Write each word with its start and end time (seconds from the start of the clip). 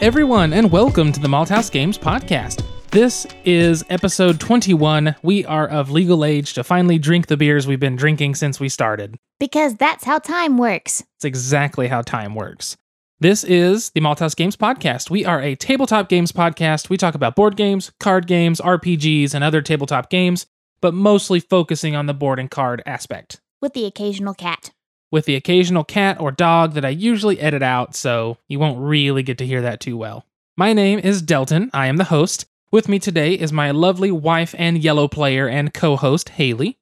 everyone, 0.00 0.52
and 0.52 0.70
welcome 0.70 1.10
to 1.10 1.18
the 1.18 1.26
Malthouse 1.26 1.70
Games 1.70 1.98
Podcast. 1.98 2.64
This 2.90 3.26
is 3.44 3.84
episode 3.90 4.38
21. 4.38 5.16
We 5.22 5.44
are 5.44 5.66
of 5.66 5.90
legal 5.90 6.24
age 6.24 6.54
to 6.54 6.62
finally 6.62 6.98
drink 6.98 7.26
the 7.26 7.36
beers 7.36 7.66
we've 7.66 7.80
been 7.80 7.96
drinking 7.96 8.36
since 8.36 8.60
we 8.60 8.68
started. 8.68 9.16
Because 9.40 9.74
that's 9.74 10.04
how 10.04 10.18
time 10.20 10.56
works. 10.56 11.02
It's 11.16 11.24
exactly 11.24 11.88
how 11.88 12.02
time 12.02 12.36
works. 12.36 12.76
This 13.18 13.42
is 13.42 13.90
the 13.90 14.00
Malthouse 14.00 14.36
Games 14.36 14.56
Podcast. 14.56 15.10
We 15.10 15.24
are 15.24 15.42
a 15.42 15.56
tabletop 15.56 16.08
games 16.08 16.30
podcast. 16.30 16.88
We 16.88 16.96
talk 16.96 17.16
about 17.16 17.34
board 17.34 17.56
games, 17.56 17.90
card 17.98 18.28
games, 18.28 18.60
RPGs, 18.60 19.34
and 19.34 19.42
other 19.42 19.60
tabletop 19.62 20.10
games, 20.10 20.46
but 20.80 20.94
mostly 20.94 21.40
focusing 21.40 21.96
on 21.96 22.06
the 22.06 22.14
board 22.14 22.38
and 22.38 22.48
card 22.48 22.82
aspect, 22.86 23.40
With 23.60 23.72
the 23.72 23.84
occasional 23.84 24.34
cat. 24.34 24.70
With 25.10 25.24
the 25.24 25.34
occasional 25.34 25.84
cat 25.84 26.20
or 26.20 26.30
dog 26.30 26.74
that 26.74 26.84
I 26.84 26.90
usually 26.90 27.40
edit 27.40 27.62
out, 27.62 27.94
so 27.94 28.38
you 28.48 28.58
won't 28.58 28.78
really 28.78 29.22
get 29.22 29.38
to 29.38 29.46
hear 29.46 29.62
that 29.62 29.80
too 29.80 29.96
well. 29.96 30.24
My 30.56 30.72
name 30.72 30.98
is 30.98 31.22
Delton. 31.22 31.70
I 31.72 31.86
am 31.86 31.96
the 31.96 32.04
host. 32.04 32.46
With 32.70 32.88
me 32.88 32.98
today 32.98 33.32
is 33.34 33.52
my 33.52 33.70
lovely 33.70 34.10
wife 34.10 34.54
and 34.58 34.76
yellow 34.82 35.08
player 35.08 35.48
and 35.48 35.72
co 35.72 35.96
host, 35.96 36.30
Haley. 36.30 36.78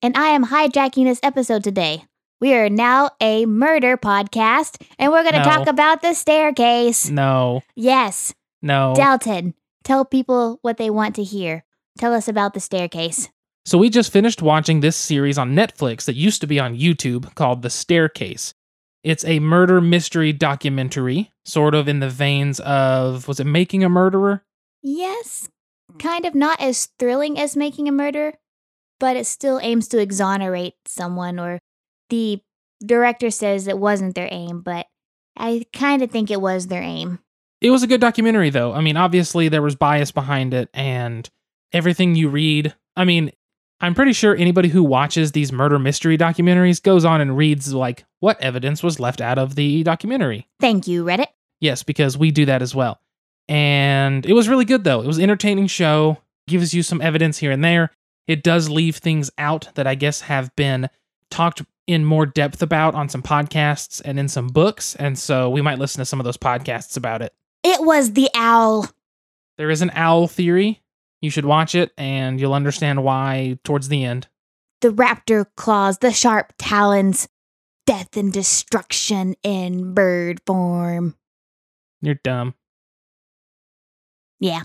And 0.00 0.16
I 0.16 0.28
am 0.28 0.46
hijacking 0.46 1.04
this 1.04 1.18
episode 1.22 1.64
today. 1.64 2.04
We 2.40 2.54
are 2.54 2.68
now 2.70 3.10
a 3.20 3.46
murder 3.46 3.96
podcast, 3.96 4.80
and 4.96 5.10
we're 5.10 5.22
going 5.24 5.32
to 5.34 5.40
No. 5.40 5.44
talk 5.44 5.66
about 5.66 6.02
the 6.02 6.14
staircase. 6.14 7.10
No, 7.10 7.62
Yes. 7.74 8.32
no. 8.62 8.92
Delton, 8.94 9.54
tell 9.82 10.04
people 10.04 10.60
what 10.62 10.76
they 10.76 10.88
want 10.90 11.16
to 11.16 11.24
hear. 11.24 11.64
Tell 11.98 12.14
us 12.14 12.28
about 12.28 12.54
the 12.54 12.60
staircase. 12.60 13.28
So 13.68 13.76
we 13.76 13.90
just 13.90 14.10
finished 14.10 14.40
watching 14.40 14.80
this 14.80 14.96
series 14.96 15.36
on 15.36 15.54
Netflix 15.54 16.06
that 16.06 16.16
used 16.16 16.40
to 16.40 16.46
be 16.46 16.58
on 16.58 16.78
YouTube 16.78 17.34
called 17.34 17.60
The 17.60 17.68
Staircase. 17.68 18.54
It's 19.04 19.26
a 19.26 19.40
murder 19.40 19.82
mystery 19.82 20.32
documentary, 20.32 21.32
sort 21.44 21.74
of 21.74 21.86
in 21.86 22.00
the 22.00 22.08
veins 22.08 22.60
of 22.60 23.28
was 23.28 23.40
it 23.40 23.44
Making 23.44 23.84
a 23.84 23.90
Murderer? 23.90 24.42
Yes, 24.82 25.50
kind 25.98 26.24
of 26.24 26.34
not 26.34 26.58
as 26.62 26.88
thrilling 26.98 27.38
as 27.38 27.58
making 27.58 27.88
a 27.88 27.92
murder, 27.92 28.38
but 28.98 29.16
it 29.16 29.26
still 29.26 29.60
aims 29.62 29.86
to 29.88 30.00
exonerate 30.00 30.76
someone, 30.86 31.38
or 31.38 31.58
the 32.08 32.40
director 32.82 33.30
says 33.30 33.68
it 33.68 33.78
wasn't 33.78 34.14
their 34.14 34.30
aim, 34.30 34.62
but 34.62 34.86
I 35.36 35.66
kind 35.74 36.00
of 36.00 36.10
think 36.10 36.30
it 36.30 36.40
was 36.40 36.68
their 36.68 36.80
aim. 36.82 37.18
It 37.60 37.68
was 37.68 37.82
a 37.82 37.86
good 37.86 38.00
documentary 38.00 38.48
though. 38.48 38.72
I 38.72 38.80
mean, 38.80 38.96
obviously 38.96 39.50
there 39.50 39.60
was 39.60 39.76
bias 39.76 40.10
behind 40.10 40.54
it 40.54 40.70
and 40.72 41.28
everything 41.70 42.14
you 42.14 42.30
read. 42.30 42.74
I 42.96 43.04
mean, 43.04 43.30
I'm 43.80 43.94
pretty 43.94 44.12
sure 44.12 44.34
anybody 44.34 44.68
who 44.68 44.82
watches 44.82 45.32
these 45.32 45.52
murder 45.52 45.78
mystery 45.78 46.18
documentaries 46.18 46.82
goes 46.82 47.04
on 47.04 47.20
and 47.20 47.36
reads 47.36 47.72
like 47.72 48.04
what 48.20 48.40
evidence 48.40 48.82
was 48.82 48.98
left 48.98 49.20
out 49.20 49.38
of 49.38 49.54
the 49.54 49.84
documentary. 49.84 50.48
Thank 50.60 50.88
you, 50.88 51.04
Reddit. 51.04 51.28
Yes, 51.60 51.82
because 51.82 52.18
we 52.18 52.30
do 52.30 52.46
that 52.46 52.62
as 52.62 52.74
well. 52.74 53.00
And 53.48 54.26
it 54.26 54.32
was 54.32 54.48
really 54.48 54.64
good 54.64 54.84
though. 54.84 55.00
It 55.00 55.06
was 55.06 55.18
an 55.18 55.24
entertaining 55.24 55.68
show, 55.68 56.18
gives 56.48 56.74
you 56.74 56.82
some 56.82 57.00
evidence 57.00 57.38
here 57.38 57.50
and 57.50 57.64
there. 57.64 57.92
It 58.26 58.42
does 58.42 58.68
leave 58.68 58.96
things 58.96 59.30
out 59.38 59.68
that 59.74 59.86
I 59.86 59.94
guess 59.94 60.22
have 60.22 60.54
been 60.56 60.90
talked 61.30 61.62
in 61.86 62.04
more 62.04 62.26
depth 62.26 62.62
about 62.62 62.94
on 62.94 63.08
some 63.08 63.22
podcasts 63.22 64.02
and 64.04 64.18
in 64.18 64.28
some 64.28 64.48
books, 64.48 64.94
and 64.96 65.18
so 65.18 65.48
we 65.48 65.62
might 65.62 65.78
listen 65.78 66.00
to 66.00 66.04
some 66.04 66.20
of 66.20 66.24
those 66.24 66.36
podcasts 66.36 66.98
about 66.98 67.22
it. 67.22 67.32
It 67.64 67.82
was 67.82 68.12
the 68.12 68.28
owl. 68.34 68.86
There 69.56 69.70
is 69.70 69.80
an 69.80 69.90
owl 69.94 70.28
theory. 70.28 70.82
You 71.20 71.30
should 71.30 71.44
watch 71.44 71.74
it 71.74 71.92
and 71.98 72.40
you'll 72.40 72.54
understand 72.54 73.02
why 73.02 73.58
towards 73.64 73.88
the 73.88 74.04
end. 74.04 74.28
The 74.80 74.90
raptor 74.90 75.46
claws, 75.56 75.98
the 75.98 76.12
sharp 76.12 76.52
talons, 76.58 77.28
death 77.86 78.16
and 78.16 78.32
destruction 78.32 79.34
in 79.42 79.94
bird 79.94 80.40
form. 80.46 81.16
You're 82.00 82.20
dumb. 82.22 82.54
Yeah. 84.38 84.62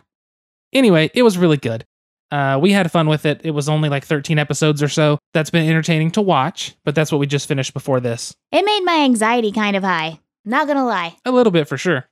Anyway, 0.72 1.10
it 1.16 1.24
was 1.24 1.38
really 1.38 1.58
good. 1.58 1.86
Uh, 2.32 2.60
we 2.60 2.72
had 2.72 2.92
fun 2.92 3.08
with 3.08 3.26
it. 3.26 3.42
It 3.44 3.52
was 3.52 3.70
only 3.70 3.90
like 3.90 4.06
13 4.06 4.40
episodes 4.40 4.82
or 4.82 4.88
so. 4.88 5.20
That's 5.34 5.52
been 5.52 5.68
entertaining 5.68 6.12
to 6.12 6.22
watch, 6.22 6.76
but 6.84 6.96
that's 6.96 7.12
what 7.12 7.20
we 7.20 7.28
just 7.28 7.48
finished 7.48 7.74
before 7.74 8.00
this. 8.00 8.36
It 8.52 8.66
made 8.66 8.82
my 8.84 9.02
anxiety 9.04 9.52
kind 9.52 9.76
of 9.76 9.84
high. 9.84 10.20
Not 10.44 10.68
gonna 10.68 10.86
lie. 10.86 11.16
A 11.26 11.32
little 11.32 11.52
bit 11.52 11.68
for 11.68 11.78
sure. 11.78 12.06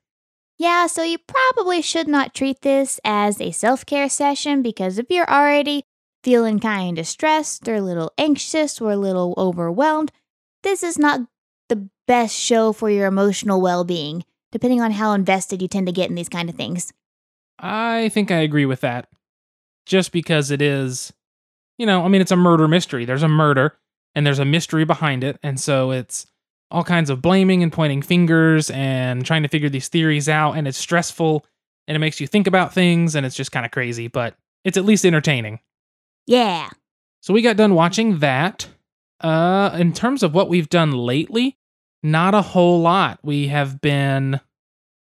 Yeah, 0.57 0.87
so 0.87 1.03
you 1.03 1.17
probably 1.17 1.81
should 1.81 2.07
not 2.07 2.35
treat 2.35 2.61
this 2.61 2.99
as 3.03 3.41
a 3.41 3.51
self 3.51 3.85
care 3.85 4.09
session 4.09 4.61
because 4.61 4.99
if 4.99 5.07
you're 5.09 5.29
already 5.29 5.83
feeling 6.23 6.59
kind 6.59 6.99
of 6.99 7.07
stressed 7.07 7.67
or 7.67 7.75
a 7.75 7.81
little 7.81 8.11
anxious 8.17 8.79
or 8.79 8.91
a 8.91 8.97
little 8.97 9.33
overwhelmed, 9.37 10.11
this 10.63 10.83
is 10.83 10.99
not 10.99 11.21
the 11.69 11.89
best 12.07 12.35
show 12.35 12.73
for 12.73 12.89
your 12.89 13.07
emotional 13.07 13.61
well 13.61 13.83
being, 13.83 14.23
depending 14.51 14.81
on 14.81 14.91
how 14.91 15.13
invested 15.13 15.61
you 15.61 15.67
tend 15.67 15.87
to 15.87 15.93
get 15.93 16.09
in 16.09 16.15
these 16.15 16.29
kind 16.29 16.49
of 16.49 16.55
things. 16.55 16.93
I 17.57 18.09
think 18.09 18.31
I 18.31 18.37
agree 18.37 18.65
with 18.65 18.81
that. 18.81 19.07
Just 19.85 20.11
because 20.11 20.51
it 20.51 20.61
is, 20.61 21.11
you 21.77 21.85
know, 21.85 22.03
I 22.03 22.07
mean, 22.07 22.21
it's 22.21 22.31
a 22.31 22.35
murder 22.35 22.67
mystery. 22.67 23.05
There's 23.05 23.23
a 23.23 23.27
murder 23.27 23.77
and 24.13 24.25
there's 24.25 24.39
a 24.39 24.45
mystery 24.45 24.85
behind 24.85 25.23
it. 25.23 25.39
And 25.41 25.59
so 25.59 25.91
it's 25.91 26.27
all 26.71 26.83
kinds 26.83 27.09
of 27.09 27.21
blaming 27.21 27.61
and 27.63 27.71
pointing 27.71 28.01
fingers 28.01 28.69
and 28.71 29.25
trying 29.25 29.43
to 29.43 29.49
figure 29.49 29.69
these 29.69 29.89
theories 29.89 30.29
out. 30.29 30.53
And 30.53 30.67
it's 30.67 30.77
stressful 30.77 31.45
and 31.87 31.95
it 31.95 31.99
makes 31.99 32.19
you 32.19 32.27
think 32.27 32.47
about 32.47 32.73
things 32.73 33.15
and 33.15 33.25
it's 33.25 33.35
just 33.35 33.51
kind 33.51 33.65
of 33.65 33.71
crazy, 33.71 34.07
but 34.07 34.35
it's 34.63 34.77
at 34.77 34.85
least 34.85 35.05
entertaining. 35.05 35.59
Yeah. 36.25 36.69
So 37.21 37.33
we 37.33 37.41
got 37.41 37.57
done 37.57 37.75
watching 37.75 38.19
that. 38.19 38.67
Uh, 39.19 39.75
in 39.77 39.93
terms 39.93 40.23
of 40.23 40.33
what 40.33 40.49
we've 40.49 40.69
done 40.69 40.91
lately, 40.91 41.57
not 42.01 42.33
a 42.33 42.41
whole 42.41 42.81
lot. 42.81 43.19
We 43.21 43.47
have 43.47 43.79
been 43.79 44.39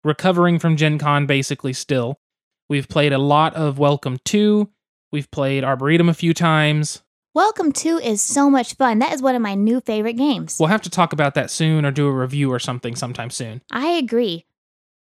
recovering 0.05 0.59
from 0.59 0.77
Gen 0.77 0.99
Con 0.99 1.27
basically 1.27 1.72
still. 1.72 2.21
We've 2.69 2.89
played 2.89 3.12
a 3.12 3.19
lot 3.19 3.55
of 3.55 3.78
Welcome 3.78 4.19
To. 4.27 4.69
We've 5.11 5.31
played 5.31 5.65
Arboretum 5.65 6.09
a 6.09 6.15
few 6.15 6.34
times. 6.34 7.03
Welcome 7.34 7.72
to 7.72 7.97
is 7.97 8.20
so 8.20 8.50
much 8.50 8.75
fun. 8.75 8.98
That 8.98 9.15
is 9.15 9.22
one 9.22 9.34
of 9.34 9.41
my 9.41 9.54
new 9.54 9.81
favorite 9.81 10.19
games. 10.19 10.59
We'll 10.60 10.69
have 10.69 10.82
to 10.82 10.91
talk 10.91 11.15
about 11.15 11.32
that 11.32 11.50
soon 11.50 11.87
or 11.87 11.91
do 11.91 12.06
a 12.06 12.12
review 12.12 12.53
or 12.53 12.59
something 12.59 12.94
sometime 12.94 13.31
soon. 13.31 13.62
I 13.70 13.93
agree. 13.93 14.44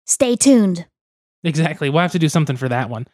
Stay 0.04 0.34
tuned. 0.34 0.86
Exactly. 1.44 1.88
We'll 1.88 2.02
have 2.02 2.10
to 2.10 2.18
do 2.18 2.28
something 2.28 2.56
for 2.56 2.68
that 2.70 2.90
one. 2.90 3.06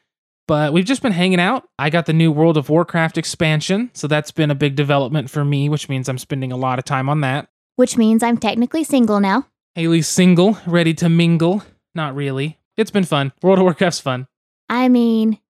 But 0.48 0.72
we've 0.72 0.86
just 0.86 1.02
been 1.02 1.12
hanging 1.12 1.38
out. 1.38 1.68
I 1.78 1.90
got 1.90 2.06
the 2.06 2.14
new 2.14 2.32
World 2.32 2.56
of 2.56 2.70
Warcraft 2.70 3.18
expansion, 3.18 3.90
so 3.92 4.06
that's 4.06 4.30
been 4.30 4.50
a 4.50 4.54
big 4.54 4.74
development 4.74 5.28
for 5.28 5.44
me, 5.44 5.68
which 5.68 5.90
means 5.90 6.08
I'm 6.08 6.16
spending 6.16 6.50
a 6.50 6.56
lot 6.56 6.78
of 6.78 6.86
time 6.86 7.10
on 7.10 7.20
that. 7.20 7.48
Which 7.76 7.98
means 7.98 8.22
I'm 8.22 8.38
technically 8.38 8.84
single 8.84 9.20
now. 9.20 9.48
Haley's 9.74 10.08
single, 10.08 10.56
ready 10.66 10.94
to 10.94 11.10
mingle. 11.10 11.62
Not 11.94 12.14
really. 12.14 12.58
It's 12.78 12.90
been 12.90 13.04
fun. 13.04 13.32
World 13.42 13.58
of 13.58 13.64
Warcraft's 13.64 14.00
fun. 14.00 14.28
I 14.70 14.88
mean, 14.88 15.40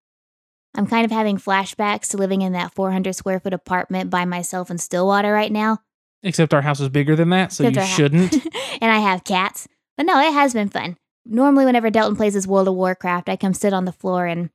I'm 0.75 0.87
kind 0.87 1.05
of 1.05 1.11
having 1.11 1.39
flashbacks 1.39 2.09
to 2.09 2.17
living 2.17 2.43
in 2.43 2.53
that 2.53 2.75
400 2.75 3.15
square 3.15 3.39
foot 3.41 3.53
apartment 3.53 4.11
by 4.11 4.25
myself 4.25 4.71
in 4.71 4.79
Stillwater 4.79 5.33
right 5.33 5.53
now. 5.53 5.79
Except 6.23 6.55
our 6.55 6.63
house 6.63 6.81
is 6.81 6.89
bigger 6.89 7.15
than 7.15 7.31
that, 7.31 7.53
so 7.53 7.65
Except 7.65 7.87
you 7.87 7.95
shouldn't. 7.95 8.33
and 8.81 8.91
I 8.91 8.99
have 8.99 9.25
cats. 9.25 9.69
But 9.97 10.07
no, 10.07 10.19
it 10.21 10.33
has 10.33 10.55
been 10.55 10.69
fun. 10.69 10.97
Normally, 11.27 11.65
whenever 11.65 11.91
Delton 11.91 12.17
plays 12.17 12.35
his 12.35 12.49
World 12.49 12.69
of 12.69 12.75
Warcraft, 12.75 13.29
I 13.29 13.37
come 13.37 13.55
sit 13.55 13.73
on 13.73 13.85
the 13.85 13.93
floor 13.93 14.27
and 14.27 14.51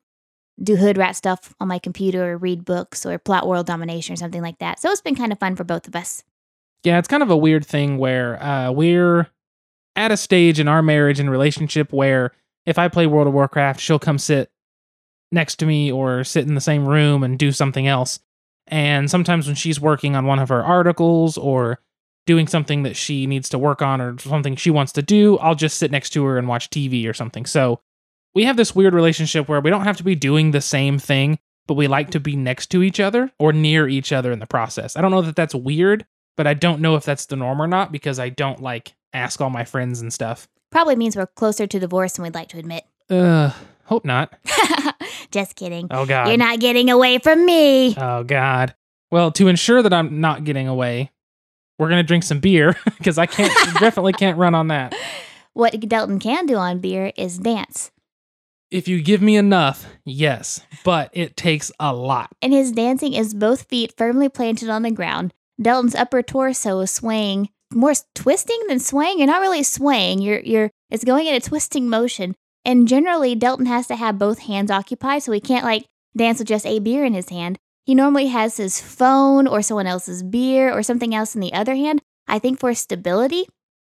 do 0.61 0.75
hood 0.75 0.97
rat 0.97 1.15
stuff 1.15 1.53
on 1.59 1.67
my 1.67 1.79
computer 1.79 2.33
or 2.33 2.37
read 2.37 2.65
books 2.65 3.05
or 3.05 3.17
plot 3.17 3.47
world 3.47 3.65
domination 3.65 4.13
or 4.13 4.17
something 4.17 4.41
like 4.41 4.59
that. 4.59 4.79
So 4.79 4.91
it's 4.91 5.01
been 5.01 5.15
kind 5.15 5.31
of 5.31 5.39
fun 5.39 5.55
for 5.55 5.63
both 5.63 5.87
of 5.87 5.95
us. 5.95 6.23
yeah, 6.83 6.99
it's 6.99 7.07
kind 7.07 7.23
of 7.23 7.29
a 7.29 7.37
weird 7.37 7.65
thing 7.65 7.97
where 7.97 8.41
uh, 8.43 8.71
we're 8.71 9.27
at 9.95 10.11
a 10.11 10.17
stage 10.17 10.59
in 10.59 10.67
our 10.67 10.81
marriage 10.81 11.19
and 11.19 11.29
relationship 11.31 11.93
where 11.93 12.31
if 12.65 12.77
I 12.77 12.87
play 12.87 13.07
World 13.07 13.27
of 13.27 13.33
Warcraft, 13.33 13.79
she'll 13.79 13.99
come 13.99 14.17
sit 14.17 14.51
next 15.31 15.57
to 15.57 15.65
me 15.65 15.91
or 15.91 16.23
sit 16.23 16.47
in 16.47 16.55
the 16.55 16.61
same 16.61 16.87
room 16.87 17.23
and 17.23 17.37
do 17.37 17.51
something 17.51 17.87
else. 17.87 18.19
And 18.67 19.09
sometimes 19.09 19.47
when 19.47 19.55
she's 19.55 19.79
working 19.79 20.15
on 20.15 20.25
one 20.25 20.39
of 20.39 20.49
her 20.49 20.63
articles 20.63 21.37
or 21.37 21.79
doing 22.25 22.47
something 22.47 22.83
that 22.83 22.95
she 22.95 23.25
needs 23.25 23.49
to 23.49 23.57
work 23.57 23.81
on 23.81 23.99
or 23.99 24.17
something 24.19 24.55
she 24.55 24.69
wants 24.69 24.91
to 24.93 25.01
do, 25.01 25.37
I'll 25.39 25.55
just 25.55 25.77
sit 25.77 25.91
next 25.91 26.11
to 26.11 26.23
her 26.25 26.37
and 26.37 26.47
watch 26.47 26.69
TV 26.69 27.09
or 27.09 27.13
something. 27.13 27.45
So 27.45 27.79
we 28.35 28.43
have 28.43 28.57
this 28.57 28.75
weird 28.75 28.93
relationship 28.93 29.47
where 29.47 29.61
we 29.61 29.71
don't 29.71 29.85
have 29.85 29.97
to 29.97 30.03
be 30.03 30.15
doing 30.15 30.51
the 30.51 30.61
same 30.61 30.99
thing, 30.99 31.39
but 31.67 31.73
we 31.73 31.87
like 31.87 32.11
to 32.11 32.19
be 32.19 32.35
next 32.35 32.67
to 32.67 32.83
each 32.83 32.99
other 32.99 33.31
or 33.39 33.51
near 33.51 33.87
each 33.87 34.11
other 34.11 34.31
in 34.31 34.39
the 34.39 34.45
process. 34.45 34.95
I 34.95 35.01
don't 35.01 35.11
know 35.11 35.23
that 35.23 35.35
that's 35.35 35.55
weird, 35.55 36.05
but 36.37 36.45
I 36.45 36.53
don't 36.53 36.81
know 36.81 36.95
if 36.95 37.03
that's 37.03 37.25
the 37.25 37.35
norm 37.35 37.61
or 37.61 37.67
not 37.67 37.91
because 37.91 38.19
I 38.19 38.29
don't 38.29 38.61
like 38.61 38.93
ask 39.13 39.41
all 39.41 39.49
my 39.49 39.63
friends 39.63 40.01
and 40.01 40.13
stuff. 40.13 40.47
Probably 40.69 40.95
means 40.95 41.15
we're 41.15 41.25
closer 41.25 41.65
to 41.65 41.79
divorce 41.79 42.13
than 42.13 42.23
we'd 42.23 42.35
like 42.35 42.49
to 42.49 42.59
admit. 42.59 42.83
Uh, 43.09 43.51
hope 43.85 44.05
not. 44.05 44.37
Just 45.31 45.55
kidding. 45.55 45.87
Oh 45.91 46.05
god. 46.05 46.27
You're 46.27 46.37
not 46.37 46.59
getting 46.59 46.89
away 46.89 47.19
from 47.19 47.45
me. 47.45 47.95
Oh 47.97 48.23
god. 48.23 48.75
Well, 49.11 49.31
to 49.33 49.47
ensure 49.47 49.81
that 49.81 49.93
I'm 49.93 50.21
not 50.21 50.43
getting 50.43 50.67
away, 50.67 51.11
we're 51.77 51.89
gonna 51.89 52.03
drink 52.03 52.23
some 52.23 52.39
beer 52.39 52.75
because 52.97 53.17
I 53.17 53.25
can't 53.25 53.53
definitely 53.79 54.13
can't 54.13 54.37
run 54.37 54.55
on 54.55 54.67
that. 54.67 54.95
What 55.53 55.79
Delton 55.79 56.19
can 56.19 56.45
do 56.45 56.55
on 56.55 56.79
beer 56.79 57.11
is 57.17 57.37
dance. 57.37 57.91
If 58.71 58.87
you 58.87 59.01
give 59.01 59.21
me 59.21 59.35
enough, 59.35 59.87
yes, 60.05 60.61
but 60.83 61.09
it 61.13 61.35
takes 61.35 61.71
a 61.79 61.91
lot. 61.91 62.29
And 62.39 62.53
his 62.53 62.71
dancing 62.71 63.13
is 63.13 63.33
both 63.33 63.63
feet 63.63 63.95
firmly 63.97 64.29
planted 64.29 64.69
on 64.69 64.83
the 64.83 64.91
ground, 64.91 65.33
Delton's 65.59 65.95
upper 65.95 66.21
torso 66.21 66.79
is 66.79 66.91
swaying 66.91 67.49
more 67.73 67.93
twisting 68.15 68.59
than 68.67 68.79
swaying. 68.79 69.19
You're 69.19 69.27
not 69.27 69.41
really 69.41 69.63
swaying. 69.63 70.21
You're 70.21 70.39
you're 70.39 70.71
it's 70.89 71.03
going 71.03 71.27
in 71.27 71.35
a 71.35 71.39
twisting 71.39 71.89
motion. 71.89 72.35
And 72.69 72.87
generally, 72.87 73.33
Delton 73.33 73.65
has 73.65 73.87
to 73.87 73.95
have 73.95 74.19
both 74.19 74.41
hands 74.41 74.69
occupied, 74.69 75.23
so 75.23 75.31
he 75.31 75.39
can't 75.39 75.65
like 75.65 75.85
dance 76.15 76.37
with 76.37 76.49
just 76.49 76.67
a 76.67 76.77
beer 76.77 77.03
in 77.03 77.15
his 77.15 77.29
hand. 77.29 77.57
He 77.83 77.95
normally 77.95 78.27
has 78.27 78.57
his 78.57 78.79
phone 78.79 79.47
or 79.47 79.63
someone 79.63 79.87
else's 79.87 80.21
beer 80.21 80.71
or 80.71 80.83
something 80.83 81.15
else 81.15 81.33
in 81.33 81.41
the 81.41 81.51
other 81.51 81.73
hand. 81.73 81.99
I 82.27 82.37
think 82.37 82.59
for 82.59 82.75
stability, 82.75 83.47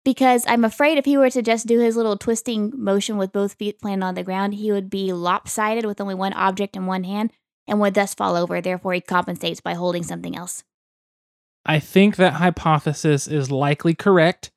because 0.04 0.44
I'm 0.46 0.64
afraid 0.64 0.98
if 0.98 1.04
he 1.04 1.16
were 1.16 1.30
to 1.30 1.42
just 1.42 1.66
do 1.66 1.80
his 1.80 1.96
little 1.96 2.16
twisting 2.16 2.72
motion 2.76 3.16
with 3.16 3.32
both 3.32 3.54
feet 3.54 3.80
planted 3.80 4.06
on 4.06 4.14
the 4.14 4.22
ground, 4.22 4.54
he 4.54 4.70
would 4.70 4.88
be 4.88 5.12
lopsided 5.12 5.84
with 5.84 6.00
only 6.00 6.14
one 6.14 6.34
object 6.34 6.76
in 6.76 6.86
one 6.86 7.02
hand 7.02 7.32
and 7.66 7.80
would 7.80 7.94
thus 7.94 8.14
fall 8.14 8.36
over. 8.36 8.60
Therefore, 8.60 8.92
he 8.92 9.00
compensates 9.00 9.60
by 9.60 9.74
holding 9.74 10.04
something 10.04 10.36
else. 10.36 10.62
I 11.66 11.80
think 11.80 12.14
that 12.16 12.34
hypothesis 12.34 13.26
is 13.26 13.50
likely 13.50 13.94
correct. 13.94 14.52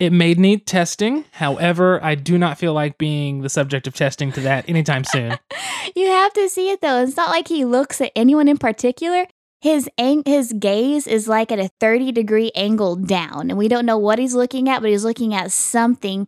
It 0.00 0.14
may 0.14 0.32
need 0.32 0.66
testing. 0.66 1.26
However, 1.32 2.02
I 2.02 2.14
do 2.14 2.38
not 2.38 2.56
feel 2.56 2.72
like 2.72 2.96
being 2.96 3.42
the 3.42 3.50
subject 3.50 3.86
of 3.86 3.94
testing 3.94 4.32
to 4.32 4.40
that 4.40 4.66
anytime 4.66 5.04
soon. 5.04 5.38
you 5.94 6.06
have 6.06 6.32
to 6.32 6.48
see 6.48 6.70
it 6.70 6.80
though. 6.80 7.02
It's 7.02 7.18
not 7.18 7.28
like 7.28 7.48
he 7.48 7.66
looks 7.66 8.00
at 8.00 8.10
anyone 8.16 8.48
in 8.48 8.56
particular. 8.56 9.26
His 9.60 9.90
ang- 9.98 10.22
his 10.24 10.54
gaze 10.54 11.06
is 11.06 11.28
like 11.28 11.52
at 11.52 11.58
a 11.58 11.68
30 11.80 12.12
degree 12.12 12.50
angle 12.54 12.96
down, 12.96 13.50
and 13.50 13.58
we 13.58 13.68
don't 13.68 13.84
know 13.84 13.98
what 13.98 14.18
he's 14.18 14.34
looking 14.34 14.70
at, 14.70 14.80
but 14.80 14.88
he's 14.88 15.04
looking 15.04 15.34
at 15.34 15.52
something. 15.52 16.26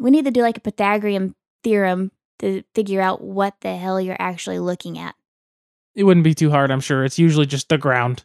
We 0.00 0.10
need 0.10 0.24
to 0.24 0.32
do 0.32 0.42
like 0.42 0.56
a 0.56 0.60
Pythagorean 0.60 1.36
theorem 1.62 2.10
to 2.40 2.64
figure 2.74 3.00
out 3.00 3.22
what 3.22 3.54
the 3.60 3.76
hell 3.76 4.00
you're 4.00 4.16
actually 4.18 4.58
looking 4.58 4.98
at. 4.98 5.14
It 5.94 6.02
wouldn't 6.02 6.24
be 6.24 6.34
too 6.34 6.50
hard, 6.50 6.72
I'm 6.72 6.80
sure. 6.80 7.04
It's 7.04 7.20
usually 7.20 7.46
just 7.46 7.68
the 7.68 7.78
ground. 7.78 8.24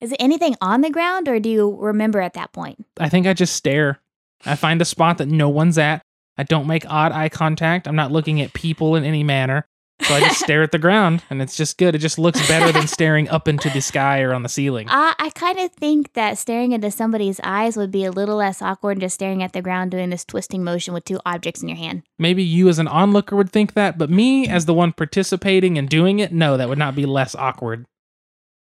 Is 0.00 0.12
it 0.12 0.20
anything 0.20 0.56
on 0.60 0.82
the 0.82 0.90
ground, 0.90 1.26
or 1.28 1.40
do 1.40 1.48
you 1.48 1.76
remember 1.80 2.20
at 2.20 2.34
that 2.34 2.52
point? 2.52 2.84
I 2.98 3.08
think 3.08 3.26
I 3.26 3.32
just 3.32 3.56
stare. 3.56 4.00
I 4.44 4.54
find 4.54 4.80
a 4.82 4.84
spot 4.84 5.18
that 5.18 5.28
no 5.28 5.48
one's 5.48 5.78
at. 5.78 6.02
I 6.36 6.42
don't 6.42 6.66
make 6.66 6.84
odd 6.88 7.12
eye 7.12 7.30
contact. 7.30 7.88
I'm 7.88 7.96
not 7.96 8.12
looking 8.12 8.40
at 8.42 8.52
people 8.52 8.94
in 8.94 9.04
any 9.04 9.24
manner. 9.24 9.66
So 10.02 10.14
I 10.14 10.20
just 10.20 10.40
stare 10.44 10.62
at 10.62 10.72
the 10.72 10.78
ground, 10.78 11.22
and 11.30 11.40
it's 11.40 11.56
just 11.56 11.78
good. 11.78 11.94
It 11.94 11.98
just 11.98 12.18
looks 12.18 12.46
better 12.46 12.70
than 12.70 12.86
staring 12.86 13.30
up 13.30 13.48
into 13.48 13.70
the 13.70 13.80
sky 13.80 14.20
or 14.20 14.34
on 14.34 14.42
the 14.42 14.50
ceiling. 14.50 14.88
Uh, 14.90 14.92
I, 14.92 15.14
I 15.18 15.30
kind 15.30 15.58
of 15.58 15.72
think 15.72 16.12
that 16.12 16.36
staring 16.36 16.72
into 16.72 16.90
somebody's 16.90 17.40
eyes 17.42 17.78
would 17.78 17.90
be 17.90 18.04
a 18.04 18.10
little 18.10 18.36
less 18.36 18.60
awkward 18.60 18.96
than 18.96 19.00
just 19.00 19.14
staring 19.14 19.42
at 19.42 19.54
the 19.54 19.62
ground 19.62 19.92
doing 19.92 20.10
this 20.10 20.26
twisting 20.26 20.62
motion 20.62 20.92
with 20.92 21.06
two 21.06 21.20
objects 21.24 21.62
in 21.62 21.68
your 21.70 21.78
hand. 21.78 22.02
Maybe 22.18 22.42
you, 22.42 22.68
as 22.68 22.78
an 22.78 22.88
onlooker, 22.88 23.34
would 23.34 23.50
think 23.50 23.72
that, 23.72 23.96
but 23.96 24.10
me, 24.10 24.46
as 24.46 24.66
the 24.66 24.74
one 24.74 24.92
participating 24.92 25.78
and 25.78 25.88
doing 25.88 26.18
it, 26.18 26.32
no, 26.32 26.58
that 26.58 26.68
would 26.68 26.78
not 26.78 26.94
be 26.94 27.06
less 27.06 27.34
awkward. 27.34 27.86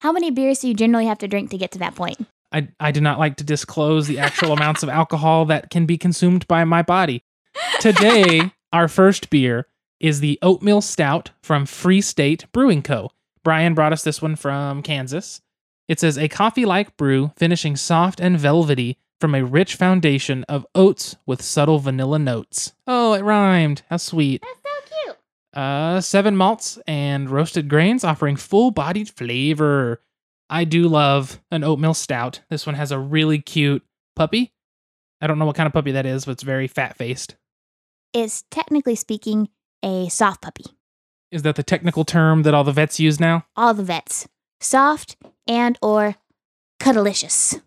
How 0.00 0.12
many 0.12 0.30
beers 0.30 0.60
do 0.60 0.68
you 0.68 0.72
generally 0.72 1.04
have 1.06 1.18
to 1.18 1.28
drink 1.28 1.50
to 1.50 1.58
get 1.58 1.72
to 1.72 1.78
that 1.80 1.94
point? 1.94 2.26
I, 2.52 2.68
I 2.80 2.90
do 2.90 3.02
not 3.02 3.18
like 3.18 3.36
to 3.36 3.44
disclose 3.44 4.06
the 4.06 4.18
actual 4.18 4.52
amounts 4.52 4.82
of 4.82 4.88
alcohol 4.88 5.44
that 5.46 5.68
can 5.68 5.84
be 5.84 5.98
consumed 5.98 6.48
by 6.48 6.64
my 6.64 6.80
body. 6.80 7.22
Today, 7.80 8.52
our 8.72 8.88
first 8.88 9.28
beer 9.28 9.66
is 10.00 10.20
the 10.20 10.38
Oatmeal 10.40 10.80
Stout 10.80 11.32
from 11.42 11.66
Free 11.66 12.00
State 12.00 12.50
Brewing 12.50 12.82
Co. 12.82 13.10
Brian 13.44 13.74
brought 13.74 13.92
us 13.92 14.02
this 14.02 14.22
one 14.22 14.36
from 14.36 14.82
Kansas. 14.82 15.42
It 15.86 16.00
says 16.00 16.16
a 16.16 16.28
coffee 16.28 16.64
like 16.64 16.96
brew, 16.96 17.32
finishing 17.36 17.76
soft 17.76 18.20
and 18.20 18.38
velvety 18.38 18.96
from 19.20 19.34
a 19.34 19.44
rich 19.44 19.74
foundation 19.74 20.44
of 20.44 20.66
oats 20.74 21.16
with 21.26 21.42
subtle 21.42 21.78
vanilla 21.78 22.18
notes. 22.18 22.72
Oh, 22.86 23.12
it 23.12 23.22
rhymed. 23.22 23.82
How 23.90 23.98
sweet. 23.98 24.40
That's 24.40 24.62
so. 24.62 24.79
Uh, 25.52 26.00
seven 26.00 26.36
malts 26.36 26.78
and 26.86 27.28
roasted 27.28 27.68
grains 27.68 28.04
offering 28.04 28.36
full 28.36 28.70
bodied 28.70 29.10
flavor. 29.10 30.00
I 30.48 30.64
do 30.64 30.88
love 30.88 31.40
an 31.50 31.64
oatmeal 31.64 31.94
stout. 31.94 32.40
This 32.50 32.66
one 32.66 32.74
has 32.74 32.92
a 32.92 32.98
really 32.98 33.40
cute 33.40 33.84
puppy. 34.16 34.52
I 35.20 35.26
don't 35.26 35.38
know 35.38 35.46
what 35.46 35.56
kind 35.56 35.66
of 35.66 35.72
puppy 35.72 35.92
that 35.92 36.06
is, 36.06 36.24
but 36.24 36.32
it's 36.32 36.42
very 36.42 36.66
fat 36.66 36.96
faced. 36.96 37.36
It's 38.12 38.44
technically 38.50 38.96
speaking 38.96 39.48
a 39.82 40.08
soft 40.08 40.42
puppy. 40.42 40.64
Is 41.30 41.42
that 41.42 41.56
the 41.56 41.62
technical 41.62 42.04
term 42.04 42.42
that 42.42 42.54
all 42.54 42.64
the 42.64 42.72
vets 42.72 42.98
use 42.98 43.20
now? 43.20 43.46
All 43.56 43.74
the 43.74 43.84
vets. 43.84 44.28
Soft 44.60 45.16
and 45.46 45.78
or 45.80 46.16
cuddlicious. 46.80 47.60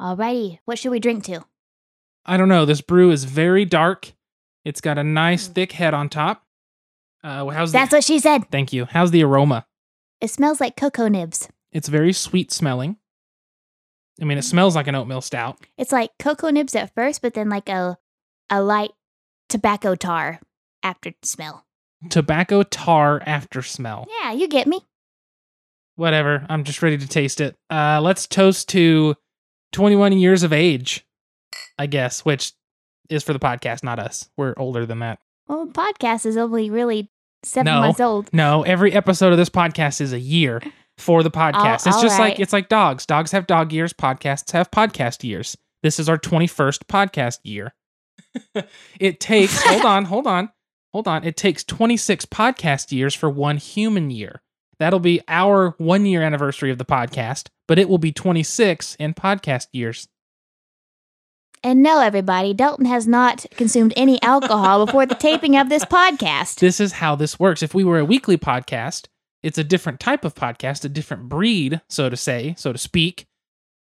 Alrighty, 0.00 0.58
what 0.64 0.78
should 0.78 0.92
we 0.92 1.00
drink 1.00 1.24
to? 1.24 1.44
I 2.24 2.36
don't 2.36 2.48
know. 2.48 2.64
This 2.64 2.80
brew 2.80 3.10
is 3.10 3.24
very 3.24 3.64
dark. 3.64 4.12
It's 4.64 4.80
got 4.80 4.98
a 4.98 5.04
nice 5.04 5.48
thick 5.48 5.72
head 5.72 5.94
on 5.94 6.08
top. 6.08 6.44
Uh, 7.22 7.46
how's 7.48 7.72
That's 7.72 7.90
the, 7.90 7.96
what 7.96 8.04
she 8.04 8.18
said. 8.18 8.50
Thank 8.50 8.72
you. 8.72 8.84
How's 8.84 9.10
the 9.10 9.24
aroma? 9.24 9.66
It 10.20 10.30
smells 10.30 10.60
like 10.60 10.76
cocoa 10.76 11.08
nibs. 11.08 11.48
It's 11.72 11.88
very 11.88 12.12
sweet 12.12 12.52
smelling. 12.52 12.96
I 14.20 14.24
mean, 14.24 14.38
it 14.38 14.42
smells 14.42 14.74
like 14.74 14.86
an 14.86 14.94
oatmeal 14.94 15.20
stout. 15.20 15.58
It's 15.76 15.92
like 15.92 16.10
cocoa 16.18 16.50
nibs 16.50 16.74
at 16.74 16.94
first, 16.94 17.22
but 17.22 17.34
then 17.34 17.48
like 17.48 17.68
a 17.68 17.98
a 18.50 18.62
light 18.62 18.90
tobacco 19.48 19.94
tar 19.94 20.40
after 20.82 21.12
smell. 21.22 21.66
Tobacco 22.10 22.62
tar 22.62 23.22
after 23.26 23.62
smell. 23.62 24.06
Yeah, 24.22 24.32
you 24.32 24.48
get 24.48 24.66
me. 24.66 24.80
Whatever. 25.96 26.46
I'm 26.48 26.64
just 26.64 26.82
ready 26.82 26.96
to 26.96 27.08
taste 27.08 27.40
it. 27.40 27.56
Uh, 27.70 28.00
let's 28.00 28.26
toast 28.26 28.68
to 28.70 29.16
21 29.72 30.12
years 30.12 30.44
of 30.44 30.52
age, 30.52 31.04
I 31.76 31.86
guess, 31.86 32.24
which 32.24 32.52
is 33.10 33.24
for 33.24 33.32
the 33.32 33.40
podcast, 33.40 33.82
not 33.82 33.98
us. 33.98 34.30
We're 34.36 34.54
older 34.56 34.86
than 34.86 35.00
that. 35.00 35.18
Well, 35.48 35.66
the 35.66 35.72
podcast 35.72 36.26
is 36.26 36.36
only 36.36 36.70
really 36.70 37.10
seven 37.42 37.72
No. 37.72 37.80
months 37.80 38.00
old. 38.00 38.30
No, 38.32 38.62
every 38.62 38.92
episode 38.92 39.32
of 39.32 39.38
this 39.38 39.48
podcast 39.48 40.00
is 40.00 40.12
a 40.12 40.18
year 40.20 40.60
for 40.98 41.22
the 41.22 41.30
podcast. 41.30 41.86
it's 41.86 41.96
all 41.96 42.02
just 42.02 42.18
like 42.18 42.38
it's 42.38 42.52
like 42.52 42.68
dogs. 42.68 43.06
Dogs 43.06 43.32
have 43.32 43.46
dog 43.46 43.72
years, 43.72 43.92
podcasts 43.92 44.52
have 44.52 44.70
podcast 44.70 45.24
years. 45.24 45.56
This 45.82 45.98
is 45.98 46.08
our 46.08 46.18
21st 46.18 46.84
podcast 46.86 47.38
year. 47.44 47.74
it 49.00 49.20
takes 49.20 49.62
hold 49.62 49.84
on, 49.84 50.04
hold 50.06 50.26
on. 50.26 50.50
Hold 50.92 51.06
on. 51.06 51.22
It 51.24 51.36
takes 51.36 51.64
26 51.64 52.26
podcast 52.26 52.92
years 52.92 53.14
for 53.14 53.28
one 53.30 53.58
human 53.58 54.10
year. 54.10 54.42
That'll 54.78 55.00
be 55.00 55.20
our 55.28 55.74
1 55.78 56.06
year 56.06 56.22
anniversary 56.22 56.70
of 56.70 56.78
the 56.78 56.84
podcast, 56.84 57.48
but 57.66 57.78
it 57.78 57.88
will 57.88 57.98
be 57.98 58.12
26 58.12 58.96
in 58.96 59.12
podcast 59.14 59.66
years. 59.72 60.08
And 61.62 61.82
no, 61.82 62.00
everybody, 62.00 62.54
Dalton 62.54 62.86
has 62.86 63.06
not 63.06 63.46
consumed 63.52 63.92
any 63.96 64.20
alcohol 64.22 64.86
before 64.86 65.06
the 65.06 65.14
taping 65.14 65.56
of 65.56 65.68
this 65.68 65.84
podcast. 65.84 66.56
This 66.56 66.80
is 66.80 66.92
how 66.92 67.16
this 67.16 67.38
works. 67.38 67.62
If 67.62 67.74
we 67.74 67.84
were 67.84 67.98
a 67.98 68.04
weekly 68.04 68.36
podcast, 68.36 69.06
it's 69.42 69.58
a 69.58 69.64
different 69.64 70.00
type 70.00 70.24
of 70.24 70.34
podcast, 70.34 70.84
a 70.84 70.88
different 70.88 71.28
breed, 71.28 71.80
so 71.88 72.08
to 72.08 72.16
say, 72.16 72.54
so 72.56 72.72
to 72.72 72.78
speak. 72.78 73.26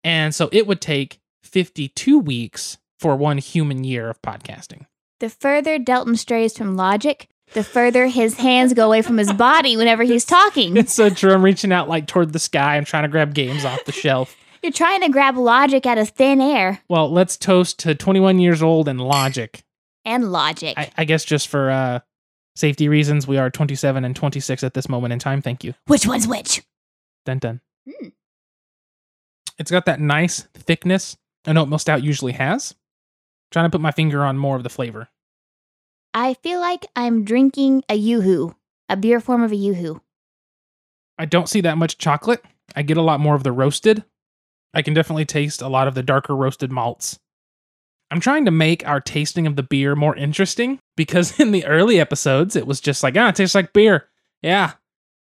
And 0.04 0.34
so 0.34 0.48
it 0.52 0.66
would 0.66 0.80
take 0.80 1.20
52 1.42 2.18
weeks 2.18 2.78
for 2.98 3.16
one 3.16 3.38
human 3.38 3.84
year 3.84 4.08
of 4.08 4.20
podcasting. 4.22 4.86
The 5.20 5.30
further 5.30 5.78
Dalton 5.78 6.16
strays 6.16 6.56
from 6.56 6.76
logic, 6.76 7.28
the 7.52 7.64
further 7.64 8.06
his 8.06 8.38
hands 8.38 8.74
go 8.74 8.86
away 8.86 9.02
from 9.02 9.18
his 9.18 9.32
body 9.32 9.76
whenever 9.76 10.02
he's 10.02 10.24
talking. 10.26 10.76
It's 10.76 10.92
so 10.92 11.10
true. 11.10 11.32
I'm 11.32 11.44
reaching 11.44 11.72
out 11.72 11.88
like 11.88 12.06
toward 12.06 12.32
the 12.32 12.38
sky. 12.38 12.76
I'm 12.76 12.84
trying 12.84 13.04
to 13.04 13.08
grab 13.08 13.34
games 13.34 13.64
off 13.64 13.84
the 13.84 13.92
shelf. 13.92 14.36
You're 14.62 14.72
trying 14.72 15.00
to 15.02 15.08
grab 15.08 15.36
logic 15.36 15.86
out 15.86 15.98
of 15.98 16.08
thin 16.10 16.40
air 16.40 16.80
Well, 16.88 17.10
let's 17.10 17.36
toast 17.36 17.78
to 17.80 17.94
21 17.94 18.38
years 18.38 18.62
old 18.62 18.88
and 18.88 19.00
logic. 19.00 19.64
and 20.04 20.30
logic. 20.32 20.74
I, 20.76 20.90
I 20.96 21.04
guess 21.04 21.24
just 21.24 21.48
for 21.48 21.70
uh, 21.70 22.00
safety 22.54 22.88
reasons, 22.88 23.26
we 23.26 23.38
are 23.38 23.50
27 23.50 24.04
and 24.04 24.14
26 24.14 24.62
at 24.62 24.74
this 24.74 24.88
moment 24.88 25.12
in 25.12 25.18
time. 25.18 25.42
Thank 25.42 25.64
you. 25.64 25.74
Which 25.86 26.06
one's 26.06 26.28
which? 26.28 26.62
Dun 27.26 27.38
dun. 27.38 27.60
Hmm. 27.88 28.08
It's 29.58 29.70
got 29.70 29.86
that 29.86 30.00
nice 30.00 30.42
thickness 30.54 31.16
an 31.44 31.58
oatmeal 31.58 31.78
stout 31.78 32.02
usually 32.04 32.32
has. 32.32 32.74
trying 33.50 33.64
to 33.66 33.70
put 33.70 33.80
my 33.80 33.90
finger 33.90 34.24
on 34.24 34.38
more 34.38 34.56
of 34.56 34.62
the 34.62 34.70
flavor. 34.70 35.08
I 36.14 36.34
feel 36.34 36.60
like 36.60 36.86
I'm 36.94 37.24
drinking 37.24 37.82
a 37.88 37.94
yoo-hoo, 37.96 38.54
a 38.88 38.96
beer 38.96 39.18
form 39.18 39.42
of 39.42 39.50
a 39.50 39.56
yoo-hoo. 39.56 40.00
I 41.18 41.24
don't 41.26 41.48
see 41.48 41.60
that 41.62 41.78
much 41.78 41.98
chocolate. 41.98 42.44
I 42.76 42.82
get 42.82 42.96
a 42.96 43.02
lot 43.02 43.18
more 43.20 43.34
of 43.34 43.42
the 43.42 43.50
roasted. 43.52 44.04
I 44.74 44.82
can 44.82 44.94
definitely 44.94 45.24
taste 45.26 45.60
a 45.62 45.68
lot 45.68 45.88
of 45.88 45.94
the 45.94 46.02
darker 46.02 46.34
roasted 46.34 46.70
malts. 46.72 47.18
I'm 48.10 48.20
trying 48.20 48.44
to 48.44 48.50
make 48.50 48.86
our 48.86 49.00
tasting 49.00 49.46
of 49.46 49.56
the 49.56 49.62
beer 49.62 49.94
more 49.94 50.14
interesting 50.16 50.78
because 50.96 51.38
in 51.40 51.52
the 51.52 51.64
early 51.64 51.98
episodes, 52.00 52.56
it 52.56 52.66
was 52.66 52.80
just 52.80 53.02
like, 53.02 53.16
ah, 53.16 53.28
it 53.28 53.36
tastes 53.36 53.54
like 53.54 53.72
beer. 53.72 54.08
Yeah. 54.42 54.72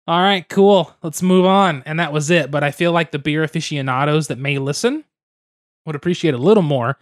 All 0.06 0.20
right, 0.22 0.48
cool. 0.48 0.94
Let's 1.02 1.20
move 1.22 1.44
on. 1.44 1.82
And 1.84 2.00
that 2.00 2.12
was 2.14 2.30
it. 2.30 2.50
But 2.50 2.64
I 2.64 2.70
feel 2.70 2.92
like 2.92 3.10
the 3.10 3.18
beer 3.18 3.42
aficionados 3.42 4.28
that 4.28 4.38
may 4.38 4.58
listen 4.58 5.04
would 5.84 5.96
appreciate 5.96 6.32
a 6.34 6.38
little 6.38 6.62
more. 6.62 6.96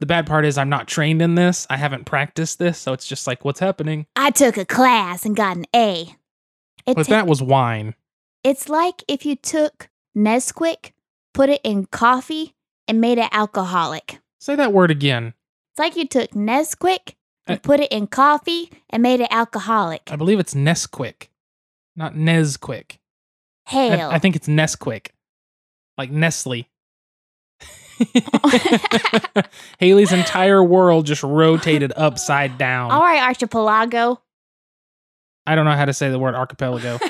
The 0.00 0.06
bad 0.06 0.26
part 0.26 0.44
is 0.44 0.56
I'm 0.58 0.68
not 0.68 0.86
trained 0.86 1.20
in 1.22 1.34
this. 1.34 1.66
I 1.68 1.76
haven't 1.76 2.04
practiced 2.04 2.58
this. 2.60 2.78
So 2.78 2.92
it's 2.92 3.06
just 3.08 3.26
like, 3.26 3.44
what's 3.44 3.60
happening? 3.60 4.06
I 4.14 4.30
took 4.30 4.56
a 4.56 4.64
class 4.64 5.24
and 5.24 5.34
got 5.34 5.56
an 5.56 5.66
A. 5.74 6.14
It 6.86 6.94
But 6.94 7.06
ta- 7.06 7.10
that 7.12 7.26
was 7.26 7.42
wine. 7.42 7.94
it's 8.44 8.68
like 8.68 9.02
if 9.08 9.24
you 9.24 9.34
took 9.36 9.88
Nesquik, 10.16 10.92
put 11.34 11.50
it 11.50 11.60
in 11.64 11.84
coffee, 11.86 12.54
and 12.88 13.00
made 13.00 13.18
it 13.18 13.28
alcoholic. 13.32 14.20
Say 14.40 14.54
that 14.56 14.72
word 14.72 14.90
again. 14.90 15.34
It's 15.72 15.78
like 15.78 15.96
you 15.96 16.06
took 16.06 16.30
Nesquik 16.30 17.14
and 17.46 17.58
Uh, 17.58 17.60
put 17.60 17.80
it 17.80 17.90
in 17.92 18.06
coffee 18.06 18.70
and 18.90 19.02
made 19.02 19.20
it 19.20 19.28
alcoholic. 19.30 20.02
I 20.10 20.16
believe 20.16 20.38
it's 20.38 20.54
Nesquik, 20.54 21.28
not 21.96 22.14
Nesquik. 22.14 22.98
I, 23.66 24.00
I 24.14 24.18
think 24.18 24.36
it's 24.36 24.46
Nesquik, 24.48 25.08
like 25.98 26.10
Nestle. 26.10 26.66
Haley's 29.78 30.12
entire 30.12 30.62
world 30.62 31.06
just 31.06 31.22
rotated 31.22 31.92
upside 31.96 32.58
down. 32.58 32.90
All 32.90 33.00
right, 33.00 33.22
archipelago. 33.22 34.20
I 35.46 35.54
don't 35.54 35.64
know 35.64 35.72
how 35.72 35.84
to 35.84 35.92
say 35.92 36.10
the 36.10 36.18
word 36.18 36.34
archipelago. 36.34 36.98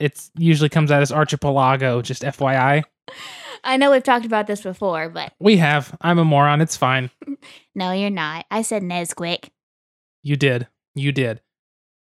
It 0.00 0.20
usually 0.36 0.68
comes 0.70 0.90
out 0.90 1.00
as 1.02 1.12
archipelago, 1.12 2.02
just 2.02 2.22
FYI. 2.22 2.82
I 3.64 3.76
know 3.76 3.90
we've 3.92 4.02
talked 4.02 4.26
about 4.26 4.46
this 4.46 4.60
before, 4.62 5.08
but 5.08 5.32
We 5.38 5.56
have. 5.58 5.96
I'm 6.00 6.18
a 6.18 6.24
moron. 6.24 6.60
It's 6.60 6.76
fine. 6.76 7.10
no, 7.74 7.92
you're 7.92 8.10
not. 8.10 8.44
I 8.50 8.62
said 8.62 8.82
Nesquik. 8.82 9.50
You 10.22 10.36
did. 10.36 10.66
You 10.94 11.12
did. 11.12 11.40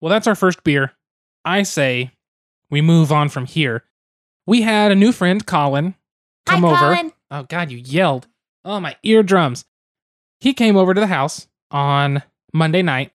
Well, 0.01 0.09
that's 0.11 0.27
our 0.27 0.35
first 0.35 0.63
beer. 0.63 0.93
I 1.43 1.63
say 1.63 2.11
we 2.69 2.81
move 2.81 3.11
on 3.11 3.29
from 3.29 3.45
here. 3.45 3.83
We 4.45 4.61
had 4.61 4.91
a 4.91 4.95
new 4.95 5.11
friend, 5.11 5.45
Colin, 5.45 5.95
come 6.45 6.61
Hi, 6.63 6.67
over. 6.69 6.95
Colin. 6.95 7.13
Oh, 7.31 7.43
God, 7.43 7.71
you 7.71 7.77
yelled. 7.79 8.27
Oh, 8.63 8.79
my 8.79 8.95
eardrums. 9.03 9.65
He 10.39 10.53
came 10.53 10.77
over 10.77 10.93
to 10.93 11.01
the 11.01 11.07
house 11.07 11.47
on 11.71 12.21
Monday 12.53 12.81
night, 12.81 13.11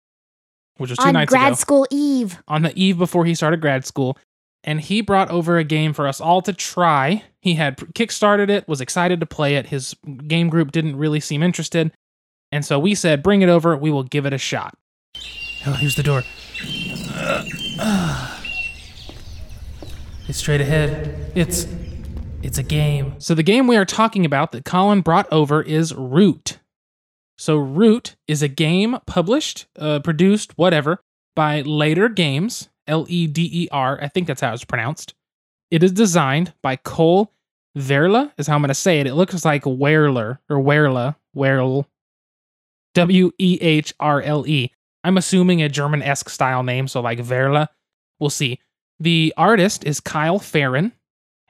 which 0.76 0.90
was 0.90 0.98
two 0.98 1.06
On 1.06 1.12
nights 1.14 1.30
grad 1.30 1.52
ago, 1.52 1.56
school 1.56 1.86
eve. 1.90 2.42
on 2.48 2.62
the 2.62 2.72
eve 2.74 2.98
before 2.98 3.24
he 3.24 3.34
started 3.34 3.60
grad 3.60 3.86
school. 3.86 4.18
And 4.64 4.80
he 4.80 5.00
brought 5.00 5.30
over 5.30 5.58
a 5.58 5.64
game 5.64 5.92
for 5.92 6.06
us 6.06 6.20
all 6.20 6.40
to 6.42 6.52
try. 6.52 7.24
He 7.40 7.54
had 7.54 7.76
kickstarted 7.76 8.48
it, 8.48 8.68
was 8.68 8.80
excited 8.80 9.18
to 9.20 9.26
play 9.26 9.56
it. 9.56 9.66
His 9.66 9.94
game 10.26 10.48
group 10.48 10.70
didn't 10.70 10.96
really 10.96 11.20
seem 11.20 11.42
interested. 11.42 11.92
And 12.52 12.64
so 12.64 12.78
we 12.78 12.94
said, 12.94 13.22
bring 13.22 13.42
it 13.42 13.48
over. 13.48 13.76
We 13.76 13.90
will 13.90 14.04
give 14.04 14.26
it 14.26 14.32
a 14.32 14.38
shot. 14.38 14.76
Oh, 15.66 15.72
here's 15.72 15.96
the 15.96 16.02
door. 16.02 16.22
It's 20.28 20.38
straight 20.38 20.60
ahead. 20.60 21.32
It's 21.34 21.66
it's 22.42 22.58
a 22.58 22.62
game. 22.62 23.14
So 23.18 23.34
the 23.34 23.42
game 23.42 23.66
we 23.66 23.76
are 23.76 23.84
talking 23.84 24.24
about 24.24 24.52
that 24.52 24.64
Colin 24.64 25.00
brought 25.00 25.32
over 25.32 25.62
is 25.62 25.94
Root. 25.94 26.58
So 27.38 27.56
Root 27.56 28.16
is 28.28 28.42
a 28.42 28.48
game 28.48 28.98
published, 29.06 29.66
uh, 29.78 30.00
produced, 30.00 30.56
whatever, 30.58 31.00
by 31.34 31.62
Leder 31.62 32.12
Games, 32.14 32.68
L 32.86 33.06
E 33.08 33.26
D 33.26 33.48
E 33.52 33.68
R. 33.70 33.98
I 34.02 34.08
think 34.08 34.26
that's 34.26 34.40
how 34.40 34.52
it's 34.52 34.64
pronounced. 34.64 35.14
It 35.70 35.82
is 35.82 35.92
designed 35.92 36.52
by 36.62 36.76
Cole 36.76 37.32
Verla, 37.76 38.32
is 38.36 38.46
how 38.46 38.54
I'm 38.54 38.60
going 38.60 38.68
to 38.68 38.74
say 38.74 39.00
it. 39.00 39.06
It 39.06 39.14
looks 39.14 39.44
like 39.44 39.64
Werler 39.64 40.38
or 40.48 40.56
Werla, 40.56 41.16
Werl, 41.34 41.86
W 42.94 43.32
E 43.38 43.58
H 43.60 43.94
R 43.98 44.20
L 44.20 44.46
E. 44.46 44.70
I'm 45.04 45.16
assuming 45.16 45.62
a 45.62 45.68
German 45.68 46.02
esque 46.02 46.28
style 46.28 46.62
name, 46.62 46.88
so 46.88 47.00
like 47.00 47.18
Verla. 47.18 47.68
We'll 48.20 48.30
see. 48.30 48.60
The 49.00 49.34
artist 49.36 49.84
is 49.84 49.98
Kyle 49.98 50.38
Ferrin, 50.38 50.92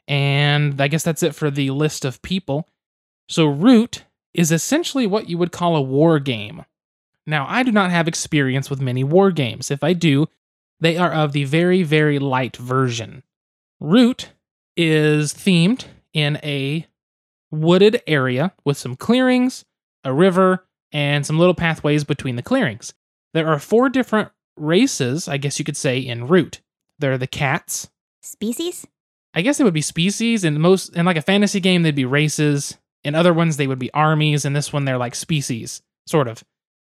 and 0.08 0.80
I 0.80 0.88
guess 0.88 1.02
that's 1.02 1.22
it 1.22 1.34
for 1.34 1.50
the 1.50 1.70
list 1.70 2.04
of 2.04 2.22
people. 2.22 2.68
So, 3.28 3.46
Root 3.46 4.04
is 4.32 4.50
essentially 4.52 5.06
what 5.06 5.28
you 5.28 5.36
would 5.36 5.52
call 5.52 5.76
a 5.76 5.82
war 5.82 6.18
game. 6.18 6.64
Now, 7.26 7.46
I 7.48 7.62
do 7.62 7.72
not 7.72 7.90
have 7.90 8.08
experience 8.08 8.70
with 8.70 8.80
many 8.80 9.04
war 9.04 9.30
games. 9.30 9.70
If 9.70 9.84
I 9.84 9.92
do, 9.92 10.28
they 10.82 10.96
are 10.96 11.12
of 11.12 11.32
the 11.32 11.44
very, 11.44 11.84
very 11.84 12.18
light 12.18 12.56
version. 12.56 13.22
Root 13.78 14.32
is 14.76 15.32
themed 15.32 15.84
in 16.12 16.40
a 16.42 16.88
wooded 17.52 18.02
area 18.08 18.52
with 18.64 18.76
some 18.76 18.96
clearings, 18.96 19.64
a 20.02 20.12
river, 20.12 20.66
and 20.90 21.24
some 21.24 21.38
little 21.38 21.54
pathways 21.54 22.02
between 22.02 22.34
the 22.34 22.42
clearings. 22.42 22.94
There 23.32 23.46
are 23.46 23.60
four 23.60 23.90
different 23.90 24.30
races, 24.56 25.28
I 25.28 25.36
guess 25.36 25.58
you 25.60 25.64
could 25.64 25.76
say, 25.76 25.98
in 25.98 26.26
Root. 26.26 26.60
There 26.98 27.12
are 27.12 27.18
the 27.18 27.28
cats. 27.28 27.88
Species? 28.20 28.84
I 29.34 29.42
guess 29.42 29.60
it 29.60 29.64
would 29.64 29.72
be 29.72 29.82
species. 29.82 30.42
In 30.42 30.60
most, 30.60 30.96
in 30.96 31.06
like 31.06 31.16
a 31.16 31.22
fantasy 31.22 31.60
game, 31.60 31.82
they'd 31.82 31.94
be 31.94 32.04
races. 32.04 32.76
In 33.04 33.14
other 33.14 33.32
ones, 33.32 33.56
they 33.56 33.68
would 33.68 33.78
be 33.78 33.92
armies. 33.94 34.44
In 34.44 34.52
this 34.52 34.72
one, 34.72 34.84
they're 34.84 34.98
like 34.98 35.14
species, 35.14 35.80
sort 36.08 36.26
of. 36.26 36.42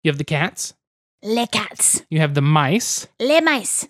You 0.04 0.10
have 0.10 0.18
the 0.18 0.24
cats. 0.24 0.74
Les 1.22 1.46
cats. 1.46 2.02
You 2.10 2.20
have 2.20 2.34
the 2.34 2.42
mice. 2.42 3.06
Les 3.20 3.40
mice. 3.40 3.86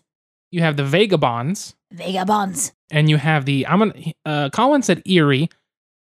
You 0.50 0.60
have 0.60 0.76
the 0.76 0.84
vagabonds. 0.84 1.74
Vagabonds. 1.92 2.72
and 2.90 3.08
you 3.10 3.16
have 3.16 3.44
the 3.44 3.66
I'm 3.66 3.78
gonna 3.78 4.12
uh 4.24 4.50
Colin 4.50 4.82
said 4.82 5.02
eerie. 5.06 5.48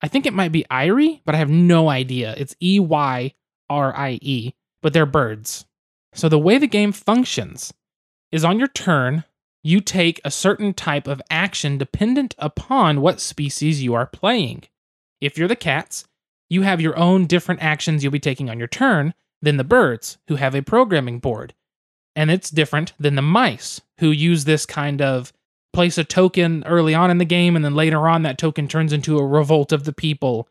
I 0.03 0.09
think 0.09 0.25
it 0.25 0.33
might 0.33 0.51
be 0.53 0.65
Irie, 0.71 1.21
but 1.27 1.35
I 1.35 1.39
have 1.39 1.51
no 1.51 1.91
idea. 1.91 2.35
It's 2.37 2.57
E 2.63 2.81
Y 2.81 3.35
R 3.69 3.97
I 3.97 4.19
E, 4.23 4.53
but 4.83 4.93
they're 4.93 5.07
birds. 5.07 5.67
So 6.15 6.29
the 6.29 6.39
way 6.39 6.59
the 6.59 6.67
game 6.67 6.93
functions 6.93 7.73
is 8.33 8.45
on 8.45 8.59
your 8.59 8.69
turn, 8.69 9.25
you 9.63 9.81
take 9.81 10.21
a 10.25 10.31
certain 10.31 10.73
type 10.73 11.07
of 11.07 11.21
action 11.31 11.77
dependent 11.77 12.35
upon 12.39 13.03
what 13.03 13.21
species 13.21 13.83
you 13.83 13.95
are 13.95 14.07
playing. 14.07 14.65
If 15.21 15.37
you're 15.37 15.49
the 15.49 15.55
cats, 15.57 16.07
you 16.49 16.63
have 16.63 16.81
your 16.81 16.97
own 16.97 17.27
different 17.27 17.63
actions 17.63 18.03
you'll 18.03 18.13
be 18.13 18.19
taking 18.19 18.49
on 18.49 18.59
your 18.59 18.69
turn 18.69 19.13
than 19.43 19.57
the 19.57 19.65
birds, 19.65 20.19
who 20.29 20.37
have 20.37 20.55
a 20.55 20.63
programming 20.63 21.19
board. 21.19 21.55
And 22.17 22.31
it's 22.31 22.51
different 22.51 22.93
than 22.99 23.15
the 23.15 23.23
mice, 23.23 23.81
who 23.99 24.11
use 24.11 24.45
this 24.45 24.67
kind 24.67 25.01
of 25.01 25.33
place 25.73 25.99
a 25.99 26.05
token 26.05 26.65
early 26.67 26.95
on 26.95 27.11
in 27.11 27.19
the 27.19 27.25
game, 27.25 27.57
and 27.57 27.65
then 27.65 27.75
later 27.75 28.09
on, 28.09 28.23
that 28.23 28.39
token 28.39 28.69
turns 28.69 28.93
into 28.93 29.19
a 29.19 29.27
revolt 29.27 29.73
of 29.73 29.85
the 29.85 29.93
people. 29.93 30.49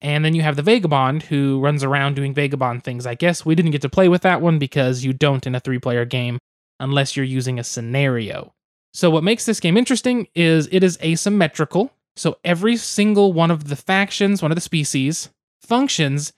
And 0.00 0.24
then 0.24 0.34
you 0.34 0.42
have 0.42 0.56
the 0.56 0.62
Vagabond 0.62 1.24
who 1.24 1.60
runs 1.60 1.84
around 1.84 2.16
doing 2.16 2.34
Vagabond 2.34 2.82
things. 2.82 3.06
I 3.06 3.14
guess 3.14 3.46
we 3.46 3.54
didn't 3.54 3.70
get 3.70 3.82
to 3.82 3.88
play 3.88 4.08
with 4.08 4.22
that 4.22 4.40
one 4.40 4.58
because 4.58 5.04
you 5.04 5.12
don't 5.12 5.46
in 5.46 5.54
a 5.54 5.60
three 5.60 5.78
player 5.78 6.04
game 6.04 6.38
unless 6.80 7.16
you're 7.16 7.24
using 7.24 7.58
a 7.58 7.64
scenario. 7.64 8.52
So, 8.92 9.10
what 9.10 9.24
makes 9.24 9.46
this 9.46 9.60
game 9.60 9.76
interesting 9.76 10.26
is 10.34 10.68
it 10.72 10.82
is 10.82 10.98
asymmetrical. 11.02 11.92
So, 12.16 12.38
every 12.44 12.76
single 12.76 13.32
one 13.32 13.50
of 13.50 13.68
the 13.68 13.76
factions, 13.76 14.42
one 14.42 14.50
of 14.50 14.56
the 14.56 14.60
species, 14.60 15.30
functions 15.60 16.32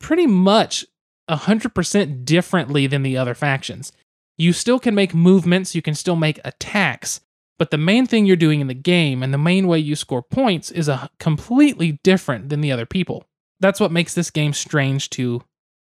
pretty 0.00 0.26
much 0.26 0.86
100% 1.32 2.24
differently 2.24 2.86
than 2.86 3.02
the 3.02 3.16
other 3.16 3.34
factions. 3.34 3.92
You 4.38 4.52
still 4.52 4.78
can 4.78 4.94
make 4.94 5.14
movements, 5.14 5.74
you 5.74 5.82
can 5.82 5.94
still 5.94 6.16
make 6.16 6.40
attacks, 6.44 7.20
but 7.58 7.70
the 7.70 7.78
main 7.78 8.06
thing 8.06 8.26
you're 8.26 8.36
doing 8.36 8.60
in 8.60 8.66
the 8.66 8.74
game 8.74 9.22
and 9.22 9.32
the 9.32 9.38
main 9.38 9.68
way 9.68 9.78
you 9.78 9.94
score 9.94 10.22
points 10.22 10.70
is 10.70 10.88
a 10.88 11.10
completely 11.20 12.00
different 12.02 12.48
than 12.48 12.60
the 12.60 12.72
other 12.72 12.86
people. 12.86 13.24
That's 13.60 13.78
what 13.78 13.92
makes 13.92 14.14
this 14.14 14.30
game 14.30 14.52
strange 14.52 15.10
to 15.10 15.42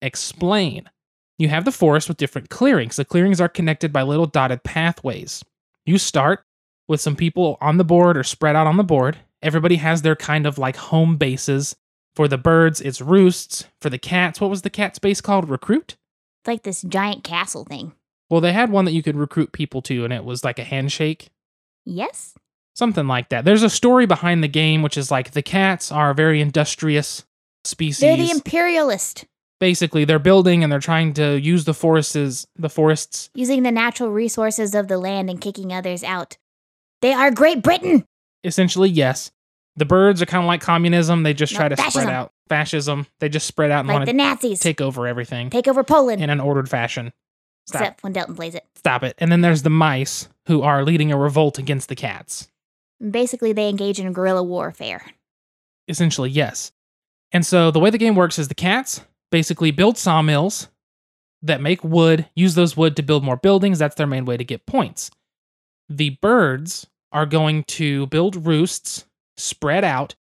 explain. 0.01 0.89
You 1.37 1.49
have 1.49 1.65
the 1.65 1.71
forest 1.71 2.07
with 2.07 2.17
different 2.17 2.49
clearings. 2.49 2.95
The 2.95 3.05
clearings 3.05 3.41
are 3.41 3.49
connected 3.49 3.91
by 3.91 4.03
little 4.03 4.25
dotted 4.25 4.63
pathways. 4.63 5.43
You 5.85 5.97
start 5.97 6.43
with 6.87 7.01
some 7.01 7.15
people 7.15 7.57
on 7.59 7.77
the 7.77 7.83
board 7.83 8.17
or 8.17 8.23
spread 8.23 8.55
out 8.55 8.67
on 8.67 8.77
the 8.77 8.83
board. 8.83 9.17
Everybody 9.41 9.75
has 9.75 10.01
their 10.01 10.15
kind 10.15 10.45
of 10.45 10.57
like 10.57 10.77
home 10.77 11.17
bases. 11.17 11.75
For 12.17 12.27
the 12.27 12.39
birds, 12.39 12.81
it's 12.81 12.99
roosts. 12.99 13.65
For 13.79 13.91
the 13.91 13.99
cats, 13.99 14.41
what 14.41 14.49
was 14.49 14.63
the 14.63 14.71
cat's 14.71 14.97
base 14.97 15.21
called? 15.21 15.47
Recruit? 15.47 15.97
It's 16.41 16.47
like 16.47 16.63
this 16.63 16.81
giant 16.81 17.23
castle 17.23 17.63
thing. 17.63 17.93
Well, 18.27 18.41
they 18.41 18.53
had 18.53 18.71
one 18.71 18.85
that 18.85 18.93
you 18.93 19.03
could 19.03 19.15
recruit 19.15 19.51
people 19.51 19.83
to, 19.83 20.03
and 20.03 20.11
it 20.11 20.25
was 20.25 20.43
like 20.43 20.57
a 20.57 20.63
handshake. 20.63 21.29
Yes? 21.85 22.33
Something 22.73 23.05
like 23.05 23.29
that. 23.29 23.45
There's 23.45 23.61
a 23.61 23.69
story 23.69 24.07
behind 24.07 24.43
the 24.43 24.47
game, 24.47 24.81
which 24.81 24.97
is 24.97 25.11
like 25.11 25.29
the 25.29 25.43
cats 25.43 25.91
are 25.91 26.09
a 26.09 26.15
very 26.15 26.41
industrious 26.41 27.23
species. 27.63 27.99
They're 27.99 28.17
the 28.17 28.31
imperialist, 28.31 29.25
Basically, 29.59 30.03
they're 30.03 30.17
building 30.17 30.63
and 30.63 30.71
they're 30.71 30.79
trying 30.79 31.13
to 31.13 31.39
use 31.39 31.65
the 31.65 31.73
forests, 31.75 32.47
the 32.55 32.69
forests. 32.69 33.29
using 33.35 33.61
the 33.61 33.71
natural 33.71 34.09
resources 34.09 34.73
of 34.73 34.87
the 34.87 34.97
land 34.97 35.29
and 35.29 35.39
kicking 35.39 35.71
others 35.71 36.03
out. 36.03 36.37
They 37.03 37.13
are 37.13 37.29
Great 37.29 37.61
Britain! 37.61 38.05
Essentially, 38.43 38.89
yes. 38.89 39.31
The 39.77 39.85
birds 39.85 40.21
are 40.21 40.25
kind 40.25 40.43
of 40.43 40.47
like 40.47 40.61
communism. 40.61 41.23
They 41.23 41.33
just 41.33 41.53
No, 41.53 41.57
try 41.59 41.69
to 41.69 41.75
fascism. 41.77 42.01
spread 42.01 42.13
out 42.13 42.33
fascism. 42.49 43.05
They 43.19 43.29
just 43.29 43.45
spread 43.47 43.71
out 43.71 43.81
and 43.81 43.87
Like 43.89 43.95
want 43.95 44.05
the 44.07 44.11
to 44.13 44.17
Nazis. 44.17 44.59
take 44.59 44.81
over 44.81 45.07
everything 45.07 45.49
Take 45.49 45.67
over 45.67 45.83
Poland. 45.83 46.21
in 46.21 46.29
an 46.29 46.39
ordered 46.39 46.69
fashion. 46.69 47.13
Stop. 47.67 47.81
Except 47.81 48.03
when 48.03 48.13
Delton 48.13 48.35
plays 48.35 48.55
it. 48.55 48.65
Stop 48.75 49.03
it. 49.03 49.15
And 49.19 49.31
then 49.31 49.41
there's 49.41 49.61
the 49.63 49.69
mice 49.69 50.29
who 50.47 50.61
are 50.63 50.83
leading 50.83 51.11
a 51.11 51.17
revolt 51.17 51.59
against 51.59 51.89
the 51.89 51.95
cats. 51.95 52.47
Basically, 53.11 53.53
they 53.53 53.69
engage 53.69 53.99
in 53.99 54.11
guerrilla 54.13 54.41
warfare. 54.41 55.05
Essentially, 55.87 56.29
yes. 56.29 56.71
And 57.31 57.45
so 57.45 57.69
the 57.71 57.79
way 57.79 57.89
the 57.89 57.97
game 57.97 58.15
works 58.15 58.39
is 58.39 58.47
the 58.47 58.55
cats 58.55 59.01
basically 59.31 59.71
build 59.71 59.97
sawmills 59.97 60.69
that 61.43 61.61
make 61.61 61.83
wood, 61.83 62.25
use 62.35 62.55
those 62.55 62.75
wood 62.77 62.95
to 62.95 63.03
build 63.03 63.23
more 63.23 63.37
buildings. 63.37 63.77
That's 63.79 63.95
their 63.95 64.07
main 64.07 64.25
way 64.25 64.37
to 64.37 64.43
get 64.45 64.65
points. 64.65 65.11
The 65.89 66.11
birds 66.21 66.87
are 67.11 67.25
going 67.25 67.63
to 67.65 68.07
build 68.07 68.47
roosts 68.47 69.05
spread 69.37 69.83
out, 69.83 70.15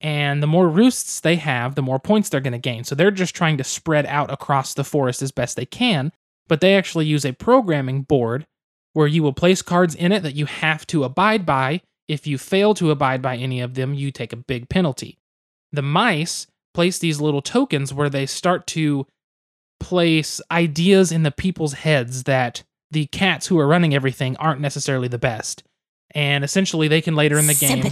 and 0.00 0.42
the 0.42 0.48
more 0.48 0.68
roosts 0.68 1.20
they 1.20 1.36
have, 1.36 1.74
the 1.74 1.82
more 1.82 1.98
points 1.98 2.28
they're 2.28 2.40
going 2.40 2.52
to 2.52 2.58
gain. 2.58 2.84
So 2.84 2.94
they're 2.94 3.10
just 3.10 3.36
trying 3.36 3.56
to 3.58 3.64
spread 3.64 4.06
out 4.06 4.32
across 4.32 4.74
the 4.74 4.84
forest 4.84 5.22
as 5.22 5.30
best 5.30 5.56
they 5.56 5.66
can, 5.66 6.12
but 6.48 6.60
they 6.60 6.76
actually 6.76 7.06
use 7.06 7.24
a 7.24 7.32
programming 7.32 8.02
board 8.02 8.46
where 8.94 9.06
you 9.06 9.22
will 9.22 9.32
place 9.32 9.62
cards 9.62 9.94
in 9.94 10.12
it 10.12 10.22
that 10.22 10.34
you 10.34 10.46
have 10.46 10.86
to 10.88 11.04
abide 11.04 11.46
by. 11.46 11.80
If 12.08 12.26
you 12.26 12.36
fail 12.36 12.74
to 12.74 12.90
abide 12.90 13.22
by 13.22 13.36
any 13.36 13.60
of 13.60 13.74
them, 13.74 13.94
you 13.94 14.10
take 14.10 14.32
a 14.32 14.36
big 14.36 14.68
penalty. 14.68 15.18
The 15.72 15.82
mice 15.82 16.46
place 16.74 16.98
these 16.98 17.20
little 17.20 17.42
tokens 17.42 17.94
where 17.94 18.10
they 18.10 18.26
start 18.26 18.66
to 18.68 19.06
place 19.80 20.40
ideas 20.50 21.12
in 21.12 21.22
the 21.22 21.30
people's 21.30 21.74
heads 21.74 22.24
that 22.24 22.62
the 22.90 23.06
cats 23.06 23.46
who 23.46 23.58
are 23.58 23.66
running 23.66 23.94
everything 23.94 24.36
aren't 24.36 24.60
necessarily 24.60 25.08
the 25.08 25.18
best. 25.18 25.62
And 26.14 26.44
essentially, 26.44 26.88
they 26.88 27.00
can 27.00 27.14
later 27.14 27.38
in 27.38 27.46
the 27.46 27.54
game. 27.54 27.82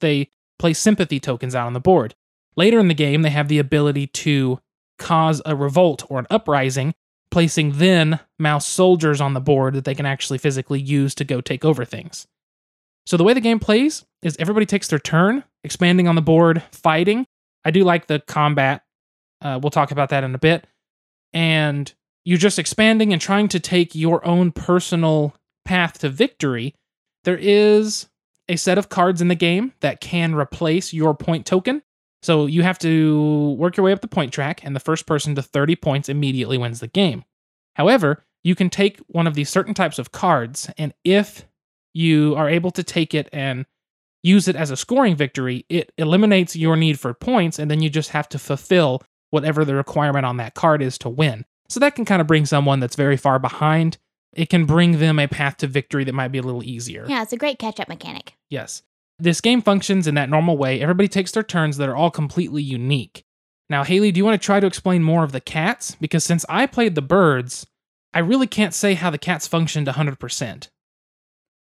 They 0.00 0.30
place 0.58 0.78
sympathy 0.78 1.20
tokens 1.20 1.54
out 1.54 1.66
on 1.66 1.72
the 1.72 1.80
board. 1.80 2.14
Later 2.56 2.78
in 2.78 2.88
the 2.88 2.94
game, 2.94 3.22
they 3.22 3.30
have 3.30 3.48
the 3.48 3.58
ability 3.58 4.08
to 4.08 4.58
cause 4.98 5.40
a 5.46 5.54
revolt 5.54 6.04
or 6.10 6.18
an 6.18 6.26
uprising, 6.30 6.94
placing 7.30 7.72
then 7.78 8.20
mouse 8.38 8.66
soldiers 8.66 9.20
on 9.20 9.34
the 9.34 9.40
board 9.40 9.74
that 9.74 9.84
they 9.84 9.94
can 9.94 10.06
actually 10.06 10.38
physically 10.38 10.80
use 10.80 11.14
to 11.14 11.24
go 11.24 11.40
take 11.40 11.64
over 11.64 11.84
things. 11.84 12.26
So 13.06 13.16
the 13.16 13.24
way 13.24 13.32
the 13.32 13.40
game 13.40 13.60
plays 13.60 14.04
is 14.22 14.36
everybody 14.38 14.66
takes 14.66 14.88
their 14.88 14.98
turn, 14.98 15.44
expanding 15.64 16.08
on 16.08 16.14
the 16.14 16.22
board, 16.22 16.62
fighting. 16.72 17.26
I 17.64 17.70
do 17.70 17.84
like 17.84 18.06
the 18.06 18.20
combat. 18.20 18.82
Uh, 19.40 19.58
we'll 19.62 19.70
talk 19.70 19.92
about 19.92 20.08
that 20.10 20.24
in 20.24 20.34
a 20.34 20.38
bit. 20.38 20.66
And 21.32 21.92
you're 22.24 22.38
just 22.38 22.58
expanding 22.58 23.12
and 23.12 23.22
trying 23.22 23.48
to 23.48 23.60
take 23.60 23.94
your 23.94 24.24
own 24.26 24.52
personal 24.52 25.34
path 25.64 25.98
to 26.00 26.08
victory. 26.08 26.74
There 27.24 27.38
is 27.40 28.08
a 28.48 28.56
set 28.56 28.78
of 28.78 28.88
cards 28.88 29.20
in 29.20 29.28
the 29.28 29.34
game 29.34 29.72
that 29.80 30.00
can 30.00 30.34
replace 30.34 30.92
your 30.92 31.14
point 31.14 31.46
token. 31.46 31.82
So 32.22 32.46
you 32.46 32.62
have 32.62 32.78
to 32.80 33.56
work 33.58 33.76
your 33.76 33.84
way 33.84 33.92
up 33.92 34.00
the 34.00 34.08
point 34.08 34.32
track, 34.32 34.64
and 34.64 34.74
the 34.74 34.80
first 34.80 35.06
person 35.06 35.34
to 35.36 35.42
30 35.42 35.76
points 35.76 36.08
immediately 36.08 36.58
wins 36.58 36.80
the 36.80 36.88
game. 36.88 37.24
However, 37.74 38.24
you 38.42 38.54
can 38.54 38.70
take 38.70 38.98
one 39.06 39.26
of 39.26 39.34
these 39.34 39.50
certain 39.50 39.74
types 39.74 39.98
of 39.98 40.10
cards, 40.10 40.70
and 40.78 40.92
if 41.04 41.44
you 41.94 42.34
are 42.36 42.48
able 42.48 42.70
to 42.72 42.82
take 42.82 43.14
it 43.14 43.28
and 43.32 43.66
use 44.22 44.48
it 44.48 44.56
as 44.56 44.70
a 44.70 44.76
scoring 44.76 45.14
victory, 45.14 45.64
it 45.68 45.92
eliminates 45.96 46.56
your 46.56 46.76
need 46.76 46.98
for 46.98 47.14
points, 47.14 47.58
and 47.58 47.70
then 47.70 47.82
you 47.82 47.90
just 47.90 48.10
have 48.10 48.28
to 48.30 48.38
fulfill 48.38 49.02
whatever 49.30 49.64
the 49.64 49.74
requirement 49.74 50.26
on 50.26 50.38
that 50.38 50.54
card 50.54 50.82
is 50.82 50.98
to 50.98 51.08
win. 51.08 51.44
So 51.68 51.78
that 51.80 51.94
can 51.94 52.04
kind 52.04 52.20
of 52.20 52.26
bring 52.26 52.46
someone 52.46 52.80
that's 52.80 52.96
very 52.96 53.16
far 53.16 53.38
behind. 53.38 53.98
It 54.38 54.50
can 54.50 54.66
bring 54.66 55.00
them 55.00 55.18
a 55.18 55.26
path 55.26 55.56
to 55.58 55.66
victory 55.66 56.04
that 56.04 56.14
might 56.14 56.28
be 56.28 56.38
a 56.38 56.42
little 56.42 56.62
easier. 56.62 57.04
Yeah, 57.08 57.22
it's 57.22 57.32
a 57.32 57.36
great 57.36 57.58
catch 57.58 57.80
up 57.80 57.88
mechanic. 57.88 58.34
Yes. 58.48 58.82
This 59.18 59.40
game 59.40 59.60
functions 59.60 60.06
in 60.06 60.14
that 60.14 60.30
normal 60.30 60.56
way. 60.56 60.80
Everybody 60.80 61.08
takes 61.08 61.32
their 61.32 61.42
turns 61.42 61.76
that 61.78 61.88
are 61.88 61.96
all 61.96 62.12
completely 62.12 62.62
unique. 62.62 63.24
Now, 63.68 63.82
Haley, 63.82 64.12
do 64.12 64.18
you 64.18 64.24
want 64.24 64.40
to 64.40 64.46
try 64.46 64.60
to 64.60 64.66
explain 64.68 65.02
more 65.02 65.24
of 65.24 65.32
the 65.32 65.40
cats? 65.40 65.96
Because 66.00 66.22
since 66.22 66.46
I 66.48 66.66
played 66.66 66.94
the 66.94 67.02
birds, 67.02 67.66
I 68.14 68.20
really 68.20 68.46
can't 68.46 68.72
say 68.72 68.94
how 68.94 69.10
the 69.10 69.18
cats 69.18 69.48
functioned 69.48 69.88
100%. 69.88 70.68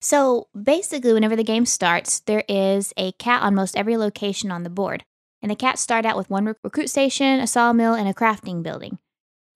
So 0.03 0.49
basically, 0.63 1.15
whenever 1.15 1.37
the 1.37 1.45
game 1.45 1.65
starts, 1.65 2.21
there 2.21 2.45
is 2.51 2.93
a 2.99 3.13
cat 3.13 3.41
on 3.41 3.55
most 3.55 3.79
every 3.79 3.97
location 3.97 4.51
on 4.51 4.63
the 4.63 4.69
board. 4.69 5.05
And 5.41 5.51
the 5.51 5.57
cats 5.57 5.81
start 5.81 6.05
out 6.05 6.19
with 6.19 6.29
one 6.29 6.45
rec- 6.45 6.59
recruit 6.63 6.91
station, 6.91 7.41
a 7.41 7.47
sawmill, 7.47 7.95
and 7.95 8.07
a 8.07 8.13
crafting 8.13 8.63
building. 8.63 8.99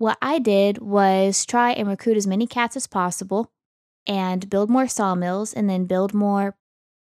What 0.03 0.19
I 0.21 0.41
did 0.41 0.79
was 0.79 1.47
try 1.47 1.71
and 1.71 1.87
recruit 1.87 2.17
as 2.17 2.27
many 2.27 2.49
cats 2.49 2.75
as 2.75 2.89
possible 2.89 3.53
and 4.05 4.51
build 4.51 4.69
more 4.69 4.89
sawmills 4.89 5.53
and 5.53 5.71
then 5.71 5.85
build 5.85 6.13
more 6.13 6.57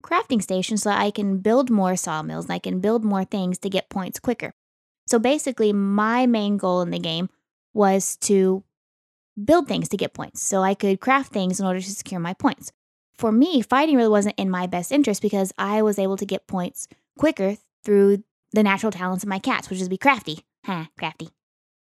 crafting 0.02 0.40
stations 0.42 0.84
so 0.84 0.90
I 0.92 1.10
can 1.10 1.40
build 1.40 1.68
more 1.68 1.94
sawmills 1.96 2.46
and 2.46 2.54
I 2.54 2.58
can 2.58 2.80
build 2.80 3.04
more 3.04 3.26
things 3.26 3.58
to 3.58 3.68
get 3.68 3.90
points 3.90 4.18
quicker. 4.18 4.54
So 5.06 5.18
basically, 5.18 5.74
my 5.74 6.24
main 6.24 6.56
goal 6.56 6.80
in 6.80 6.90
the 6.90 6.98
game 6.98 7.28
was 7.74 8.16
to 8.22 8.64
build 9.44 9.68
things 9.68 9.90
to 9.90 9.98
get 9.98 10.14
points 10.14 10.40
so 10.40 10.62
I 10.62 10.72
could 10.72 10.98
craft 10.98 11.34
things 11.34 11.60
in 11.60 11.66
order 11.66 11.82
to 11.82 11.90
secure 11.90 12.18
my 12.18 12.32
points. 12.32 12.72
For 13.18 13.30
me, 13.30 13.60
fighting 13.60 13.96
really 13.96 14.08
wasn't 14.08 14.38
in 14.38 14.48
my 14.48 14.66
best 14.66 14.90
interest 14.90 15.20
because 15.20 15.52
I 15.58 15.82
was 15.82 15.98
able 15.98 16.16
to 16.16 16.24
get 16.24 16.46
points 16.46 16.88
quicker 17.18 17.58
through 17.84 18.24
the 18.52 18.62
natural 18.62 18.90
talents 18.90 19.22
of 19.22 19.28
my 19.28 19.38
cats, 19.38 19.68
which 19.68 19.82
is 19.82 19.90
be 19.90 19.98
crafty. 19.98 20.46
Ha, 20.64 20.88
crafty. 20.96 21.28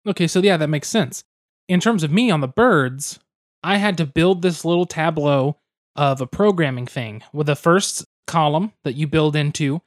Okay, 0.06 0.26
so 0.26 0.40
yeah, 0.40 0.56
that 0.56 0.68
makes 0.68 0.88
sense. 0.88 1.24
In 1.68 1.80
terms 1.80 2.02
of 2.02 2.10
me 2.10 2.30
on 2.30 2.40
the 2.40 2.48
birds, 2.48 3.20
I 3.62 3.76
had 3.76 3.96
to 3.98 4.06
build 4.06 4.42
this 4.42 4.64
little 4.64 4.86
tableau 4.86 5.58
of 5.96 6.20
a 6.20 6.26
programming 6.26 6.86
thing. 6.86 7.22
With 7.32 7.46
the 7.46 7.56
first 7.56 8.04
column 8.26 8.72
that 8.84 8.94
you 8.94 9.06
build 9.06 9.36
into 9.36 9.82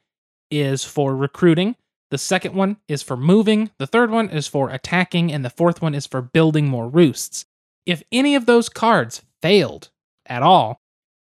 is 0.50 0.84
for 0.84 1.16
recruiting, 1.16 1.76
the 2.10 2.18
second 2.18 2.54
one 2.54 2.76
is 2.86 3.02
for 3.02 3.16
moving, 3.16 3.70
the 3.78 3.86
third 3.86 4.10
one 4.10 4.28
is 4.28 4.46
for 4.46 4.70
attacking, 4.70 5.32
and 5.32 5.44
the 5.44 5.50
fourth 5.50 5.82
one 5.82 5.94
is 5.94 6.06
for 6.06 6.22
building 6.22 6.68
more 6.68 6.88
roosts. 6.88 7.44
If 7.86 8.02
any 8.12 8.34
of 8.34 8.46
those 8.46 8.68
cards 8.68 9.22
failed 9.42 9.90
at 10.26 10.42
all, 10.42 10.80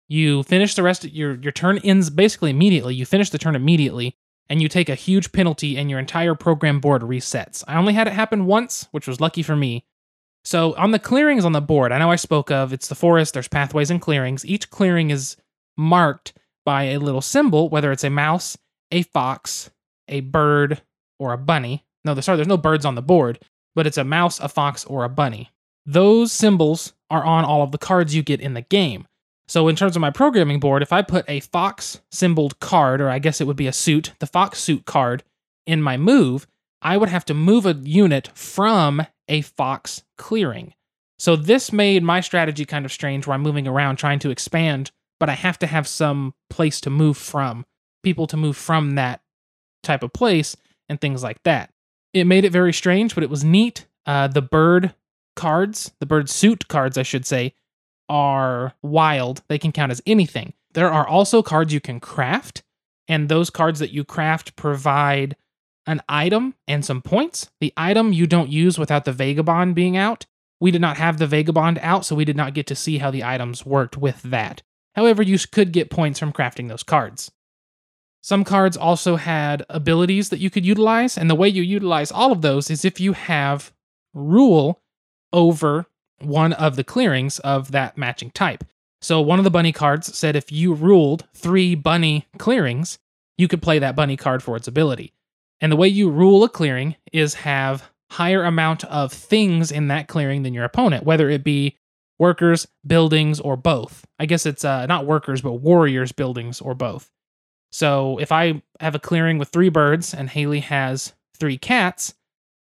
you 0.08 0.44
finish 0.44 0.76
the 0.76 0.84
rest 0.84 1.04
of 1.04 1.12
your 1.12 1.36
your 1.36 1.52
turn 1.52 1.80
ends 1.80 2.10
basically 2.10 2.52
immediately. 2.52 2.96
You 2.96 3.06
finish 3.06 3.30
the 3.30 3.38
turn 3.38 3.56
immediately 3.56 4.16
and 4.50 4.62
you 4.62 4.70
take 4.70 4.90
a 4.90 4.96
huge 4.96 5.32
penalty 5.32 5.78
and 5.78 5.90
your 5.90 6.00
entire 6.00 6.36
program 6.36 6.80
board 6.80 7.02
resets. 7.02 7.64
I 7.68 7.78
only 7.78 7.94
had 7.94 8.08
it 8.08 8.14
happen 8.14 8.46
once, 8.46 8.88
which 8.92 9.08
was 9.08 9.22
lucky 9.22 9.44
for 9.44 9.56
me. 9.56 9.86
So 10.46 10.76
on 10.78 10.92
the 10.92 11.00
clearings 11.00 11.44
on 11.44 11.52
the 11.52 11.62
board, 11.62 11.92
I 11.92 12.00
know 12.00 12.12
I 12.12 12.16
spoke 12.16 12.52
of 12.52 12.72
it's 12.72 12.88
the 12.88 12.96
forest, 12.96 13.34
there's 13.34 13.50
pathways 13.50 13.92
and 13.92 14.02
clearings. 14.02 14.46
Each 14.46 14.70
clearing 14.70 15.10
is 15.10 15.36
marked 15.76 16.34
by 16.66 16.84
a 16.84 17.00
little 17.00 17.22
symbol, 17.22 17.70
whether 17.70 17.92
it's 17.92 18.04
a 18.04 18.10
mouse, 18.10 18.58
a 18.92 19.04
fox, 19.04 19.70
a 20.08 20.22
bird, 20.22 20.82
or 21.20 21.34
a 21.34 21.38
bunny. 21.38 21.86
No, 22.06 22.18
sorry, 22.22 22.38
there's 22.38 22.48
no 22.48 22.58
birds 22.58 22.86
on 22.86 22.96
the 22.96 23.02
board, 23.02 23.40
but 23.76 23.86
it's 23.86 23.98
a 23.98 24.04
mouse, 24.04 24.40
a 24.40 24.48
fox, 24.48 24.86
or 24.86 25.04
a 25.04 25.10
bunny. 25.10 25.50
Those 25.86 26.32
symbols 26.32 26.94
are 27.10 27.24
on 27.24 27.46
all 27.46 27.64
of 27.64 27.72
the 27.72 27.78
cards 27.78 28.16
you 28.16 28.24
get 28.24 28.42
in 28.42 28.54
the 28.54 28.62
game. 28.62 29.08
So, 29.48 29.68
in 29.70 29.76
terms 29.78 29.96
of 29.96 30.02
my 30.02 30.10
programming 30.10 30.60
board, 30.60 30.82
if 30.82 30.92
I 30.92 31.02
put 31.02 31.26
a 31.30 31.40
fox 31.40 32.02
symboled 32.12 32.60
card, 32.60 33.00
or 33.00 33.10
I 33.10 33.20
guess 33.20 33.40
it 33.40 33.48
would 33.48 33.56
be 33.56 33.68
a 33.68 33.74
suit, 33.74 34.14
the 34.20 34.28
fox 34.28 34.60
suit 34.60 34.86
card, 34.86 35.24
in 35.66 35.82
my 35.82 35.98
move, 35.98 36.48
I 36.82 36.98
would 36.98 37.10
have 37.10 37.26
to 37.26 37.34
move 37.34 37.66
a 37.66 37.74
unit 37.74 38.30
from 38.34 39.06
a 39.28 39.42
fox 39.42 40.04
clearing. 40.18 40.74
So, 41.18 41.36
this 41.36 41.72
made 41.72 42.04
my 42.04 42.20
strategy 42.20 42.66
kind 42.66 42.86
of 42.86 42.92
strange 42.92 43.26
where 43.26 43.36
I'm 43.36 43.42
moving 43.42 43.68
around 43.68 43.96
trying 43.96 44.20
to 44.20 44.30
expand, 44.30 44.92
but 45.20 45.30
I 45.30 45.34
have 45.34 45.58
to 45.60 45.68
have 45.68 45.88
some 45.88 46.34
place 46.50 46.82
to 46.82 46.90
move 46.90 47.18
from, 47.18 47.66
people 48.04 48.28
to 48.28 48.38
move 48.38 48.58
from 48.58 48.96
that 48.96 49.22
type 49.82 50.04
of 50.04 50.14
place, 50.14 50.58
and 50.90 51.00
things 51.00 51.24
like 51.24 51.42
that. 51.44 51.72
It 52.14 52.26
made 52.26 52.46
it 52.46 52.52
very 52.52 52.74
strange, 52.74 53.16
but 53.16 53.24
it 53.24 53.30
was 53.30 53.44
neat. 53.44 53.86
Uh, 54.06 54.28
the 54.28 54.42
bird 54.42 54.94
cards, 55.36 55.92
the 56.00 56.06
bird 56.06 56.30
suit 56.30 56.68
cards, 56.68 56.98
I 56.98 57.04
should 57.04 57.26
say, 57.26 57.54
are 58.10 58.74
wild. 58.82 59.42
They 59.48 59.58
can 59.58 59.72
count 59.72 59.92
as 59.92 60.02
anything. 60.06 60.54
There 60.74 60.92
are 60.92 61.08
also 61.08 61.42
cards 61.42 61.74
you 61.74 61.80
can 61.80 62.00
craft, 62.00 62.64
and 63.08 63.30
those 63.30 63.50
cards 63.50 63.80
that 63.80 63.92
you 63.92 64.04
craft 64.04 64.56
provide 64.56 65.36
an 65.86 66.02
item 66.10 66.54
and 66.68 66.84
some 66.84 67.02
points. 67.02 67.50
The 67.62 67.74
item 67.78 68.14
you 68.14 68.28
don't 68.28 68.50
use 68.50 68.78
without 68.78 69.06
the 69.06 69.14
Vagabond 69.14 69.76
being 69.76 69.98
out. 69.98 70.26
We 70.60 70.72
did 70.72 70.82
not 70.82 70.98
have 70.98 71.18
the 71.18 71.28
Vagabond 71.28 71.80
out, 71.82 72.06
so 72.06 72.16
we 72.16 72.26
did 72.26 72.36
not 72.36 72.54
get 72.54 72.68
to 72.68 72.76
see 72.76 72.98
how 72.98 73.12
the 73.12 73.24
items 73.24 73.66
worked 73.66 73.98
with 73.98 74.22
that. 74.24 74.64
However, 74.96 75.22
you 75.22 75.38
could 75.52 75.72
get 75.72 75.90
points 75.90 76.20
from 76.20 76.34
crafting 76.34 76.68
those 76.68 76.84
cards. 76.84 77.32
Some 78.22 78.44
cards 78.44 78.76
also 78.76 79.16
had 79.16 79.66
abilities 79.70 80.30
that 80.30 80.40
you 80.40 80.50
could 80.50 80.66
utilize, 80.66 81.18
and 81.18 81.30
the 81.30 81.36
way 81.36 81.48
you 81.48 81.62
utilize 81.62 82.12
all 82.12 82.32
of 82.32 82.42
those 82.42 82.70
is 82.70 82.84
if 82.84 83.00
you 83.00 83.14
have 83.14 83.72
rule 84.14 84.82
over 85.32 85.86
one 86.20 86.54
of 86.54 86.76
the 86.76 86.84
clearings 86.84 87.40
of 87.40 87.72
that 87.72 87.98
matching 87.98 88.32
type. 88.32 88.64
So 89.02 89.22
one 89.22 89.40
of 89.40 89.46
the 89.46 89.52
bunny 89.52 89.72
cards 89.72 90.18
said 90.18 90.36
if 90.36 90.52
you 90.52 90.74
ruled 90.74 91.26
three 91.34 91.76
bunny 91.76 92.26
clearings, 92.38 92.98
you 93.38 93.48
could 93.48 93.62
play 93.62 93.80
that 93.80 93.96
bunny 93.96 94.18
card 94.18 94.42
for 94.42 94.56
its 94.56 94.68
ability. 94.68 95.14
And 95.62 95.72
the 95.72 95.76
way 95.76 95.88
you 95.88 96.10
rule 96.10 96.44
a 96.44 96.50
clearing 96.50 96.96
is 97.12 97.36
have 97.36 97.90
higher 98.12 98.44
amount 98.44 98.84
of 98.86 99.12
things 99.12 99.72
in 99.72 99.88
that 99.90 100.08
clearing 100.08 100.44
than 100.44 100.54
your 100.54 100.64
opponent, 100.64 101.04
whether 101.04 101.30
it 101.30 101.44
be 101.44 101.78
workers, 102.20 102.68
buildings, 102.86 103.40
or 103.40 103.56
both. 103.56 104.06
I 104.20 104.26
guess 104.26 104.46
it's 104.46 104.66
uh, 104.66 104.86
not 104.86 105.06
workers, 105.06 105.42
but 105.42 105.54
warriors, 105.54 106.12
buildings, 106.12 106.62
or 106.62 106.74
both. 106.74 107.12
So 107.72 108.18
if 108.20 108.32
I 108.32 108.62
have 108.80 108.96
a 108.96 109.00
clearing 109.00 109.38
with 109.38 109.50
three 109.50 109.70
birds 109.70 110.14
and 110.14 110.30
Haley 110.30 110.62
has 110.62 111.14
three 111.36 111.58
cats, 111.58 112.16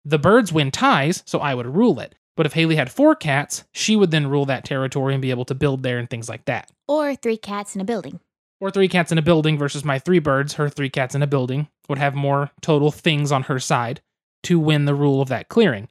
the 0.04 0.18
birds 0.18 0.52
win 0.52 0.70
ties, 0.70 1.22
so 1.26 1.40
I 1.40 1.54
would 1.54 1.66
rule 1.66 2.00
it. 2.00 2.14
But 2.40 2.46
if 2.46 2.54
Haley 2.54 2.76
had 2.76 2.90
four 2.90 3.14
cats, 3.14 3.64
she 3.70 3.96
would 3.96 4.12
then 4.12 4.26
rule 4.26 4.46
that 4.46 4.64
territory 4.64 5.12
and 5.12 5.20
be 5.20 5.28
able 5.28 5.44
to 5.44 5.54
build 5.54 5.82
there 5.82 5.98
and 5.98 6.08
things 6.08 6.26
like 6.26 6.46
that. 6.46 6.72
Or 6.88 7.14
three 7.14 7.36
cats 7.36 7.74
in 7.74 7.82
a 7.82 7.84
building. 7.84 8.18
Or 8.60 8.70
three 8.70 8.88
cats 8.88 9.12
in 9.12 9.18
a 9.18 9.22
building 9.22 9.58
versus 9.58 9.84
my 9.84 9.98
three 9.98 10.20
birds, 10.20 10.54
her 10.54 10.70
three 10.70 10.88
cats 10.88 11.14
in 11.14 11.20
a 11.20 11.26
building 11.26 11.68
would 11.90 11.98
have 11.98 12.14
more 12.14 12.50
total 12.62 12.90
things 12.90 13.30
on 13.30 13.42
her 13.42 13.58
side 13.58 14.00
to 14.44 14.58
win 14.58 14.86
the 14.86 14.94
rule 14.94 15.20
of 15.20 15.28
that 15.28 15.50
clearing. 15.50 15.90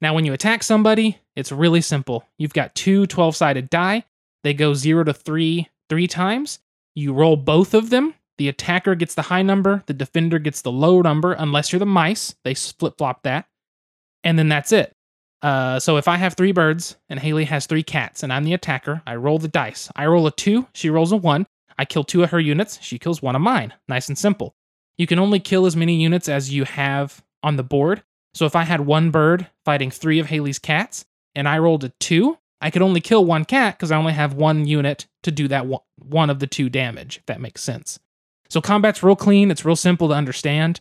Now, 0.00 0.14
when 0.14 0.24
you 0.24 0.32
attack 0.32 0.62
somebody, 0.62 1.18
it's 1.36 1.52
really 1.52 1.82
simple. 1.82 2.24
You've 2.38 2.54
got 2.54 2.74
two 2.74 3.06
12 3.06 3.36
sided 3.36 3.68
die, 3.68 4.04
they 4.44 4.54
go 4.54 4.72
zero 4.72 5.04
to 5.04 5.12
three 5.12 5.68
three 5.90 6.06
times. 6.06 6.60
You 6.94 7.12
roll 7.12 7.36
both 7.36 7.74
of 7.74 7.90
them. 7.90 8.14
The 8.38 8.48
attacker 8.48 8.94
gets 8.94 9.14
the 9.14 9.20
high 9.20 9.42
number, 9.42 9.82
the 9.84 9.92
defender 9.92 10.38
gets 10.38 10.62
the 10.62 10.72
low 10.72 11.02
number, 11.02 11.34
unless 11.34 11.70
you're 11.70 11.80
the 11.80 11.84
mice. 11.84 12.34
They 12.44 12.54
flip 12.54 12.96
flop 12.96 13.24
that. 13.24 13.44
And 14.24 14.38
then 14.38 14.48
that's 14.48 14.72
it. 14.72 14.96
Uh, 15.42 15.80
so 15.80 15.96
if 15.96 16.06
I 16.06 16.16
have 16.16 16.34
three 16.34 16.52
birds 16.52 16.96
and 17.08 17.18
Haley 17.18 17.44
has 17.44 17.66
three 17.66 17.82
cats 17.82 18.22
and 18.22 18.32
I'm 18.32 18.44
the 18.44 18.54
attacker, 18.54 19.02
I 19.06 19.16
roll 19.16 19.38
the 19.38 19.48
dice. 19.48 19.90
I 19.96 20.06
roll 20.06 20.26
a 20.26 20.30
two, 20.30 20.68
she 20.72 20.88
rolls 20.88 21.12
a 21.12 21.16
one. 21.16 21.46
I 21.78 21.84
kill 21.84 22.04
two 22.04 22.22
of 22.22 22.30
her 22.30 22.40
units, 22.40 22.78
she 22.80 22.98
kills 22.98 23.22
one 23.22 23.34
of 23.34 23.42
mine. 23.42 23.74
Nice 23.88 24.08
and 24.08 24.16
simple. 24.16 24.54
You 24.98 25.06
can 25.06 25.18
only 25.18 25.40
kill 25.40 25.66
as 25.66 25.74
many 25.74 26.00
units 26.00 26.28
as 26.28 26.52
you 26.52 26.64
have 26.64 27.24
on 27.42 27.56
the 27.56 27.64
board. 27.64 28.02
So 28.34 28.46
if 28.46 28.54
I 28.54 28.62
had 28.62 28.82
one 28.82 29.10
bird 29.10 29.48
fighting 29.64 29.90
three 29.90 30.20
of 30.20 30.26
Haley's 30.26 30.58
cats 30.58 31.04
and 31.34 31.48
I 31.48 31.58
rolled 31.58 31.84
a 31.84 31.88
two, 31.98 32.38
I 32.60 32.70
could 32.70 32.82
only 32.82 33.00
kill 33.00 33.24
one 33.24 33.44
cat 33.44 33.76
because 33.76 33.90
I 33.90 33.96
only 33.96 34.12
have 34.12 34.34
one 34.34 34.66
unit 34.66 35.06
to 35.24 35.32
do 35.32 35.48
that 35.48 35.66
one 35.98 36.30
of 36.30 36.38
the 36.38 36.46
two 36.46 36.70
damage, 36.70 37.16
if 37.16 37.26
that 37.26 37.40
makes 37.40 37.62
sense. 37.62 37.98
So 38.48 38.60
combat's 38.60 39.02
real 39.02 39.16
clean, 39.16 39.50
it's 39.50 39.64
real 39.64 39.76
simple 39.76 40.08
to 40.08 40.14
understand. 40.14 40.80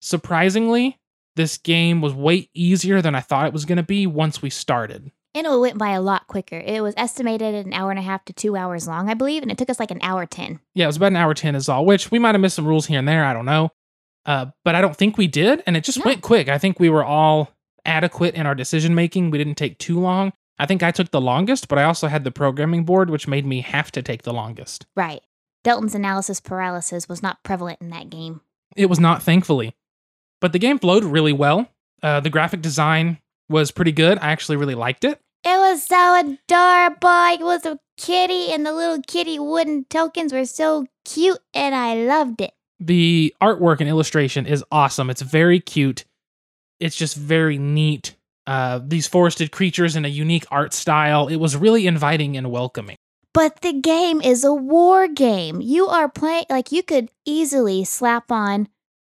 Surprisingly, 0.00 0.98
this 1.36 1.58
game 1.58 2.00
was 2.00 2.12
way 2.14 2.48
easier 2.54 3.00
than 3.02 3.14
I 3.14 3.20
thought 3.20 3.46
it 3.46 3.52
was 3.52 3.64
going 3.64 3.76
to 3.76 3.82
be 3.82 4.06
once 4.06 4.42
we 4.42 4.50
started. 4.50 5.10
And 5.34 5.46
it 5.46 5.58
went 5.60 5.78
by 5.78 5.90
a 5.90 6.00
lot 6.02 6.26
quicker. 6.26 6.58
It 6.58 6.82
was 6.82 6.92
estimated 6.96 7.54
an 7.54 7.72
hour 7.72 7.90
and 7.90 7.98
a 8.00 8.02
half 8.02 8.24
to 8.24 8.32
two 8.32 8.56
hours 8.56 8.88
long, 8.88 9.08
I 9.08 9.14
believe, 9.14 9.42
and 9.42 9.52
it 9.52 9.58
took 9.58 9.70
us 9.70 9.78
like 9.78 9.92
an 9.92 10.00
hour 10.02 10.26
10. 10.26 10.58
Yeah, 10.74 10.84
it 10.84 10.88
was 10.88 10.96
about 10.96 11.12
an 11.12 11.16
hour 11.16 11.34
10 11.34 11.54
is 11.54 11.68
all, 11.68 11.86
which 11.86 12.10
we 12.10 12.18
might 12.18 12.34
have 12.34 12.40
missed 12.40 12.56
some 12.56 12.66
rules 12.66 12.86
here 12.86 12.98
and 12.98 13.06
there. 13.06 13.24
I 13.24 13.32
don't 13.32 13.46
know. 13.46 13.70
Uh, 14.26 14.46
but 14.64 14.74
I 14.74 14.80
don't 14.80 14.96
think 14.96 15.16
we 15.16 15.28
did. 15.28 15.62
And 15.66 15.76
it 15.76 15.84
just 15.84 15.98
No. 15.98 16.04
went 16.06 16.22
quick. 16.22 16.48
I 16.48 16.58
think 16.58 16.80
we 16.80 16.90
were 16.90 17.04
all 17.04 17.52
adequate 17.84 18.34
in 18.34 18.44
our 18.46 18.54
decision 18.56 18.94
making. 18.94 19.30
We 19.30 19.38
didn't 19.38 19.54
take 19.54 19.78
too 19.78 19.98
long. 20.00 20.32
I 20.58 20.66
think 20.66 20.82
I 20.82 20.90
took 20.90 21.10
the 21.10 21.20
longest, 21.20 21.68
but 21.68 21.78
I 21.78 21.84
also 21.84 22.08
had 22.08 22.24
the 22.24 22.30
programming 22.30 22.84
board, 22.84 23.08
which 23.08 23.28
made 23.28 23.46
me 23.46 23.60
have 23.62 23.90
to 23.92 24.02
take 24.02 24.22
the 24.24 24.34
longest. 24.34 24.84
Right. 24.96 25.22
Dalton's 25.62 25.94
analysis 25.94 26.40
paralysis 26.40 27.08
was 27.08 27.22
not 27.22 27.42
prevalent 27.44 27.78
in 27.80 27.88
that 27.90 28.10
game. 28.10 28.40
It 28.76 28.86
was 28.86 29.00
not, 29.00 29.22
thankfully. 29.22 29.74
But 30.40 30.52
the 30.52 30.58
game 30.58 30.78
flowed 30.78 31.04
really 31.04 31.32
well. 31.32 31.68
Uh, 32.02 32.20
the 32.20 32.30
graphic 32.30 32.62
design 32.62 33.18
was 33.48 33.70
pretty 33.70 33.92
good. 33.92 34.18
I 34.18 34.30
actually 34.30 34.56
really 34.56 34.74
liked 34.74 35.04
it. 35.04 35.20
It 35.44 35.58
was 35.58 35.86
so 35.86 36.18
adorable. 36.18 37.34
It 37.34 37.44
was 37.44 37.66
a 37.66 37.78
kitty, 37.96 38.52
and 38.52 38.64
the 38.64 38.72
little 38.72 39.02
kitty 39.06 39.38
wooden 39.38 39.84
tokens 39.88 40.32
were 40.32 40.44
so 40.44 40.86
cute, 41.04 41.38
and 41.54 41.74
I 41.74 41.94
loved 41.94 42.40
it. 42.40 42.52
The 42.78 43.34
artwork 43.42 43.80
and 43.80 43.88
illustration 43.88 44.46
is 44.46 44.64
awesome. 44.70 45.10
It's 45.10 45.22
very 45.22 45.60
cute. 45.60 46.04
It's 46.78 46.96
just 46.96 47.16
very 47.16 47.58
neat. 47.58 48.16
Uh, 48.46 48.80
these 48.82 49.06
forested 49.06 49.52
creatures 49.52 49.96
in 49.96 50.04
a 50.04 50.08
unique 50.08 50.46
art 50.50 50.72
style. 50.72 51.28
It 51.28 51.36
was 51.36 51.56
really 51.56 51.86
inviting 51.86 52.36
and 52.36 52.50
welcoming. 52.50 52.96
But 53.32 53.60
the 53.60 53.74
game 53.74 54.20
is 54.20 54.44
a 54.44 54.52
war 54.52 55.06
game. 55.06 55.60
You 55.60 55.86
are 55.86 56.08
playing, 56.08 56.46
like, 56.50 56.72
you 56.72 56.82
could 56.82 57.10
easily 57.24 57.84
slap 57.84 58.32
on, 58.32 58.68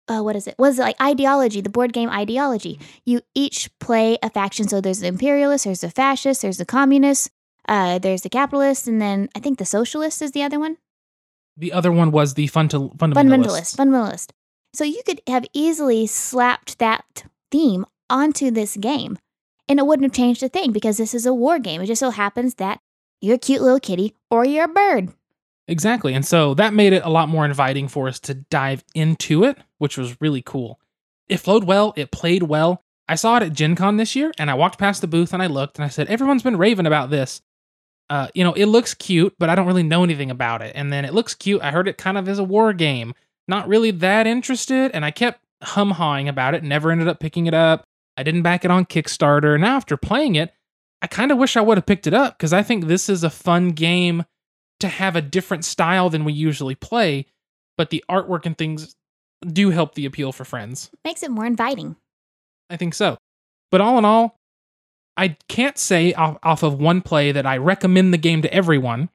uh, 0.08 0.22
what 0.22 0.36
is 0.36 0.48
it? 0.48 0.56
Was 0.58 0.80
it 0.80 0.82
like 0.82 1.02
ideology, 1.02 1.62
the 1.62 1.70
board 1.70 1.94
game 1.94 2.10
ideology? 2.10 2.80
You 3.06 3.22
each 3.34 3.70
play 3.80 4.18
a 4.22 4.30
faction. 4.30 4.68
So 4.68 4.82
there's 4.82 5.00
the 5.00 5.08
imperialist, 5.08 5.66
there's 5.66 5.82
the 5.82 5.90
fascist, 5.90 6.42
there's 6.42 6.58
the 6.58 6.66
communist, 6.66 7.32
uh, 7.68 8.00
there's 8.00 8.22
the 8.22 8.30
capitalist, 8.30 8.88
and 8.88 9.02
then 9.02 9.30
I 9.36 9.40
think 9.40 9.58
the 9.60 9.66
socialist 9.66 10.22
is 10.22 10.32
the 10.32 10.44
other 10.44 10.60
one. 10.60 10.78
The 11.56 11.72
other 11.72 11.92
one 11.92 12.12
was 12.12 12.34
the 12.34 12.48
fundamentalist. 12.48 12.98
fundamentalist 12.98 13.76
fundamentalist 13.76 14.30
so 14.74 14.84
you 14.84 15.02
could 15.06 15.22
have 15.28 15.46
easily 15.54 16.08
slapped 16.08 16.80
that 16.80 17.26
theme 17.52 17.86
onto 18.10 18.50
this 18.50 18.76
game 18.78 19.18
and 19.70 19.80
it 19.80 19.86
wouldn't 19.86 20.06
have 20.06 20.16
changed 20.18 20.42
a 20.44 20.50
thing 20.50 20.72
because 20.72 20.98
this 20.98 21.14
is 21.14 21.26
a 21.26 21.34
war 21.34 21.60
game 21.60 21.82
it 21.82 21.86
just 21.86 22.00
so 22.00 22.10
happens 22.10 22.56
that 22.56 22.80
you're 23.22 23.36
a 23.36 23.40
cute 23.40 23.62
little 23.62 23.80
kitty 23.80 24.16
or 24.32 24.46
you're 24.46 24.66
a 24.66 24.68
bird 24.68 25.14
Exactly. 25.68 26.14
And 26.14 26.26
so 26.26 26.54
that 26.56 26.74
made 26.74 26.94
it 26.94 27.04
a 27.06 27.10
lot 27.10 27.30
more 27.30 27.46
inviting 27.46 27.88
for 27.88 28.08
us 28.08 28.20
to 28.22 28.34
dive 28.34 28.84
into 28.94 29.44
it, 29.44 29.58
which 29.78 29.98
was 29.98 30.20
really 30.20 30.42
cool. 30.42 30.80
It 31.30 31.38
flowed 31.38 31.64
well, 31.64 31.94
it 31.96 32.12
played 32.12 32.44
well. 32.44 32.84
I 33.08 33.16
saw 33.16 33.38
it 33.38 33.44
at 33.44 33.54
Gen 33.54 33.76
Con 33.76 33.98
this 33.98 34.16
year 34.16 34.32
and 34.38 34.50
I 34.50 34.56
walked 34.56 34.78
past 34.78 35.02
the 35.02 35.08
booth 35.08 35.34
and 35.34 35.42
I 35.42 35.48
looked 35.48 35.78
and 35.78 35.86
I 35.86 35.90
said, 35.90 36.08
Everyone's 36.08 36.44
been 36.44 36.58
raving 36.58 36.86
about 36.86 37.10
this. 37.10 37.42
Uh, 38.10 38.28
you 38.34 38.44
know, 38.44 38.54
it 38.54 38.66
looks 38.66 38.94
cute, 38.94 39.34
but 39.40 39.50
I 39.50 39.56
don't 39.56 39.68
really 39.68 39.84
know 39.84 40.04
anything 40.04 40.30
about 40.30 40.62
it. 40.62 40.74
And 40.76 40.92
then 40.92 41.06
it 41.06 41.14
looks 41.14 41.34
cute. 41.34 41.62
I 41.62 41.72
heard 41.72 41.88
it 41.88 41.98
kind 41.98 42.18
of 42.18 42.28
as 42.28 42.40
a 42.40 42.44
war 42.44 42.74
game. 42.74 43.14
Not 43.48 43.68
really 43.68 43.92
that 43.92 44.28
interested. 44.28 44.92
And 44.94 45.06
I 45.06 45.12
kept 45.12 45.40
hum 45.62 45.92
hawing 45.92 46.28
about 46.28 46.54
it, 46.54 46.64
never 46.64 46.92
ended 46.92 47.08
up 47.08 47.20
picking 47.20 47.48
it 47.48 47.54
up. 47.54 47.84
I 48.18 48.24
didn't 48.24 48.44
back 48.44 48.64
it 48.66 48.72
on 48.72 48.86
Kickstarter. 48.86 49.60
Now, 49.60 49.78
after 49.78 49.98
playing 49.98 50.36
it, 50.36 50.54
I 51.02 51.08
kind 51.08 51.32
of 51.32 51.38
wish 51.38 51.58
I 51.58 51.62
would 51.62 51.78
have 51.78 51.86
picked 51.86 52.08
it 52.08 52.14
up 52.14 52.38
because 52.38 52.54
I 52.54 52.64
think 52.64 52.86
this 52.86 53.10
is 53.10 53.24
a 53.24 53.30
fun 53.30 53.72
game 53.72 54.24
to 54.84 54.90
have 54.90 55.16
a 55.16 55.22
different 55.22 55.66
style 55.66 56.10
than 56.10 56.26
we 56.26 56.34
usually 56.34 56.76
play, 56.76 57.26
but 57.78 57.90
the 57.90 58.04
artwork 58.10 58.46
and 58.46 58.58
things 58.58 58.96
do 59.48 59.70
help 59.70 59.96
the 59.96 60.06
appeal 60.06 60.32
for 60.32 60.46
friends. 60.46 60.92
makes 61.04 61.24
it 61.24 61.32
more 61.32 61.46
inviting 61.46 61.96
I 62.70 62.78
think 62.78 62.94
so. 62.94 63.18
But 63.72 63.82
all 63.82 63.98
in 63.98 64.06
all, 64.06 64.40
I 65.18 65.38
can't 65.48 65.78
say 65.78 66.14
off, 66.14 66.38
off 66.44 66.64
of 66.64 66.80
one 66.80 67.02
play 67.02 67.32
that 67.32 67.46
I 67.46 67.58
recommend 67.58 68.14
the 68.14 68.18
game 68.18 68.42
to 68.42 68.54
everyone. 68.54 69.10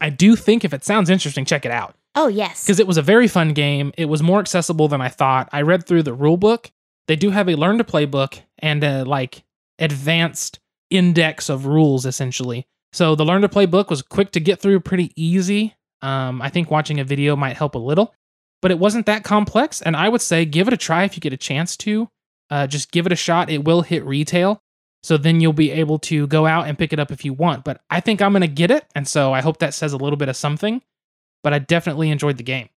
I 0.00 0.10
do 0.10 0.36
think 0.36 0.64
if 0.64 0.72
it 0.74 0.84
sounds 0.84 1.10
interesting, 1.10 1.44
check 1.44 1.64
it 1.64 1.72
out 1.72 1.94
oh 2.14 2.28
yes 2.28 2.64
because 2.64 2.80
it 2.80 2.86
was 2.86 2.96
a 2.96 3.02
very 3.02 3.28
fun 3.28 3.52
game. 3.52 3.92
It 3.96 4.06
was 4.06 4.22
more 4.22 4.40
accessible 4.40 4.88
than 4.88 5.00
I 5.00 5.08
thought. 5.08 5.48
I 5.52 5.62
read 5.62 5.86
through 5.86 6.02
the 6.04 6.14
rule 6.14 6.36
book. 6.36 6.70
They 7.06 7.16
do 7.16 7.30
have 7.30 7.48
a 7.48 7.54
learn 7.54 7.78
to 7.78 7.84
play 7.84 8.06
book 8.06 8.38
and 8.58 8.82
a 8.82 9.04
like 9.04 9.44
advanced 9.78 10.58
index 10.90 11.48
of 11.48 11.66
rules 11.66 12.06
essentially. 12.06 12.66
So 12.96 13.14
the 13.14 13.26
learn 13.26 13.42
to 13.42 13.48
play 13.48 13.66
book 13.66 13.90
was 13.90 14.00
quick 14.00 14.30
to 14.32 14.40
get 14.40 14.58
through, 14.60 14.80
pretty 14.80 15.12
easy. 15.16 15.74
Um, 16.00 16.40
I 16.40 16.48
think 16.48 16.70
watching 16.70 16.98
a 16.98 17.04
video 17.04 17.36
might 17.36 17.56
help 17.56 17.74
a 17.74 17.78
little, 17.78 18.14
but 18.62 18.70
it 18.70 18.78
wasn't 18.78 19.04
that 19.04 19.22
complex. 19.22 19.82
And 19.82 19.94
I 19.94 20.08
would 20.08 20.22
say 20.22 20.46
give 20.46 20.66
it 20.66 20.74
a 20.74 20.78
try 20.78 21.04
if 21.04 21.14
you 21.14 21.20
get 21.20 21.34
a 21.34 21.36
chance 21.36 21.76
to. 21.78 22.08
Uh, 22.48 22.66
just 22.66 22.92
give 22.92 23.04
it 23.04 23.12
a 23.12 23.16
shot. 23.16 23.50
It 23.50 23.64
will 23.64 23.82
hit 23.82 24.04
retail. 24.06 24.62
So 25.02 25.18
then 25.18 25.40
you'll 25.40 25.52
be 25.52 25.72
able 25.72 25.98
to 26.00 26.26
go 26.26 26.46
out 26.46 26.66
and 26.66 26.78
pick 26.78 26.94
it 26.94 26.98
up 26.98 27.10
if 27.10 27.22
you 27.22 27.34
want. 27.34 27.64
But 27.64 27.82
I 27.90 28.00
think 28.00 28.22
I'm 28.22 28.32
going 28.32 28.40
to 28.40 28.48
get 28.48 28.70
it. 28.70 28.86
And 28.94 29.06
so 29.06 29.30
I 29.30 29.42
hope 29.42 29.58
that 29.58 29.74
says 29.74 29.92
a 29.92 29.98
little 29.98 30.16
bit 30.16 30.28
of 30.28 30.36
something. 30.36 30.80
But 31.42 31.52
I 31.52 31.58
definitely 31.58 32.10
enjoyed 32.10 32.38
the 32.38 32.42
game 32.42 32.70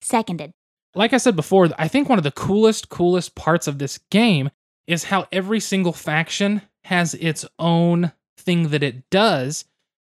seconded 0.00 0.52
like 0.94 1.12
I 1.12 1.18
said 1.18 1.36
before, 1.36 1.68
I 1.78 1.88
think 1.88 2.08
one 2.08 2.18
of 2.18 2.24
the 2.24 2.32
coolest, 2.32 2.88
coolest 2.88 3.34
parts 3.34 3.66
of 3.66 3.78
this 3.78 3.98
game 4.10 4.50
is 4.86 5.04
how 5.04 5.26
every 5.30 5.60
single 5.60 5.92
faction 5.92 6.62
has 6.84 7.14
its 7.14 7.44
own 7.58 8.12
thing 8.48 8.68
that 8.68 8.82
it 8.82 9.10
does, 9.10 9.66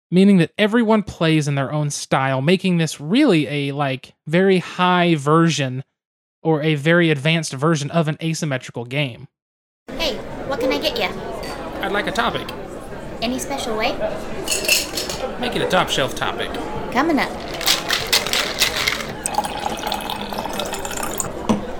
meaning 0.09 0.37
that 0.37 0.51
everyone 0.57 1.03
plays 1.03 1.47
in 1.47 1.53
their 1.53 1.71
own 1.71 1.91
style, 1.91 2.41
making 2.41 2.77
this 2.77 2.99
really 2.99 3.45
a 3.45 3.71
like 3.71 4.15
very 4.25 4.57
high 4.57 5.13
version 5.13 5.83
or 6.41 6.63
a 6.63 6.73
very 6.73 7.11
advanced 7.11 7.53
version 7.53 7.91
of 7.91 8.07
an 8.07 8.17
asymmetrical 8.19 8.83
game. 8.83 9.27
hey 9.89 10.15
what 10.47 10.59
can 10.59 10.71
i 10.73 10.79
get 10.79 10.97
you 10.97 11.09
I'd 11.83 11.91
like 11.91 12.07
a 12.07 12.11
topic. 12.11 12.47
any 13.21 13.37
special 13.37 13.77
way 13.77 13.91
Make 15.39 15.55
it 15.55 15.61
a 15.61 15.69
top 15.69 15.87
shelf 15.89 16.15
topic. 16.15 16.49
coming 16.91 17.19
up 17.19 17.29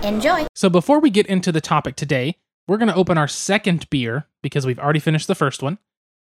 enjoy 0.04 0.46
So 0.54 0.70
before 0.70 1.00
we 1.00 1.10
get 1.10 1.26
into 1.26 1.52
the 1.52 1.62
topic 1.62 1.96
today, 1.96 2.36
we're 2.68 2.78
going 2.78 2.88
to 2.90 2.96
open 2.96 3.18
our 3.18 3.28
second 3.28 3.90
beer 3.90 4.28
because 4.44 4.68
we've 4.68 4.78
already 4.78 5.00
finished 5.00 5.28
the 5.28 5.34
first 5.34 5.64
one. 5.64 5.80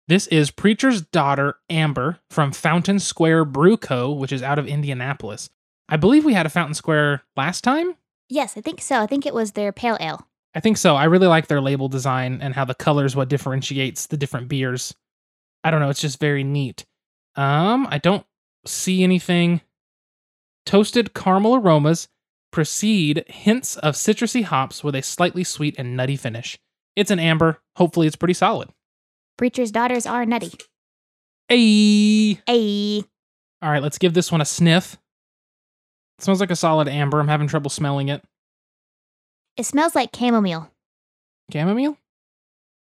This 0.08 0.26
is 0.28 0.50
Preacher's 0.52 1.02
Daughter 1.02 1.56
Amber 1.68 2.20
from 2.30 2.52
Fountain 2.52 3.00
Square 3.00 3.46
Brew 3.46 3.76
Co., 3.76 4.12
which 4.12 4.32
is 4.32 4.42
out 4.42 4.58
of 4.58 4.66
Indianapolis. 4.68 5.50
I 5.88 5.96
believe 5.96 6.24
we 6.24 6.34
had 6.34 6.46
a 6.46 6.50
Fountain 6.50 6.74
Square 6.74 7.22
last 7.36 7.62
time. 7.62 7.94
yes 8.28 8.56
i 8.56 8.60
think 8.60 8.80
so 8.80 9.00
i 9.00 9.06
think 9.06 9.24
it 9.24 9.34
was 9.34 9.52
their 9.52 9.72
pale 9.72 9.96
ale 10.00 10.26
I 10.54 10.60
think 10.60 10.78
so. 10.78 10.96
I 10.96 11.04
really 11.04 11.26
like 11.26 11.48
their 11.48 11.60
label 11.60 11.86
design 11.86 12.38
and 12.40 12.54
how 12.54 12.64
the 12.64 12.74
colors 12.74 13.14
what 13.14 13.28
differentiates 13.28 14.06
the 14.06 14.16
different 14.16 14.48
beers. 14.48 14.94
I 15.62 15.70
don't 15.70 15.80
know, 15.80 15.90
it's 15.90 16.00
just 16.00 16.18
very 16.18 16.44
neat. 16.44 16.86
Um, 17.34 17.86
I 17.90 17.98
don't 17.98 18.24
see 18.64 19.02
anything. 19.04 19.60
Toasted 20.64 21.12
caramel 21.12 21.56
aromas 21.56 22.08
precede 22.50 23.24
hints 23.26 23.76
of 23.76 23.96
citrusy 23.96 24.44
hops 24.44 24.82
with 24.82 24.94
a 24.94 25.02
slightly 25.02 25.44
sweet 25.44 25.74
and 25.76 25.94
nutty 25.94 26.16
finish. 26.16 26.58
It's 26.96 27.10
an 27.10 27.18
amber. 27.18 27.60
Hopefully, 27.76 28.06
it's 28.06 28.16
pretty 28.16 28.32
solid. 28.32 28.70
Preacher's 29.37 29.70
daughters 29.70 30.07
are 30.07 30.25
nutty 30.27 30.53
Hey. 31.49 32.40
hey 32.46 33.05
All 33.62 33.70
right, 33.70 33.83
let's 33.83 33.99
give 33.99 34.14
this 34.14 34.33
one 34.33 34.40
a 34.40 34.44
sniff. 34.44 34.94
It 36.18 36.25
smells 36.25 36.40
like 36.40 36.51
a 36.51 36.57
solid 36.57 36.88
amber. 36.88 37.20
I'm 37.20 37.29
having 37.29 37.46
trouble 37.46 37.70
smelling 37.70 38.09
it. 38.09 38.22
it 39.57 39.64
smells 39.64 39.94
like 39.94 40.14
chamomile 40.16 40.70
Chamomile? 41.53 41.96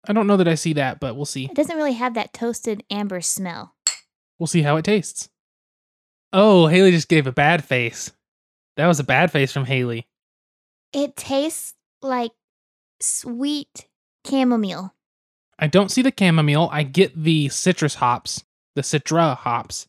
I 0.07 0.13
don't 0.13 0.27
know 0.27 0.37
that 0.37 0.49
I 0.49 0.55
see 0.55 0.73
that, 0.75 1.01
but 1.01 1.15
we'll 1.17 1.25
see. 1.27 1.45
It 1.45 1.55
doesn't 1.55 1.77
really 1.77 1.93
have 1.93 2.15
that 2.15 2.33
toasted 2.33 2.83
amber 2.91 3.21
smell. 3.21 3.75
We'll 4.39 4.47
see 4.47 4.63
how 4.63 4.77
it 4.77 4.85
tastes. 4.85 5.29
Oh, 6.33 6.67
Haley 6.67 6.91
just 6.91 7.09
gave 7.09 7.27
a 7.27 7.33
bad 7.33 7.65
face. 7.65 8.13
That 8.77 8.87
was 8.87 9.01
a 9.01 9.05
bad 9.05 9.31
face 9.31 9.53
from 9.53 9.65
Haley. 9.65 10.07
It 10.93 11.17
tastes 11.17 11.75
like 12.03 12.33
sweet 13.01 13.87
chamomile. 14.27 14.95
I 15.59 15.66
don't 15.66 15.90
see 15.90 16.03
the 16.03 16.12
chamomile. 16.16 16.68
I 16.73 16.83
get 16.85 17.21
the 17.21 17.49
citrus 17.49 17.97
hops, 17.97 18.44
the 18.75 18.83
citra 18.83 19.37
hops. 19.37 19.88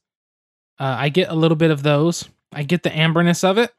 Uh, 0.80 0.96
I 0.98 1.10
get 1.10 1.30
a 1.30 1.36
little 1.36 1.58
bit 1.58 1.72
of 1.72 1.84
those. 1.84 2.28
I 2.52 2.64
get 2.64 2.84
the 2.84 2.90
amberness 2.90 3.44
of 3.44 3.58
it. 3.58 3.74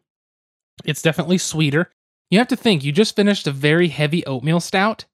It's 0.85 1.03
definitely 1.03 1.39
sweeter. 1.39 1.91
You 2.31 2.39
have 2.39 2.49
to 2.49 2.57
think, 2.57 2.85
you 2.85 2.93
just 2.93 3.17
finished 3.17 3.47
a 3.47 3.53
very 3.53 3.89
heavy 3.89 4.25
oatmeal 4.25 4.61
stout 4.61 5.05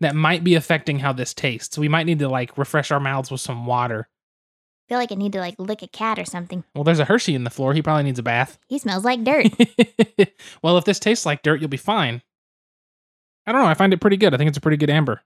that 0.00 0.14
might 0.14 0.44
be 0.44 0.54
affecting 0.54 1.00
how 1.00 1.12
this 1.12 1.34
tastes. 1.34 1.76
We 1.76 1.88
might 1.88 2.06
need 2.06 2.20
to 2.20 2.28
like 2.28 2.56
refresh 2.56 2.90
our 2.90 3.00
mouths 3.00 3.30
with 3.30 3.40
some 3.40 3.66
water. 3.66 4.08
I 4.86 4.88
feel 4.88 4.98
like 4.98 5.12
I 5.12 5.16
need 5.16 5.32
to 5.32 5.40
like 5.40 5.56
lick 5.58 5.82
a 5.82 5.88
cat 5.88 6.18
or 6.18 6.24
something. 6.24 6.64
Well, 6.74 6.84
there's 6.84 6.98
a 6.98 7.04
Hershey 7.04 7.34
in 7.34 7.44
the 7.44 7.50
floor. 7.50 7.72
He 7.74 7.82
probably 7.82 8.04
needs 8.04 8.18
a 8.18 8.22
bath. 8.22 8.58
He 8.68 8.78
smells 8.78 9.04
like 9.04 9.24
dirt. 9.24 9.46
well, 10.62 10.76
if 10.76 10.84
this 10.84 10.98
tastes 10.98 11.26
like 11.26 11.42
dirt, 11.42 11.60
you'll 11.60 11.68
be 11.68 11.76
fine. 11.76 12.22
I 13.46 13.52
don't 13.52 13.62
know. 13.62 13.68
I 13.68 13.74
find 13.74 13.92
it 13.92 14.00
pretty 14.00 14.16
good. 14.16 14.34
I 14.34 14.36
think 14.36 14.48
it's 14.48 14.58
a 14.58 14.62
pretty 14.62 14.76
good 14.76 14.90
amber. 14.90 15.22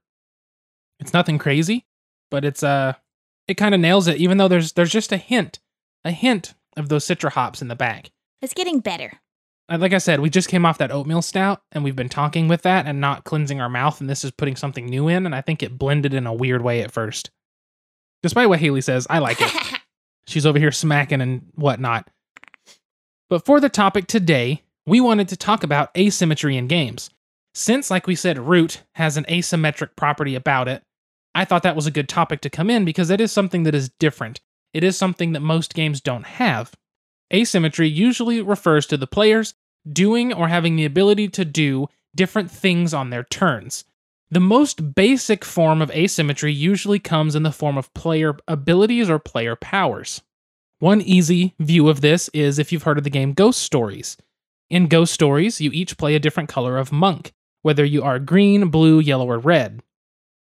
It's 1.01 1.13
nothing 1.13 1.39
crazy, 1.39 1.87
but 2.31 2.45
it's 2.45 2.63
uh 2.63 2.95
it 3.49 3.55
kind 3.55 3.75
of 3.75 3.81
nails 3.81 4.09
it 4.09 4.17
even 4.19 4.39
though 4.39 4.49
there's 4.49 4.73
there's 4.73 4.91
just 4.93 5.13
a 5.13 5.17
hint, 5.17 5.61
a 6.05 6.11
hint 6.11 6.55
of 6.77 6.89
those 6.89 7.05
citra 7.05 7.31
hops 7.31 7.63
in 7.63 7.69
the 7.69 7.75
back. 7.77 8.11
it's 8.43 8.55
getting 8.55 8.81
better. 8.81 9.13
like 9.71 9.93
I 9.93 9.99
said, 9.99 10.21
we 10.21 10.31
just 10.31 10.49
came 10.49 10.67
off 10.67 10.79
that 10.79 10.93
oatmeal 10.93 11.23
stout 11.23 11.63
and 11.73 11.83
we've 11.83 11.97
been 11.97 12.09
talking 12.09 12.49
with 12.49 12.63
that 12.63 12.87
and 12.87 13.01
not 13.01 13.25
cleansing 13.25 13.61
our 13.61 13.69
mouth. 13.69 14.01
And 14.01 14.09
this 14.11 14.25
is 14.25 14.31
putting 14.31 14.57
something 14.57 14.87
new 14.87 15.09
in. 15.09 15.27
And 15.27 15.35
I 15.35 15.41
think 15.41 15.63
it 15.63 15.79
blended 15.79 16.13
in 16.13 16.27
a 16.27 16.35
weird 16.35 16.63
way 16.63 16.83
at 16.83 16.93
first. 16.93 17.31
Despite 18.23 18.49
what 18.49 18.59
Haley 18.61 18.83
says, 18.83 19.07
I 19.09 19.21
like 19.21 19.39
it. 19.41 19.51
She's 20.27 20.47
over 20.47 20.59
here 20.59 20.73
smacking 20.73 21.21
and 21.21 21.47
whatnot. 21.55 22.09
But 23.31 23.45
for 23.45 23.61
the 23.61 23.69
topic 23.69 24.07
today, 24.07 24.63
we 24.87 25.01
wanted 25.01 25.29
to 25.29 25.37
talk 25.37 25.65
about 25.65 25.97
asymmetry 25.97 26.57
in 26.57 26.67
games. 26.67 27.11
Since, 27.55 27.91
like 27.91 28.07
we 28.07 28.15
said, 28.15 28.39
root 28.39 28.83
has 28.95 29.17
an 29.17 29.25
asymmetric 29.25 29.91
property 29.97 30.35
about 30.35 30.69
it, 30.69 30.83
I 31.37 31.45
thought 31.45 31.65
that 31.65 31.77
was 31.77 31.87
a 31.87 31.91
good 31.91 32.09
topic 32.09 32.41
to 32.41 32.51
come 32.51 32.71
in 32.71 32.87
because 32.87 33.11
it 33.11 33.21
is 33.21 33.31
something 33.31 33.65
that 33.65 33.75
is 33.75 33.91
different. 33.91 34.41
It 34.73 34.83
is 34.83 34.97
something 34.97 35.33
that 35.33 35.41
most 35.41 35.75
games 35.75 36.01
don't 36.01 36.25
have. 36.25 36.73
Asymmetry 37.31 37.91
usually 37.91 38.41
refers 38.41 38.87
to 38.87 38.97
the 38.97 39.07
players 39.07 39.53
doing 39.93 40.33
or 40.33 40.49
having 40.49 40.77
the 40.77 40.87
ability 40.87 41.29
to 41.29 41.45
do 41.45 41.89
different 42.15 42.51
things 42.51 42.95
on 42.95 43.11
their 43.11 43.23
turns. 43.23 43.85
The 44.31 44.41
most 44.41 44.95
basic 44.95 45.45
form 45.45 45.83
of 45.83 45.91
asymmetry 45.91 46.55
usually 46.55 46.99
comes 46.99 47.37
in 47.37 47.43
the 47.43 47.53
form 47.53 47.77
of 47.77 47.93
player 47.93 48.39
abilities 48.49 49.11
or 49.11 49.19
player 49.19 49.57
powers. 49.57 50.23
One 50.79 51.03
easy 51.03 51.55
view 51.59 51.91
of 51.91 52.01
this 52.01 52.31
is 52.31 52.59
if 52.59 52.73
you've 52.73 52.85
heard 52.85 52.97
of 52.97 53.05
the 53.05 53.11
game 53.11 53.35
Ghost 53.35 53.61
Stories. 53.61 54.17
In 54.71 54.87
Ghost 54.87 55.13
Stories, 55.13 55.61
you 55.61 55.71
each 55.75 55.99
play 55.99 56.15
a 56.15 56.19
different 56.19 56.49
color 56.49 56.79
of 56.79 56.93
monk, 56.93 57.35
whether 57.61 57.85
you 57.85 58.03
are 58.03 58.19
green, 58.19 58.71
blue, 58.71 59.01
yellow, 59.01 59.29
or 59.29 59.39
red. 59.39 59.83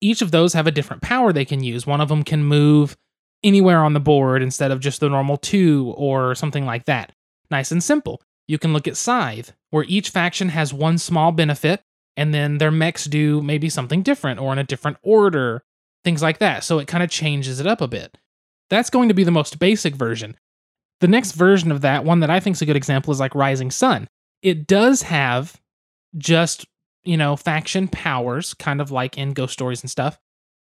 Each 0.01 0.23
of 0.23 0.31
those 0.31 0.53
have 0.53 0.67
a 0.67 0.73
different 0.73 1.03
power 1.03 1.33
they 1.33 1.45
can 1.45 1.63
use. 1.63 1.87
One 1.87 2.01
of 2.01 2.09
them 2.09 2.25
can 2.25 2.45
move 2.45 2.97
anywhere 3.43 3.83
on 3.85 3.93
the 3.93 4.01
board 4.01 4.43
instead 4.43 4.71
of 4.71 4.81
just 4.81 5.01
the 5.01 5.09
normal 5.09 5.37
two 5.37 5.95
or 5.97 6.35
something 6.35 6.67
like 6.67 6.87
that. 6.87 7.13
Nice 7.51 7.71
and 7.71 7.83
simple. 7.83 8.23
You 8.47 8.59
can 8.59 8.73
look 8.73 8.89
at 8.89 8.97
Scythe, 8.97 9.53
where 9.71 9.85
each 9.85 10.11
faction 10.11 10.51
has 10.51 10.75
one 10.75 10.99
small 10.99 11.33
benefit, 11.33 11.83
and 12.17 12.33
then 12.33 12.59
their 12.59 12.71
mechs 12.71 13.07
do 13.07 13.43
maybe 13.43 13.69
something 13.69 14.03
different 14.03 14.41
or 14.41 14.53
in 14.53 14.59
a 14.59 14.65
different 14.65 14.99
order, 15.03 15.63
things 16.05 16.23
like 16.23 16.39
that. 16.39 16.65
So 16.65 16.79
it 16.79 16.89
kind 16.89 17.03
of 17.03 17.11
changes 17.11 17.61
it 17.61 17.67
up 17.67 17.81
a 17.81 17.89
bit. 17.89 18.19
That's 18.71 18.91
going 18.91 19.09
to 19.09 19.15
be 19.15 19.25
the 19.25 19.31
most 19.31 19.59
basic 19.59 19.95
version. 19.95 20.37
The 21.01 21.09
next 21.09 21.33
version 21.33 21.73
of 21.73 21.81
that, 21.81 22.05
one 22.05 22.21
that 22.21 22.31
I 22.31 22.41
think 22.41 22.57
is 22.57 22.63
a 22.63 22.67
good 22.67 22.77
example, 22.77 23.13
is 23.13 23.21
like 23.21 23.35
Rising 23.35 23.71
Sun. 23.71 24.09
It 24.43 24.67
does 24.67 25.03
have 25.03 25.61
just, 26.17 26.67
you 27.05 27.17
know, 27.17 27.37
faction 27.37 27.89
powers, 27.89 28.55
kind 28.55 28.81
of 28.81 28.91
like 28.91 29.19
in 29.19 29.33
Ghost 29.33 29.53
Stories 29.53 29.83
and 29.83 29.91
stuff. 29.91 30.19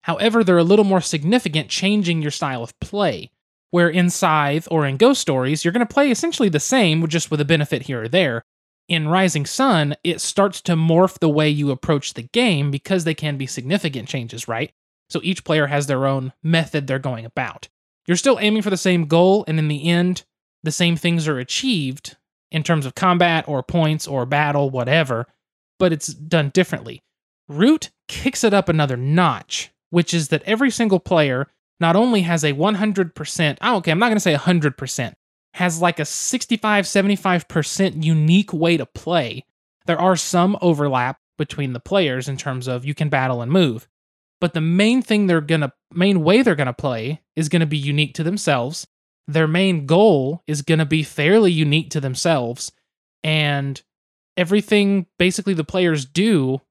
However, 0.02 0.42
they're 0.42 0.58
a 0.58 0.64
little 0.64 0.84
more 0.84 1.00
significant, 1.00 1.68
changing 1.68 2.22
your 2.22 2.30
style 2.30 2.62
of 2.62 2.78
play. 2.80 3.30
Where 3.70 3.90
in 3.90 4.08
Scythe 4.08 4.66
or 4.70 4.86
in 4.86 4.96
Ghost 4.96 5.20
Stories, 5.20 5.64
you're 5.64 5.72
going 5.72 5.86
to 5.86 5.94
play 5.94 6.10
essentially 6.10 6.48
the 6.48 6.60
same, 6.60 7.06
just 7.08 7.30
with 7.30 7.40
a 7.40 7.44
benefit 7.44 7.82
here 7.82 8.04
or 8.04 8.08
there. 8.08 8.42
In 8.88 9.08
Rising 9.08 9.44
Sun, 9.44 9.96
it 10.02 10.22
starts 10.22 10.62
to 10.62 10.72
morph 10.72 11.18
the 11.18 11.28
way 11.28 11.50
you 11.50 11.70
approach 11.70 12.14
the 12.14 12.22
game 12.22 12.70
because 12.70 13.04
they 13.04 13.12
can 13.12 13.36
be 13.36 13.46
significant 13.46 14.08
changes, 14.08 14.48
right? 14.48 14.72
So 15.10 15.20
each 15.22 15.44
player 15.44 15.66
has 15.66 15.86
their 15.86 16.06
own 16.06 16.32
method 16.42 16.86
they're 16.86 16.98
going 16.98 17.26
about. 17.26 17.68
You're 18.06 18.16
still 18.16 18.38
aiming 18.40 18.62
for 18.62 18.70
the 18.70 18.78
same 18.78 19.04
goal, 19.04 19.44
and 19.46 19.58
in 19.58 19.68
the 19.68 19.86
end, 19.88 20.24
the 20.62 20.72
same 20.72 20.96
things 20.96 21.28
are 21.28 21.38
achieved 21.38 22.16
in 22.50 22.62
terms 22.62 22.86
of 22.86 22.94
combat 22.94 23.46
or 23.46 23.62
points 23.62 24.06
or 24.06 24.24
battle, 24.24 24.70
whatever, 24.70 25.26
but 25.78 25.92
it's 25.92 26.08
done 26.08 26.50
differently. 26.50 27.02
Root 27.48 27.90
kicks 28.08 28.44
it 28.44 28.54
up 28.54 28.68
another 28.68 28.96
notch, 28.96 29.70
which 29.90 30.12
is 30.12 30.28
that 30.28 30.42
every 30.44 30.70
single 30.70 31.00
player 31.00 31.48
not 31.80 31.96
only 31.96 32.22
has 32.22 32.44
a 32.44 32.52
100%, 32.52 33.58
oh, 33.60 33.76
okay, 33.76 33.90
I'm 33.90 33.98
not 33.98 34.08
going 34.08 34.16
to 34.16 34.20
say 34.20 34.34
100%, 34.34 35.14
has 35.54 35.80
like 35.80 35.98
a 35.98 36.04
65, 36.04 36.84
75% 36.84 38.04
unique 38.04 38.52
way 38.52 38.76
to 38.76 38.86
play. 38.86 39.44
There 39.86 40.00
are 40.00 40.16
some 40.16 40.58
overlap 40.60 41.18
between 41.38 41.72
the 41.72 41.80
players 41.80 42.28
in 42.28 42.36
terms 42.36 42.66
of 42.66 42.84
you 42.84 42.94
can 42.94 43.08
battle 43.08 43.40
and 43.40 43.50
move, 43.50 43.88
but 44.40 44.54
the 44.54 44.60
main 44.60 45.02
thing 45.02 45.26
they're 45.26 45.40
gonna 45.40 45.72
main 45.92 46.22
way 46.22 46.42
they're 46.42 46.54
gonna 46.54 46.72
play 46.72 47.22
is 47.36 47.48
gonna 47.48 47.66
be 47.66 47.78
unique 47.78 48.14
to 48.14 48.24
themselves. 48.24 48.86
Their 49.26 49.48
main 49.48 49.86
goal 49.86 50.42
is 50.46 50.62
gonna 50.62 50.84
be 50.84 51.02
fairly 51.02 51.52
unique 51.52 51.90
to 51.90 52.00
themselves, 52.00 52.72
and 53.22 53.80
everything 54.38 55.04
basically 55.18 55.52
the 55.52 55.64
players 55.64 56.06
do 56.06 56.62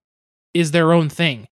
is 0.54 0.72
their 0.72 0.94
own 0.94 1.10
thing. 1.10 1.48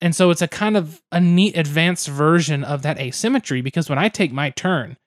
And 0.00 0.14
so 0.14 0.30
it's 0.30 0.42
a 0.42 0.48
kind 0.48 0.76
of 0.76 1.00
a 1.12 1.20
neat 1.20 1.56
advanced 1.56 2.08
version 2.08 2.64
of 2.64 2.82
that 2.82 2.98
asymmetry 2.98 3.62
because 3.62 3.88
when 3.88 3.98
I 3.98 4.08
take 4.08 4.32
my 4.32 4.50
turn, 4.50 4.98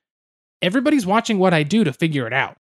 everybody's 0.62 1.06
watching 1.06 1.38
what 1.38 1.54
I 1.54 1.62
do 1.62 1.84
to 1.84 1.94
figure 1.94 2.26
it 2.26 2.34
out. 2.34 2.58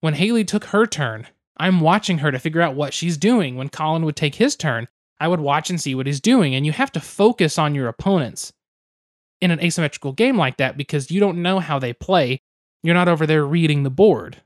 When 0.00 0.14
Haley 0.14 0.44
took 0.44 0.66
her 0.66 0.86
turn, 0.86 1.26
I'm 1.56 1.80
watching 1.80 2.18
her 2.18 2.30
to 2.30 2.38
figure 2.38 2.60
out 2.60 2.76
what 2.76 2.94
she's 2.94 3.16
doing. 3.16 3.56
When 3.56 3.70
Colin 3.70 4.04
would 4.04 4.16
take 4.16 4.36
his 4.36 4.54
turn, 4.54 4.86
I 5.18 5.26
would 5.26 5.40
watch 5.40 5.68
and 5.70 5.80
see 5.80 5.94
what 5.94 6.06
he's 6.06 6.20
doing. 6.20 6.54
And 6.54 6.64
you 6.64 6.72
have 6.72 6.92
to 6.92 7.00
focus 7.00 7.58
on 7.58 7.74
your 7.74 7.88
opponents 7.88 8.52
in 9.40 9.50
an 9.50 9.60
asymmetrical 9.60 10.12
game 10.12 10.36
like 10.36 10.58
that 10.58 10.76
because 10.76 11.10
you 11.10 11.20
don't 11.20 11.42
know 11.42 11.58
how 11.58 11.78
they 11.78 11.92
play. 11.92 12.42
You're 12.82 12.94
not 12.94 13.08
over 13.08 13.26
there 13.26 13.44
reading 13.44 13.82
the 13.82 13.90
board. 13.90 14.42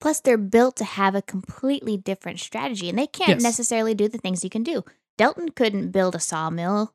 Plus, 0.00 0.20
they're 0.20 0.38
built 0.38 0.76
to 0.76 0.84
have 0.84 1.14
a 1.14 1.22
completely 1.22 1.96
different 1.96 2.40
strategy, 2.40 2.88
and 2.88 2.98
they 2.98 3.06
can't 3.06 3.40
Yes. 3.40 3.42
necessarily 3.42 3.94
do 3.94 4.08
the 4.08 4.18
things 4.18 4.42
you 4.42 4.50
can 4.50 4.62
do. 4.62 4.82
Delton 5.18 5.50
couldn't 5.50 5.90
build 5.90 6.14
a 6.14 6.20
sawmill 6.20 6.94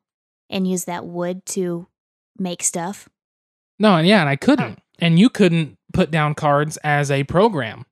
and 0.50 0.66
use 0.68 0.84
that 0.84 1.06
wood 1.06 1.46
to 1.46 1.86
make 2.38 2.62
stuff. 2.62 3.08
No, 3.78 3.96
and 3.96 4.06
yeah, 4.08 4.20
and 4.20 4.28
I 4.28 4.36
couldn't. 4.36 4.78
Oh. 4.78 4.82
And 4.98 5.18
you 5.18 5.28
couldn't 5.28 5.76
put 5.92 6.10
down 6.10 6.34
cards 6.34 6.78
as 6.78 7.10
a 7.10 7.24
program. 7.24 7.84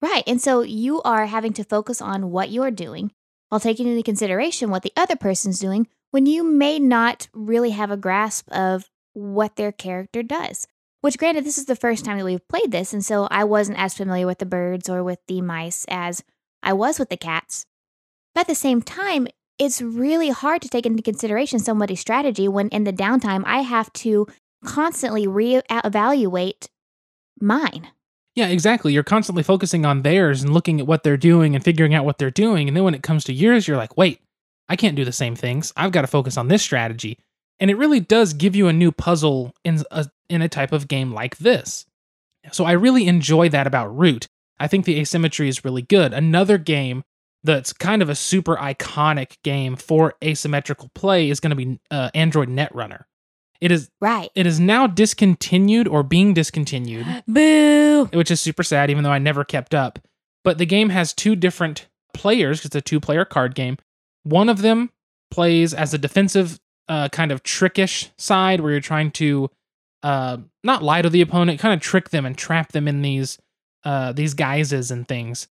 Right. 0.00 0.22
And 0.26 0.40
so 0.40 0.62
you 0.62 1.00
are 1.02 1.26
having 1.26 1.52
to 1.54 1.64
focus 1.64 2.00
on 2.02 2.30
what 2.30 2.50
you're 2.50 2.70
doing 2.70 3.12
while 3.48 3.60
taking 3.60 3.86
into 3.86 4.02
consideration 4.02 4.70
what 4.70 4.82
the 4.82 4.92
other 4.96 5.16
person's 5.16 5.58
doing 5.58 5.86
when 6.10 6.26
you 6.26 6.44
may 6.44 6.78
not 6.78 7.28
really 7.32 7.70
have 7.70 7.90
a 7.90 7.96
grasp 7.96 8.48
of 8.50 8.90
what 9.14 9.56
their 9.56 9.72
character 9.72 10.22
does. 10.22 10.66
Which, 11.02 11.18
granted, 11.18 11.44
this 11.44 11.58
is 11.58 11.66
the 11.66 11.76
first 11.76 12.04
time 12.04 12.18
that 12.18 12.24
we've 12.24 12.48
played 12.48 12.70
this, 12.70 12.92
and 12.92 13.04
so 13.04 13.28
I 13.30 13.44
wasn't 13.44 13.78
as 13.78 13.94
familiar 13.94 14.26
with 14.26 14.38
the 14.38 14.46
birds 14.46 14.88
or 14.88 15.04
with 15.04 15.18
the 15.28 15.40
mice 15.40 15.84
as 15.88 16.22
I 16.62 16.72
was 16.72 16.98
with 16.98 17.10
the 17.10 17.16
cats. 17.16 17.66
But 18.34 18.42
at 18.42 18.46
the 18.46 18.54
same 18.54 18.80
time, 18.80 19.26
it's 19.58 19.82
really 19.82 20.30
hard 20.30 20.62
to 20.62 20.68
take 20.68 20.86
into 20.86 21.02
consideration 21.02 21.58
somebody's 21.58 22.00
strategy 22.00 22.48
when 22.48 22.68
in 22.68 22.84
the 22.84 22.92
downtime 22.92 23.42
I 23.44 23.62
have 23.62 23.92
to 23.94 24.26
constantly 24.64 25.26
re-evaluate 25.26 26.70
mine. 27.40 27.88
Yeah, 28.34 28.48
exactly. 28.48 28.92
You're 28.92 29.02
constantly 29.02 29.42
focusing 29.42 29.84
on 29.84 30.02
theirs 30.02 30.42
and 30.42 30.54
looking 30.54 30.80
at 30.80 30.86
what 30.86 31.02
they're 31.02 31.16
doing 31.16 31.54
and 31.54 31.62
figuring 31.64 31.94
out 31.94 32.04
what 32.04 32.18
they're 32.18 32.30
doing. 32.30 32.68
And 32.68 32.76
then 32.76 32.84
when 32.84 32.94
it 32.94 33.02
comes 33.02 33.24
to 33.24 33.32
yours, 33.32 33.68
you're 33.68 33.76
like, 33.76 33.96
wait, 33.96 34.20
I 34.68 34.76
can't 34.76 34.96
do 34.96 35.04
the 35.04 35.12
same 35.12 35.36
things. 35.36 35.72
I've 35.76 35.92
got 35.92 36.02
to 36.02 36.06
focus 36.06 36.36
on 36.36 36.48
this 36.48 36.62
strategy. 36.62 37.18
And 37.62 37.70
it 37.70 37.76
really 37.76 38.00
does 38.00 38.32
give 38.32 38.56
you 38.56 38.66
a 38.66 38.72
new 38.72 38.90
puzzle 38.90 39.54
in 39.62 39.84
a, 39.92 40.06
in 40.28 40.42
a 40.42 40.48
type 40.48 40.72
of 40.72 40.88
game 40.88 41.12
like 41.12 41.38
this. 41.38 41.86
So 42.50 42.64
I 42.64 42.72
really 42.72 43.06
enjoy 43.06 43.48
that 43.50 43.68
about 43.68 43.96
Root. 43.96 44.26
I 44.58 44.66
think 44.66 44.84
the 44.84 44.98
asymmetry 44.98 45.48
is 45.48 45.64
really 45.64 45.82
good. 45.82 46.12
Another 46.12 46.58
game 46.58 47.04
that's 47.44 47.72
kind 47.72 48.02
of 48.02 48.08
a 48.08 48.16
super 48.16 48.56
iconic 48.56 49.36
game 49.44 49.76
for 49.76 50.14
asymmetrical 50.24 50.90
play 50.96 51.30
is 51.30 51.38
going 51.38 51.50
to 51.50 51.56
be 51.56 51.78
uh, 51.88 52.10
Android 52.14 52.48
Netrunner. 52.48 53.04
It 53.60 53.70
is 53.70 53.88
Right. 54.00 54.28
it 54.34 54.44
is 54.44 54.58
now 54.58 54.88
discontinued 54.88 55.86
or 55.86 56.02
being 56.02 56.34
discontinued 56.34 57.06
Boo! 57.28 58.06
which 58.12 58.32
is 58.32 58.40
super 58.40 58.64
sad, 58.64 58.90
even 58.90 59.04
though 59.04 59.12
I 59.12 59.20
never 59.20 59.44
kept 59.44 59.72
up. 59.72 60.00
But 60.42 60.58
the 60.58 60.66
game 60.66 60.88
has 60.88 61.12
two 61.12 61.36
different 61.36 61.86
players 62.12 62.64
it's 62.64 62.74
a 62.74 62.80
two 62.80 62.98
player 62.98 63.24
card 63.24 63.54
game. 63.54 63.76
One 64.24 64.48
of 64.48 64.62
them 64.62 64.90
plays 65.30 65.72
as 65.72 65.94
a 65.94 65.98
defensive, 65.98 66.58
uh, 66.88 67.08
kind 67.08 67.32
of 67.32 67.42
trickish 67.42 68.10
side 68.18 68.60
where 68.60 68.72
you're 68.72 68.80
trying 68.80 69.10
to 69.12 69.50
uh, 70.02 70.38
not 70.64 70.82
lie 70.82 71.02
to 71.02 71.10
the 71.10 71.20
opponent, 71.20 71.60
kind 71.60 71.74
of 71.74 71.80
trick 71.80 72.10
them 72.10 72.26
and 72.26 72.36
trap 72.36 72.72
them 72.72 72.88
in 72.88 73.02
these 73.02 73.38
uh, 73.84 74.12
these 74.12 74.34
guises 74.34 74.90
and 74.90 75.06
things. 75.08 75.48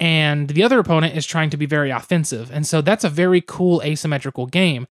And 0.00 0.48
the 0.48 0.62
other 0.62 0.78
opponent 0.78 1.16
is 1.16 1.26
trying 1.26 1.50
to 1.50 1.56
be 1.56 1.66
very 1.66 1.90
offensive. 1.90 2.50
And 2.50 2.66
so 2.66 2.80
that's 2.80 3.04
a 3.04 3.08
very 3.08 3.40
cool 3.40 3.82
asymmetrical 3.82 4.46
game. 4.46 4.86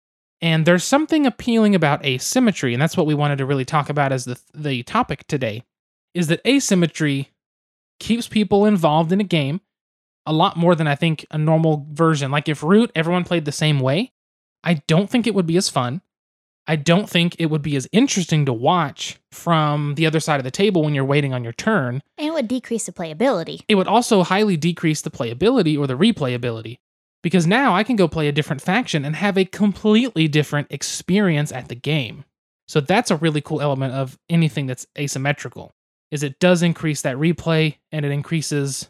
And 0.40 0.66
there's 0.66 0.85
something 0.85 1.27
appealing 1.27 1.75
about 1.75 2.05
asymmetry, 2.05 2.75
and 2.75 2.83
that's 2.83 2.96
what 2.96 3.07
we 3.07 3.14
wanted 3.14 3.38
to 3.38 3.46
really 3.46 3.64
talk 3.64 3.88
about 3.88 4.12
as 4.12 4.25
the 4.25 4.38
the 4.53 4.83
topic 4.83 5.27
today 5.27 5.62
is 6.14 6.29
that 6.29 6.40
asymmetry 6.46 7.31
keeps 8.01 8.27
people 8.27 8.64
involved 8.64 9.12
in 9.12 9.20
a 9.20 9.25
game 9.25 9.61
a 10.25 10.33
lot 10.33 10.57
more 10.57 10.75
than 10.75 10.87
I 10.87 10.94
think 10.94 11.25
a 11.31 11.38
normal 11.38 11.87
version. 11.90 12.31
Like 12.31 12.49
if 12.49 12.62
Root 12.62 12.90
everyone 12.94 13.25
played 13.25 13.44
the 13.44 13.53
same 13.53 13.81
way, 13.81 14.12
I 14.66 14.83
don't 14.88 15.09
think 15.09 15.26
it 15.26 15.35
would 15.35 15.46
be 15.46 15.57
as 15.57 15.68
fun. 15.68 16.02
I 16.66 16.74
don't 16.74 17.09
think 17.09 17.37
it 17.38 17.46
would 17.46 17.62
be 17.62 17.76
as 17.76 17.88
interesting 17.92 18.44
to 18.46 18.52
watch 18.52 19.18
from 19.31 19.94
the 19.94 20.07
other 20.07 20.18
side 20.18 20.40
of 20.40 20.44
the 20.44 20.50
table 20.50 20.83
when 20.83 20.92
you're 20.92 21.05
waiting 21.05 21.33
on 21.33 21.44
your 21.44 21.52
turn. 21.52 22.02
And 22.18 22.26
it 22.26 22.35
would 22.35 22.48
decrease 22.48 22.87
the 22.87 22.92
playability. 22.92 23.61
It 23.68 23.76
would 23.76 23.87
also 23.87 24.24
highly 24.24 24.57
decrease 24.57 25.02
the 25.02 25.11
playability 25.11 25.79
or 25.79 25.87
the 25.87 25.96
replayability 25.96 26.79
because 27.22 27.46
now 27.46 27.74
I 27.74 27.85
can 27.85 27.94
go 27.94 28.09
play 28.09 28.26
a 28.26 28.33
different 28.33 28.61
faction 28.61 29.05
and 29.05 29.14
have 29.14 29.38
a 29.38 29.44
completely 29.44 30.26
different 30.26 30.66
experience 30.70 31.52
at 31.52 31.68
the 31.68 31.76
game. 31.76 32.24
So 32.66 32.81
that's 32.81 33.12
a 33.12 33.16
really 33.16 33.40
cool 33.40 33.61
element 33.61 33.94
of 33.94 34.18
anything 34.29 34.66
that's 34.66 34.87
asymmetrical 34.98 35.76
is 36.11 36.24
it 36.24 36.40
does 36.40 36.62
increase 36.62 37.02
that 37.02 37.16
replay 37.16 37.76
and 37.92 38.05
it 38.05 38.11
increases 38.11 38.88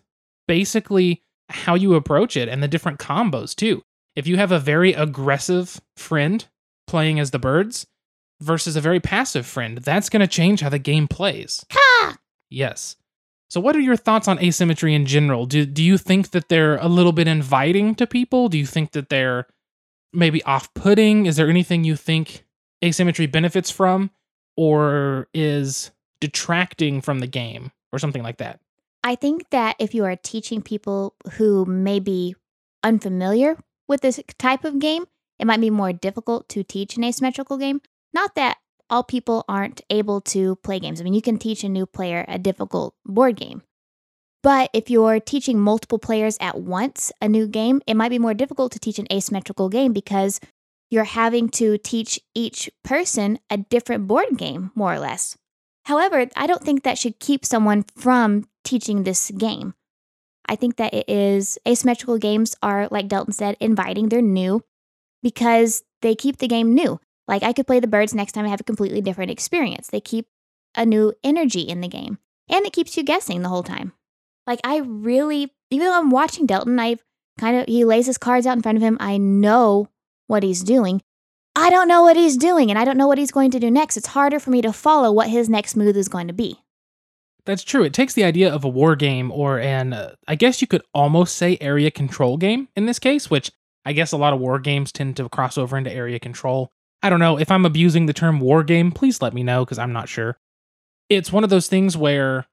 basically 0.48 1.22
how 1.50 1.74
you 1.74 1.94
approach 1.94 2.36
it 2.36 2.48
and 2.48 2.62
the 2.62 2.68
different 2.68 2.98
combos 2.98 3.54
too. 3.54 3.82
If 4.16 4.26
you 4.26 4.38
have 4.38 4.50
a 4.50 4.58
very 4.58 4.94
aggressive 4.94 5.80
friend 5.96 6.44
playing 6.86 7.20
as 7.20 7.30
the 7.30 7.38
birds 7.38 7.86
versus 8.40 8.74
a 8.74 8.80
very 8.80 8.98
passive 8.98 9.46
friend, 9.46 9.78
that's 9.78 10.08
going 10.08 10.20
to 10.20 10.26
change 10.26 10.62
how 10.62 10.70
the 10.70 10.78
game 10.78 11.06
plays. 11.06 11.64
Ha! 11.70 12.16
Yes. 12.48 12.96
So, 13.48 13.60
what 13.60 13.76
are 13.76 13.80
your 13.80 13.96
thoughts 13.96 14.26
on 14.26 14.42
asymmetry 14.42 14.94
in 14.94 15.06
general? 15.06 15.46
Do, 15.46 15.66
do 15.66 15.84
you 15.84 15.98
think 15.98 16.30
that 16.30 16.48
they're 16.48 16.78
a 16.78 16.88
little 16.88 17.12
bit 17.12 17.28
inviting 17.28 17.94
to 17.96 18.06
people? 18.06 18.48
Do 18.48 18.58
you 18.58 18.66
think 18.66 18.92
that 18.92 19.10
they're 19.10 19.46
maybe 20.12 20.42
off 20.44 20.72
putting? 20.74 21.26
Is 21.26 21.36
there 21.36 21.48
anything 21.48 21.84
you 21.84 21.94
think 21.94 22.44
asymmetry 22.82 23.26
benefits 23.26 23.70
from 23.70 24.10
or 24.56 25.28
is 25.34 25.90
detracting 26.20 27.02
from 27.02 27.20
the 27.20 27.26
game 27.26 27.70
or 27.92 27.98
something 27.98 28.22
like 28.22 28.38
that? 28.38 28.60
I 29.04 29.14
think 29.14 29.50
that 29.50 29.76
if 29.78 29.94
you 29.94 30.04
are 30.04 30.16
teaching 30.16 30.62
people 30.62 31.14
who 31.34 31.64
may 31.66 32.00
be 32.00 32.34
unfamiliar 32.82 33.56
with 33.88 34.00
this 34.00 34.20
type 34.38 34.64
of 34.64 34.78
game, 34.78 35.04
it 35.38 35.46
might 35.46 35.60
be 35.60 35.70
more 35.70 35.92
difficult 35.92 36.48
to 36.50 36.62
teach 36.62 36.96
an 36.96 37.04
asymmetrical 37.04 37.58
game. 37.58 37.80
Not 38.12 38.34
that 38.34 38.58
all 38.88 39.02
people 39.02 39.44
aren't 39.48 39.82
able 39.90 40.20
to 40.20 40.56
play 40.56 40.78
games. 40.78 41.00
I 41.00 41.04
mean, 41.04 41.14
you 41.14 41.22
can 41.22 41.38
teach 41.38 41.64
a 41.64 41.68
new 41.68 41.86
player 41.86 42.24
a 42.28 42.38
difficult 42.38 42.94
board 43.04 43.36
game. 43.36 43.62
But 44.42 44.70
if 44.72 44.88
you're 44.90 45.18
teaching 45.18 45.58
multiple 45.58 45.98
players 45.98 46.38
at 46.40 46.60
once 46.60 47.10
a 47.20 47.28
new 47.28 47.48
game, 47.48 47.82
it 47.86 47.94
might 47.94 48.10
be 48.10 48.18
more 48.18 48.34
difficult 48.34 48.70
to 48.72 48.78
teach 48.78 48.98
an 48.98 49.08
asymmetrical 49.12 49.68
game 49.68 49.92
because 49.92 50.38
you're 50.88 51.04
having 51.04 51.48
to 51.48 51.78
teach 51.78 52.20
each 52.34 52.70
person 52.84 53.40
a 53.50 53.56
different 53.56 54.06
board 54.06 54.36
game, 54.36 54.70
more 54.74 54.94
or 54.94 55.00
less. 55.00 55.36
However, 55.86 56.26
I 56.36 56.46
don't 56.46 56.62
think 56.62 56.82
that 56.82 56.98
should 56.98 57.18
keep 57.18 57.44
someone 57.44 57.84
from 57.96 58.44
teaching 58.62 59.02
this 59.02 59.30
game. 59.32 59.74
I 60.48 60.56
think 60.56 60.76
that 60.76 60.94
it 60.94 61.08
is 61.08 61.58
asymmetrical 61.66 62.18
games 62.18 62.54
are, 62.62 62.88
like 62.90 63.08
Delton 63.08 63.32
said, 63.32 63.56
inviting. 63.60 64.08
They're 64.08 64.22
new 64.22 64.62
because 65.22 65.82
they 66.02 66.14
keep 66.14 66.38
the 66.38 66.48
game 66.48 66.74
new. 66.74 67.00
Like 67.28 67.42
I 67.42 67.52
could 67.52 67.66
play 67.66 67.80
the 67.80 67.86
birds 67.86 68.14
next 68.14 68.32
time 68.32 68.44
I 68.44 68.50
have 68.50 68.60
a 68.60 68.64
completely 68.64 69.00
different 69.00 69.30
experience. 69.30 69.88
They 69.88 70.00
keep 70.00 70.26
a 70.74 70.86
new 70.86 71.12
energy 71.24 71.62
in 71.62 71.80
the 71.80 71.88
game. 71.88 72.18
And 72.48 72.64
it 72.64 72.72
keeps 72.72 72.96
you 72.96 73.02
guessing 73.02 73.42
the 73.42 73.48
whole 73.48 73.64
time. 73.64 73.92
Like 74.46 74.60
I 74.62 74.78
really 74.78 75.52
even 75.70 75.86
though 75.86 75.98
I'm 75.98 76.10
watching 76.10 76.46
Delton, 76.46 76.78
I've 76.78 77.02
kind 77.38 77.56
of 77.56 77.66
he 77.66 77.84
lays 77.84 78.06
his 78.06 78.18
cards 78.18 78.46
out 78.46 78.56
in 78.56 78.62
front 78.62 78.76
of 78.76 78.82
him. 78.82 78.96
I 79.00 79.18
know 79.18 79.88
what 80.28 80.42
he's 80.42 80.62
doing. 80.62 81.02
I 81.56 81.70
don't 81.70 81.88
know 81.88 82.02
what 82.02 82.16
he's 82.16 82.36
doing 82.36 82.70
and 82.70 82.78
I 82.78 82.84
don't 82.84 82.98
know 82.98 83.08
what 83.08 83.18
he's 83.18 83.32
going 83.32 83.50
to 83.52 83.58
do 83.58 83.70
next. 83.70 83.96
It's 83.96 84.08
harder 84.08 84.38
for 84.38 84.50
me 84.50 84.62
to 84.62 84.72
follow 84.72 85.10
what 85.10 85.30
his 85.30 85.48
next 85.48 85.74
move 85.74 85.96
is 85.96 86.08
going 86.08 86.28
to 86.28 86.34
be. 86.34 86.60
That's 87.46 87.62
true. 87.62 87.84
It 87.84 87.94
takes 87.94 88.12
the 88.12 88.24
idea 88.24 88.52
of 88.52 88.64
a 88.64 88.68
war 88.68 88.96
game 88.96 89.30
or 89.30 89.60
an, 89.60 89.92
uh, 89.92 90.16
I 90.26 90.34
guess 90.34 90.60
you 90.60 90.66
could 90.66 90.82
almost 90.92 91.36
say 91.36 91.56
area 91.60 91.92
control 91.92 92.36
game 92.36 92.68
in 92.76 92.86
this 92.86 92.98
case, 92.98 93.30
which 93.30 93.52
I 93.84 93.92
guess 93.92 94.10
a 94.10 94.16
lot 94.16 94.34
of 94.34 94.40
war 94.40 94.58
games 94.58 94.90
tend 94.90 95.16
to 95.16 95.28
cross 95.28 95.56
over 95.56 95.78
into 95.78 95.92
area 95.92 96.18
control. 96.18 96.72
I 97.02 97.08
don't 97.08 97.20
know. 97.20 97.38
If 97.38 97.52
I'm 97.52 97.64
abusing 97.64 98.06
the 98.06 98.12
term 98.12 98.40
war 98.40 98.64
game, 98.64 98.90
please 98.90 99.22
let 99.22 99.32
me 99.32 99.44
know 99.44 99.64
because 99.64 99.78
I'm 99.78 99.92
not 99.92 100.08
sure. 100.08 100.38
It's 101.08 101.32
one 101.32 101.44
of 101.44 101.50
those 101.50 101.68
things 101.68 101.96
where 101.96 102.46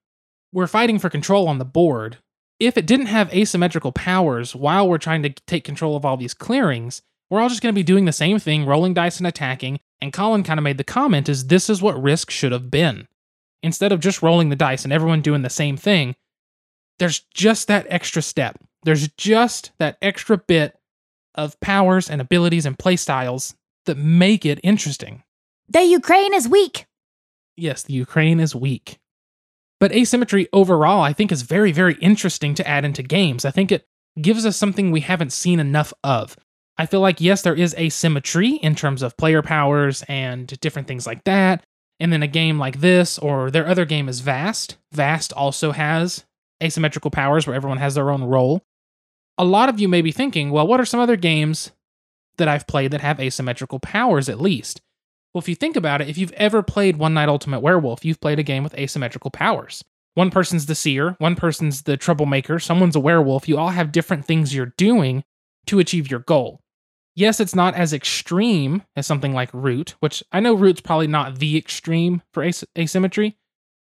we're 0.53 0.67
fighting 0.67 0.99
for 0.99 1.09
control 1.09 1.47
on 1.47 1.57
the 1.57 1.65
board. 1.65 2.17
If 2.59 2.77
it 2.77 2.85
didn't 2.85 3.07
have 3.07 3.33
asymmetrical 3.33 3.91
powers 3.91 4.55
while 4.55 4.87
we're 4.87 4.99
trying 4.99 5.23
to 5.23 5.31
take 5.31 5.63
control 5.63 5.95
of 5.95 6.05
all 6.05 6.17
these 6.17 6.35
clearings, 6.35 7.01
we're 7.31 7.41
all 7.41 7.49
just 7.49 7.63
going 7.63 7.73
to 7.73 7.79
be 7.79 7.81
doing 7.81 8.05
the 8.05 8.11
same 8.11 8.37
thing, 8.37 8.63
rolling 8.63 8.93
dice 8.93 9.17
and 9.17 9.25
attacking. 9.25 9.79
And 9.99 10.13
Colin 10.13 10.43
kind 10.43 10.59
of 10.59 10.63
made 10.63 10.77
the 10.77 10.83
comment 10.83 11.27
is 11.27 11.47
this 11.47 11.67
is 11.67 11.81
what 11.81 12.01
risk 12.01 12.29
should 12.29 12.51
have 12.51 12.69
been. 12.69 13.07
Instead 13.63 13.91
of 13.91 14.01
just 14.01 14.21
rolling 14.21 14.49
the 14.49 14.55
dice 14.55 14.83
and 14.83 14.93
everyone 14.93 15.21
doing 15.21 15.41
the 15.41 15.49
same 15.49 15.77
thing, 15.77 16.15
there's 16.99 17.21
just 17.33 17.67
that 17.69 17.87
extra 17.89 18.21
step. 18.21 18.59
There's 18.83 19.07
just 19.17 19.71
that 19.79 19.97
extra 20.01 20.37
bit 20.37 20.77
of 21.33 21.59
powers 21.61 22.09
and 22.09 22.21
abilities 22.21 22.65
and 22.65 22.77
playstyles 22.77 23.55
that 23.85 23.97
make 23.97 24.45
it 24.45 24.59
interesting. 24.63 25.23
The 25.69 25.83
Ukraine 25.83 26.33
is 26.33 26.47
weak. 26.47 26.85
Yes, 27.55 27.83
the 27.83 27.93
Ukraine 27.93 28.39
is 28.39 28.53
weak. 28.53 28.99
But 29.79 29.93
asymmetry 29.93 30.47
overall, 30.53 31.01
I 31.01 31.13
think, 31.13 31.31
is 31.31 31.41
very, 31.41 31.71
very 31.71 31.95
interesting 31.95 32.53
to 32.55 32.67
add 32.67 32.85
into 32.85 33.01
games. 33.01 33.45
I 33.45 33.51
think 33.51 33.71
it 33.71 33.85
gives 34.21 34.45
us 34.45 34.57
something 34.57 34.91
we 34.91 35.01
haven't 35.01 35.33
seen 35.33 35.59
enough 35.59 35.93
of. 36.03 36.37
I 36.77 36.85
feel 36.85 37.01
like, 37.01 37.21
yes, 37.21 37.41
there 37.41 37.55
is 37.55 37.75
asymmetry 37.75 38.51
in 38.51 38.75
terms 38.75 39.01
of 39.01 39.17
player 39.17 39.41
powers 39.41 40.03
and 40.07 40.47
different 40.59 40.87
things 40.87 41.05
like 41.05 41.23
that. 41.25 41.65
And 41.99 42.11
then 42.11 42.23
a 42.23 42.27
game 42.27 42.59
like 42.59 42.79
this, 42.79 43.17
or 43.19 43.51
their 43.51 43.67
other 43.67 43.85
game 43.85 44.09
is 44.09 44.19
Vast. 44.19 44.77
Vast 44.91 45.31
also 45.33 45.71
has 45.71 46.25
asymmetrical 46.61 47.11
powers 47.11 47.45
where 47.45 47.55
everyone 47.55 47.77
has 47.77 47.95
their 47.95 48.09
own 48.09 48.23
role. 48.23 48.61
A 49.37 49.45
lot 49.45 49.69
of 49.69 49.79
you 49.79 49.87
may 49.87 50.01
be 50.01 50.11
thinking, 50.11 50.51
well, 50.51 50.67
what 50.67 50.79
are 50.79 50.85
some 50.85 50.99
other 50.99 51.15
games 51.15 51.71
that 52.37 52.47
I've 52.47 52.67
played 52.67 52.91
that 52.91 53.01
have 53.01 53.19
asymmetrical 53.19 53.79
powers 53.79 54.29
at 54.29 54.41
least. 54.41 54.81
Well, 55.33 55.39
if 55.39 55.49
you 55.49 55.55
think 55.55 55.75
about 55.75 56.01
it, 56.01 56.09
if 56.09 56.17
you've 56.17 56.31
ever 56.33 56.61
played 56.61 56.97
One 56.97 57.13
Night 57.13 57.29
Ultimate 57.29 57.61
Werewolf, 57.61 58.05
you've 58.05 58.21
played 58.21 58.39
a 58.39 58.43
game 58.43 58.63
with 58.63 58.75
asymmetrical 58.75 59.31
powers. 59.31 59.83
One 60.13 60.29
person's 60.29 60.67
the 60.67 60.75
seer, 60.75 61.15
one 61.17 61.35
person's 61.35 61.83
the 61.83 61.97
troublemaker, 61.97 62.59
someone's 62.59 62.95
a 62.95 62.99
werewolf. 62.99 63.47
You 63.47 63.57
all 63.57 63.69
have 63.69 63.91
different 63.91 64.25
things 64.25 64.53
you're 64.53 64.73
doing 64.77 65.23
to 65.65 65.79
achieve 65.79 66.11
your 66.11 66.19
goal. 66.19 66.61
Yes, 67.15 67.39
it's 67.39 67.55
not 67.55 67.75
as 67.75 67.93
extreme 67.93 68.83
as 68.95 69.05
something 69.05 69.33
like 69.33 69.53
Root, 69.53 69.95
which 69.99 70.23
I 70.31 70.39
know 70.39 70.55
Root's 70.55 70.81
probably 70.81 71.07
not 71.07 71.37
the 71.39 71.57
extreme 71.57 72.23
for 72.33 72.43
as- 72.43 72.65
asymmetry, 72.77 73.37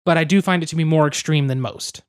but 0.04 0.18
I 0.18 0.24
do 0.24 0.42
find 0.42 0.62
it 0.62 0.68
to 0.70 0.76
be 0.76 0.84
more 0.84 1.06
extreme 1.06 1.46
than 1.46 1.60
most. 1.60 2.02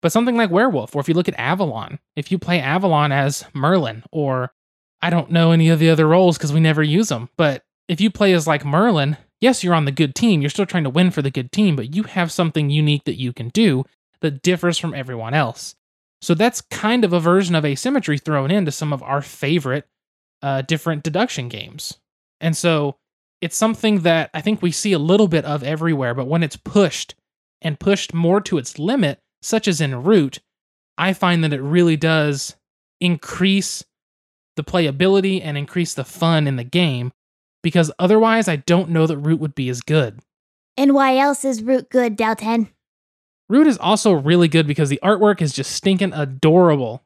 But 0.00 0.10
something 0.10 0.36
like 0.36 0.50
Werewolf, 0.50 0.96
or 0.96 1.00
if 1.00 1.08
you 1.08 1.14
look 1.14 1.28
at 1.28 1.38
Avalon, 1.38 2.00
if 2.16 2.32
you 2.32 2.38
play 2.38 2.60
Avalon 2.60 3.12
as 3.12 3.44
Merlin 3.54 4.02
or 4.10 4.52
I 5.00 5.10
don't 5.10 5.30
know 5.30 5.52
any 5.52 5.68
of 5.68 5.78
the 5.78 5.90
other 5.90 6.06
roles 6.06 6.36
because 6.36 6.52
we 6.52 6.60
never 6.60 6.82
use 6.82 7.08
them. 7.08 7.28
But 7.36 7.64
if 7.88 8.00
you 8.00 8.10
play 8.10 8.32
as 8.32 8.46
like 8.46 8.64
Merlin, 8.64 9.16
yes, 9.40 9.62
you're 9.62 9.74
on 9.74 9.84
the 9.84 9.92
good 9.92 10.14
team. 10.14 10.40
You're 10.40 10.50
still 10.50 10.66
trying 10.66 10.84
to 10.84 10.90
win 10.90 11.10
for 11.10 11.22
the 11.22 11.30
good 11.30 11.52
team, 11.52 11.76
but 11.76 11.94
you 11.94 12.04
have 12.04 12.32
something 12.32 12.70
unique 12.70 13.04
that 13.04 13.20
you 13.20 13.32
can 13.32 13.48
do 13.48 13.84
that 14.20 14.42
differs 14.42 14.78
from 14.78 14.94
everyone 14.94 15.34
else. 15.34 15.74
So 16.20 16.34
that's 16.34 16.60
kind 16.60 17.04
of 17.04 17.12
a 17.12 17.20
version 17.20 17.56
of 17.56 17.64
asymmetry 17.64 18.18
thrown 18.18 18.52
into 18.52 18.70
some 18.70 18.92
of 18.92 19.02
our 19.02 19.20
favorite 19.20 19.86
uh, 20.42 20.62
different 20.62 21.02
deduction 21.02 21.48
games. 21.48 21.98
And 22.40 22.56
so 22.56 22.96
it's 23.40 23.56
something 23.56 24.00
that 24.00 24.30
I 24.34 24.40
think 24.40 24.62
we 24.62 24.70
see 24.70 24.92
a 24.92 24.98
little 24.98 25.28
bit 25.28 25.44
of 25.44 25.62
everywhere, 25.62 26.14
but 26.14 26.26
when 26.26 26.42
it's 26.42 26.56
pushed 26.56 27.14
and 27.60 27.80
pushed 27.80 28.12
more 28.14 28.40
to 28.42 28.58
its 28.58 28.78
limit, 28.78 29.18
such 29.42 29.66
as 29.68 29.80
in 29.80 30.02
Root, 30.02 30.40
I 30.98 31.12
find 31.12 31.42
that 31.42 31.52
it 31.52 31.60
really 31.60 31.96
does 31.96 32.56
increase 33.00 33.84
the 34.56 34.62
playability 34.62 35.40
and 35.42 35.56
increase 35.56 35.94
the 35.94 36.04
fun 36.04 36.46
in 36.46 36.56
the 36.56 36.64
game 36.64 37.12
because 37.62 37.90
otherwise 37.98 38.48
I 38.48 38.56
don't 38.56 38.90
know 38.90 39.06
that 39.06 39.18
Root 39.18 39.40
would 39.40 39.54
be 39.54 39.68
as 39.68 39.80
good. 39.80 40.20
And 40.76 40.94
why 40.94 41.16
else 41.18 41.44
is 41.44 41.62
Root 41.62 41.90
good, 41.90 42.16
Delton? 42.16 42.68
Root 43.48 43.66
is 43.66 43.78
also 43.78 44.12
really 44.12 44.48
good 44.48 44.66
because 44.66 44.88
the 44.88 45.00
artwork 45.02 45.42
is 45.42 45.52
just 45.52 45.72
stinking 45.72 46.12
adorable. 46.12 47.02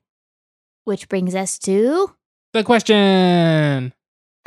Which 0.85 1.09
brings 1.09 1.35
us 1.35 1.59
to 1.61 2.14
the 2.57 2.64
question. 2.64 3.92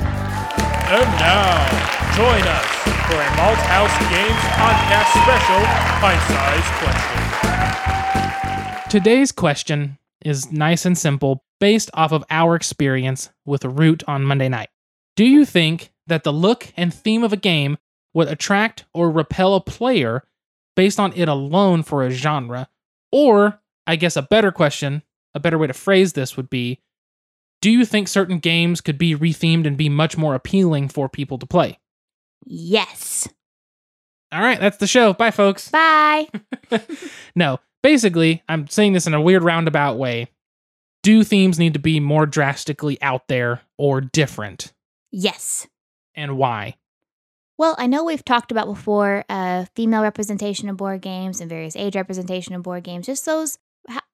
And 0.00 1.06
now, 1.20 1.70
join 2.16 2.42
us 2.42 2.66
for 3.06 3.14
a 3.14 3.30
Malthaus 3.38 3.94
Games 4.10 4.42
podcast 4.58 5.10
special 5.22 5.62
pint-sized 6.00 6.72
question. 6.82 7.22
Today's 8.90 9.30
question 9.30 9.98
is 10.24 10.50
nice 10.50 10.84
and 10.84 10.98
simple, 10.98 11.44
based 11.60 11.88
off 11.94 12.10
of 12.10 12.24
our 12.30 12.56
experience 12.56 13.30
with 13.46 13.64
Root 13.64 14.02
on 14.08 14.24
Monday 14.24 14.48
night. 14.48 14.70
Do 15.14 15.24
you 15.24 15.44
think 15.44 15.92
that 16.08 16.24
the 16.24 16.32
look 16.32 16.72
and 16.76 16.92
theme 16.92 17.22
of 17.22 17.32
a 17.32 17.36
game 17.36 17.78
would 18.12 18.26
attract 18.26 18.86
or 18.92 19.08
repel 19.08 19.54
a 19.54 19.60
player 19.60 20.24
based 20.74 20.98
on 20.98 21.12
it 21.12 21.28
alone 21.28 21.84
for 21.84 22.04
a 22.04 22.10
genre? 22.10 22.68
Or, 23.12 23.60
I 23.86 23.94
guess 23.94 24.16
a 24.16 24.22
better 24.22 24.50
question, 24.50 25.04
a 25.32 25.38
better 25.38 25.58
way 25.58 25.68
to 25.68 25.72
phrase 25.72 26.14
this 26.14 26.36
would 26.36 26.50
be 26.50 26.80
Do 27.60 27.70
you 27.70 27.84
think 27.84 28.08
certain 28.08 28.38
games 28.38 28.80
could 28.80 28.98
be 28.98 29.14
rethemed 29.14 29.66
and 29.66 29.76
be 29.76 29.88
much 29.88 30.16
more 30.16 30.34
appealing 30.34 30.88
for 30.88 31.08
people 31.08 31.38
to 31.38 31.46
play? 31.46 31.78
Yes. 32.46 33.28
All 34.32 34.40
right, 34.40 34.58
that's 34.60 34.78
the 34.78 34.86
show. 34.86 35.12
Bye, 35.12 35.30
folks. 35.30 35.68
Bye. 35.70 36.28
no, 37.34 37.58
basically, 37.82 38.42
I'm 38.48 38.66
saying 38.68 38.92
this 38.94 39.06
in 39.06 39.14
a 39.14 39.20
weird 39.20 39.42
roundabout 39.42 39.98
way 39.98 40.28
do 41.02 41.24
themes 41.24 41.58
need 41.58 41.72
to 41.72 41.78
be 41.78 41.98
more 41.98 42.26
drastically 42.26 43.00
out 43.00 43.28
there 43.28 43.62
or 43.78 44.00
different? 44.00 44.72
Yes. 45.10 45.66
And 46.14 46.36
why? 46.36 46.76
Well, 47.56 47.74
I 47.78 47.86
know 47.86 48.04
we've 48.04 48.24
talked 48.24 48.50
about 48.50 48.66
before 48.66 49.24
uh, 49.28 49.66
female 49.74 50.02
representation 50.02 50.68
in 50.68 50.76
board 50.76 51.00
games 51.00 51.40
and 51.40 51.48
various 51.48 51.76
age 51.76 51.96
representation 51.96 52.54
in 52.54 52.62
board 52.62 52.84
games. 52.84 53.06
Just 53.06 53.26
those, 53.26 53.58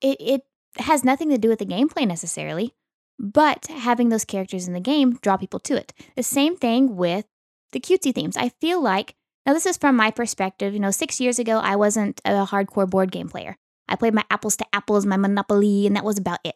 it, 0.01 0.17
it 0.19 0.41
has 0.77 1.03
nothing 1.03 1.29
to 1.29 1.37
do 1.37 1.49
with 1.49 1.59
the 1.59 1.65
gameplay 1.65 2.07
necessarily, 2.07 2.73
but 3.19 3.67
having 3.67 4.09
those 4.09 4.25
characters 4.25 4.67
in 4.67 4.73
the 4.73 4.79
game 4.79 5.17
draw 5.21 5.37
people 5.37 5.59
to 5.61 5.75
it. 5.75 5.93
The 6.15 6.23
same 6.23 6.55
thing 6.55 6.95
with 6.95 7.25
the 7.71 7.79
cutesy 7.79 8.13
themes. 8.13 8.37
I 8.37 8.49
feel 8.49 8.81
like, 8.81 9.15
now 9.45 9.53
this 9.53 9.65
is 9.65 9.77
from 9.77 9.95
my 9.95 10.11
perspective, 10.11 10.73
you 10.73 10.79
know, 10.79 10.91
six 10.91 11.19
years 11.19 11.39
ago, 11.39 11.59
I 11.59 11.75
wasn't 11.75 12.21
a 12.25 12.45
hardcore 12.45 12.89
board 12.89 13.11
game 13.11 13.29
player. 13.29 13.57
I 13.87 13.95
played 13.95 14.13
my 14.13 14.25
apples 14.29 14.57
to 14.57 14.65
apples, 14.73 15.05
my 15.05 15.17
Monopoly, 15.17 15.87
and 15.87 15.95
that 15.95 16.03
was 16.03 16.17
about 16.17 16.39
it. 16.43 16.55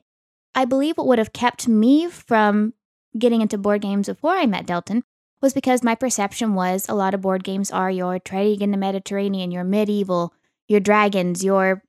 I 0.54 0.66
believe 0.66 0.98
what 0.98 1.08
would 1.08 1.20
have 1.20 1.34
kept 1.34 1.68
me 1.68 2.10
from 2.10 2.74
getting 3.18 3.42
into 3.42 3.58
board 3.58 3.82
games 3.82 4.08
before 4.08 4.34
I 4.34 4.46
met 4.46 4.66
Delton 4.66 5.04
was 5.42 5.54
because 5.54 5.84
my 5.84 5.96
perception 5.96 6.54
was 6.54 6.88
a 6.88 6.94
lot 6.94 7.14
of 7.14 7.22
board 7.22 7.44
games 7.44 7.72
are 7.72 7.90
your 7.90 8.20
trading 8.20 8.62
in 8.62 8.72
the 8.72 8.78
Mediterranean, 8.78 9.52
your 9.52 9.64
medieval, 9.64 10.34
your 10.68 10.80
dragons, 10.80 11.44
your 11.44 11.84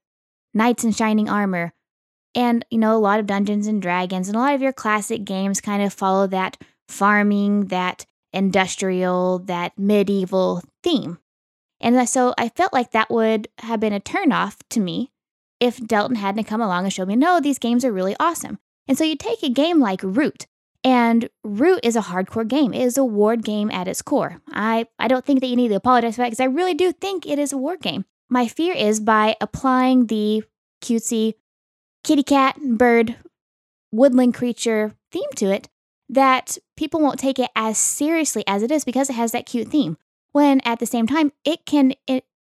knights 0.53 0.83
in 0.83 0.91
shining 0.91 1.29
armor. 1.29 1.73
And, 2.35 2.65
you 2.71 2.77
know, 2.77 2.95
a 2.95 2.99
lot 2.99 3.19
of 3.19 3.27
Dungeons 3.27 3.67
and 3.67 3.81
Dragons 3.81 4.27
and 4.27 4.35
a 4.35 4.39
lot 4.39 4.55
of 4.55 4.61
your 4.61 4.73
classic 4.73 5.23
games 5.23 5.61
kind 5.61 5.83
of 5.83 5.93
follow 5.93 6.27
that 6.27 6.57
farming, 6.87 7.67
that 7.67 8.05
industrial, 8.31 9.39
that 9.39 9.77
medieval 9.77 10.63
theme. 10.81 11.19
And 11.79 12.07
so 12.09 12.33
I 12.37 12.49
felt 12.49 12.73
like 12.73 12.91
that 12.91 13.11
would 13.11 13.49
have 13.59 13.79
been 13.79 13.93
a 13.93 13.99
turnoff 13.99 14.57
to 14.69 14.79
me 14.79 15.11
if 15.59 15.77
Delton 15.85 16.15
hadn't 16.15 16.45
come 16.45 16.61
along 16.61 16.85
and 16.85 16.93
showed 16.93 17.07
me, 17.07 17.15
no, 17.15 17.39
these 17.39 17.59
games 17.59 17.85
are 17.85 17.91
really 17.91 18.15
awesome. 18.19 18.57
And 18.87 18.97
so 18.97 19.03
you 19.03 19.15
take 19.15 19.43
a 19.43 19.49
game 19.49 19.79
like 19.79 20.01
Root, 20.03 20.47
and 20.83 21.29
Root 21.43 21.79
is 21.83 21.95
a 21.95 22.01
hardcore 22.01 22.47
game. 22.47 22.73
It 22.73 22.81
is 22.81 22.97
a 22.97 23.05
war 23.05 23.35
game 23.35 23.71
at 23.71 23.87
its 23.87 24.01
core. 24.01 24.41
I, 24.51 24.87
I 24.99 25.07
don't 25.07 25.25
think 25.25 25.39
that 25.39 25.47
you 25.47 25.55
need 25.55 25.69
to 25.69 25.75
apologize 25.75 26.15
for 26.15 26.21
that 26.21 26.31
because 26.31 26.41
I 26.41 26.45
really 26.45 26.73
do 26.73 26.91
think 26.91 27.25
it 27.25 27.39
is 27.39 27.53
a 27.53 27.57
war 27.57 27.77
game. 27.77 28.03
My 28.29 28.47
fear 28.47 28.73
is 28.73 28.99
by 28.99 29.37
applying 29.39 30.07
the 30.07 30.43
cutesy 30.81 31.35
kitty 32.03 32.23
cat, 32.23 32.57
bird, 32.61 33.15
woodland 33.91 34.33
creature 34.33 34.93
theme 35.11 35.29
to 35.35 35.51
it, 35.51 35.69
that 36.09 36.57
people 36.75 36.99
won't 36.99 37.19
take 37.19 37.39
it 37.39 37.49
as 37.55 37.77
seriously 37.77 38.43
as 38.47 38.63
it 38.63 38.71
is 38.71 38.83
because 38.83 39.09
it 39.09 39.13
has 39.13 39.31
that 39.31 39.45
cute 39.45 39.69
theme. 39.69 39.97
When 40.31 40.61
at 40.65 40.79
the 40.79 40.85
same 40.85 41.07
time, 41.07 41.31
it 41.45 41.65
can 41.65 41.93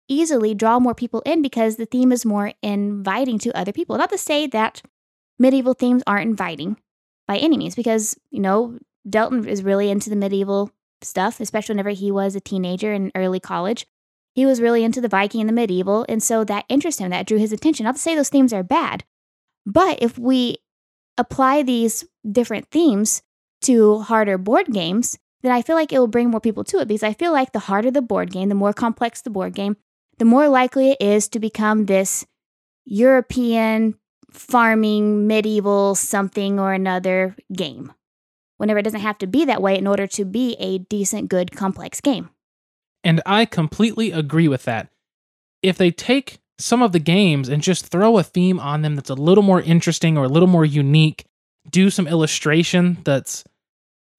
easily 0.07 0.53
draw 0.53 0.79
more 0.79 0.95
people 0.95 1.21
in 1.25 1.41
because 1.41 1.75
the 1.75 1.85
theme 1.85 2.11
is 2.11 2.25
more 2.25 2.53
inviting 2.61 3.39
to 3.39 3.57
other 3.57 3.71
people. 3.71 3.97
Not 3.97 4.09
to 4.11 4.17
say 4.17 4.47
that 4.47 4.81
medieval 5.39 5.73
themes 5.73 6.03
aren't 6.05 6.29
inviting 6.29 6.77
by 7.27 7.37
any 7.37 7.57
means, 7.57 7.75
because, 7.75 8.17
you 8.31 8.39
know, 8.39 8.77
Delton 9.09 9.47
is 9.47 9.63
really 9.63 9.89
into 9.89 10.09
the 10.09 10.15
medieval 10.15 10.71
stuff, 11.01 11.39
especially 11.39 11.73
whenever 11.73 11.89
he 11.89 12.11
was 12.11 12.35
a 12.35 12.39
teenager 12.39 12.93
in 12.93 13.11
early 13.15 13.39
college. 13.39 13.85
He 14.33 14.45
was 14.45 14.61
really 14.61 14.83
into 14.83 15.01
the 15.01 15.07
Viking 15.07 15.41
and 15.41 15.49
the 15.49 15.53
medieval, 15.53 16.05
and 16.07 16.23
so 16.23 16.43
that 16.45 16.65
interested 16.69 17.03
him, 17.03 17.09
that 17.11 17.27
drew 17.27 17.37
his 17.37 17.51
attention. 17.51 17.83
Not 17.83 17.95
to 17.95 18.01
say 18.01 18.15
those 18.15 18.29
themes 18.29 18.53
are 18.53 18.63
bad, 18.63 19.03
but 19.67 20.01
if 20.01 20.17
we 20.17 20.57
apply 21.17 21.61
these 21.61 22.05
different 22.29 22.71
themes 22.71 23.21
to 23.61 23.99
harder 23.99 24.37
board 24.37 24.67
games, 24.67 25.19
then 25.41 25.51
I 25.51 25.61
feel 25.61 25.75
like 25.75 25.91
it 25.91 25.99
will 25.99 26.07
bring 26.07 26.29
more 26.29 26.39
people 26.39 26.63
to 26.63 26.79
it 26.79 26.87
because 26.87 27.03
I 27.03 27.11
feel 27.11 27.33
like 27.33 27.51
the 27.51 27.59
harder 27.59 27.91
the 27.91 28.01
board 28.01 28.31
game, 28.31 28.47
the 28.47 28.55
more 28.55 28.71
complex 28.71 29.21
the 29.21 29.29
board 29.29 29.53
game, 29.53 29.75
the 30.19 30.25
more 30.25 30.47
likely 30.47 30.91
it 30.91 31.01
is 31.01 31.27
to 31.29 31.39
become 31.39 31.85
this 31.85 32.25
European 32.85 33.95
farming 34.31 35.27
medieval 35.27 35.95
something 35.95 36.61
or 36.61 36.71
another 36.71 37.35
game. 37.53 37.91
Whenever 38.55 38.79
it 38.79 38.83
doesn't 38.83 39.01
have 39.01 39.17
to 39.17 39.27
be 39.27 39.43
that 39.43 39.61
way 39.61 39.77
in 39.77 39.85
order 39.85 40.07
to 40.07 40.23
be 40.23 40.55
a 40.59 40.77
decent, 40.77 41.27
good, 41.27 41.51
complex 41.51 41.99
game. 41.99 42.29
And 43.03 43.21
I 43.25 43.43
completely 43.43 44.13
agree 44.13 44.47
with 44.47 44.63
that. 44.63 44.87
If 45.61 45.77
they 45.77 45.91
take 45.91 46.39
some 46.59 46.81
of 46.81 46.91
the 46.91 46.99
games 46.99 47.49
and 47.49 47.61
just 47.61 47.87
throw 47.87 48.17
a 48.17 48.23
theme 48.23 48.59
on 48.59 48.81
them 48.81 48.95
that's 48.95 49.09
a 49.09 49.15
little 49.15 49.43
more 49.43 49.61
interesting 49.61 50.17
or 50.17 50.25
a 50.25 50.29
little 50.29 50.47
more 50.47 50.65
unique, 50.65 51.25
do 51.69 51.89
some 51.89 52.07
illustration 52.07 52.97
that's 53.03 53.43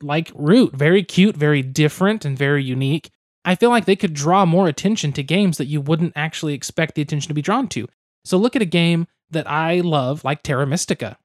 like 0.02 0.30
Root, 0.34 0.74
very 0.74 1.02
cute, 1.02 1.36
very 1.36 1.62
different, 1.62 2.24
and 2.24 2.38
very 2.38 2.62
unique, 2.62 3.10
I 3.44 3.54
feel 3.54 3.70
like 3.70 3.86
they 3.86 3.96
could 3.96 4.14
draw 4.14 4.44
more 4.44 4.68
attention 4.68 5.12
to 5.12 5.22
games 5.22 5.58
that 5.58 5.66
you 5.66 5.80
wouldn't 5.80 6.12
actually 6.14 6.54
expect 6.54 6.94
the 6.94 7.02
attention 7.02 7.28
to 7.28 7.34
be 7.34 7.42
drawn 7.42 7.68
to. 7.68 7.88
So 8.24 8.36
look 8.36 8.54
at 8.54 8.62
a 8.62 8.66
game 8.66 9.06
that 9.30 9.50
I 9.50 9.80
love, 9.80 10.24
like 10.24 10.42
Terra 10.42 10.66
Mystica. 10.66 11.18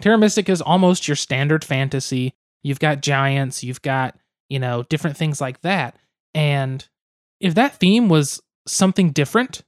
Terra 0.00 0.18
Mystica 0.18 0.52
is 0.52 0.62
almost 0.62 1.08
your 1.08 1.16
standard 1.16 1.64
fantasy. 1.64 2.34
You've 2.62 2.80
got 2.80 3.02
giants, 3.02 3.64
you've 3.64 3.82
got, 3.82 4.16
you 4.48 4.58
know, 4.58 4.84
different 4.84 5.16
things 5.16 5.40
like 5.40 5.60
that. 5.62 5.96
And 6.34 6.86
if 7.40 7.54
that 7.54 7.76
theme 7.76 8.08
was 8.08 8.40
something 8.66 9.10
different, 9.10 9.62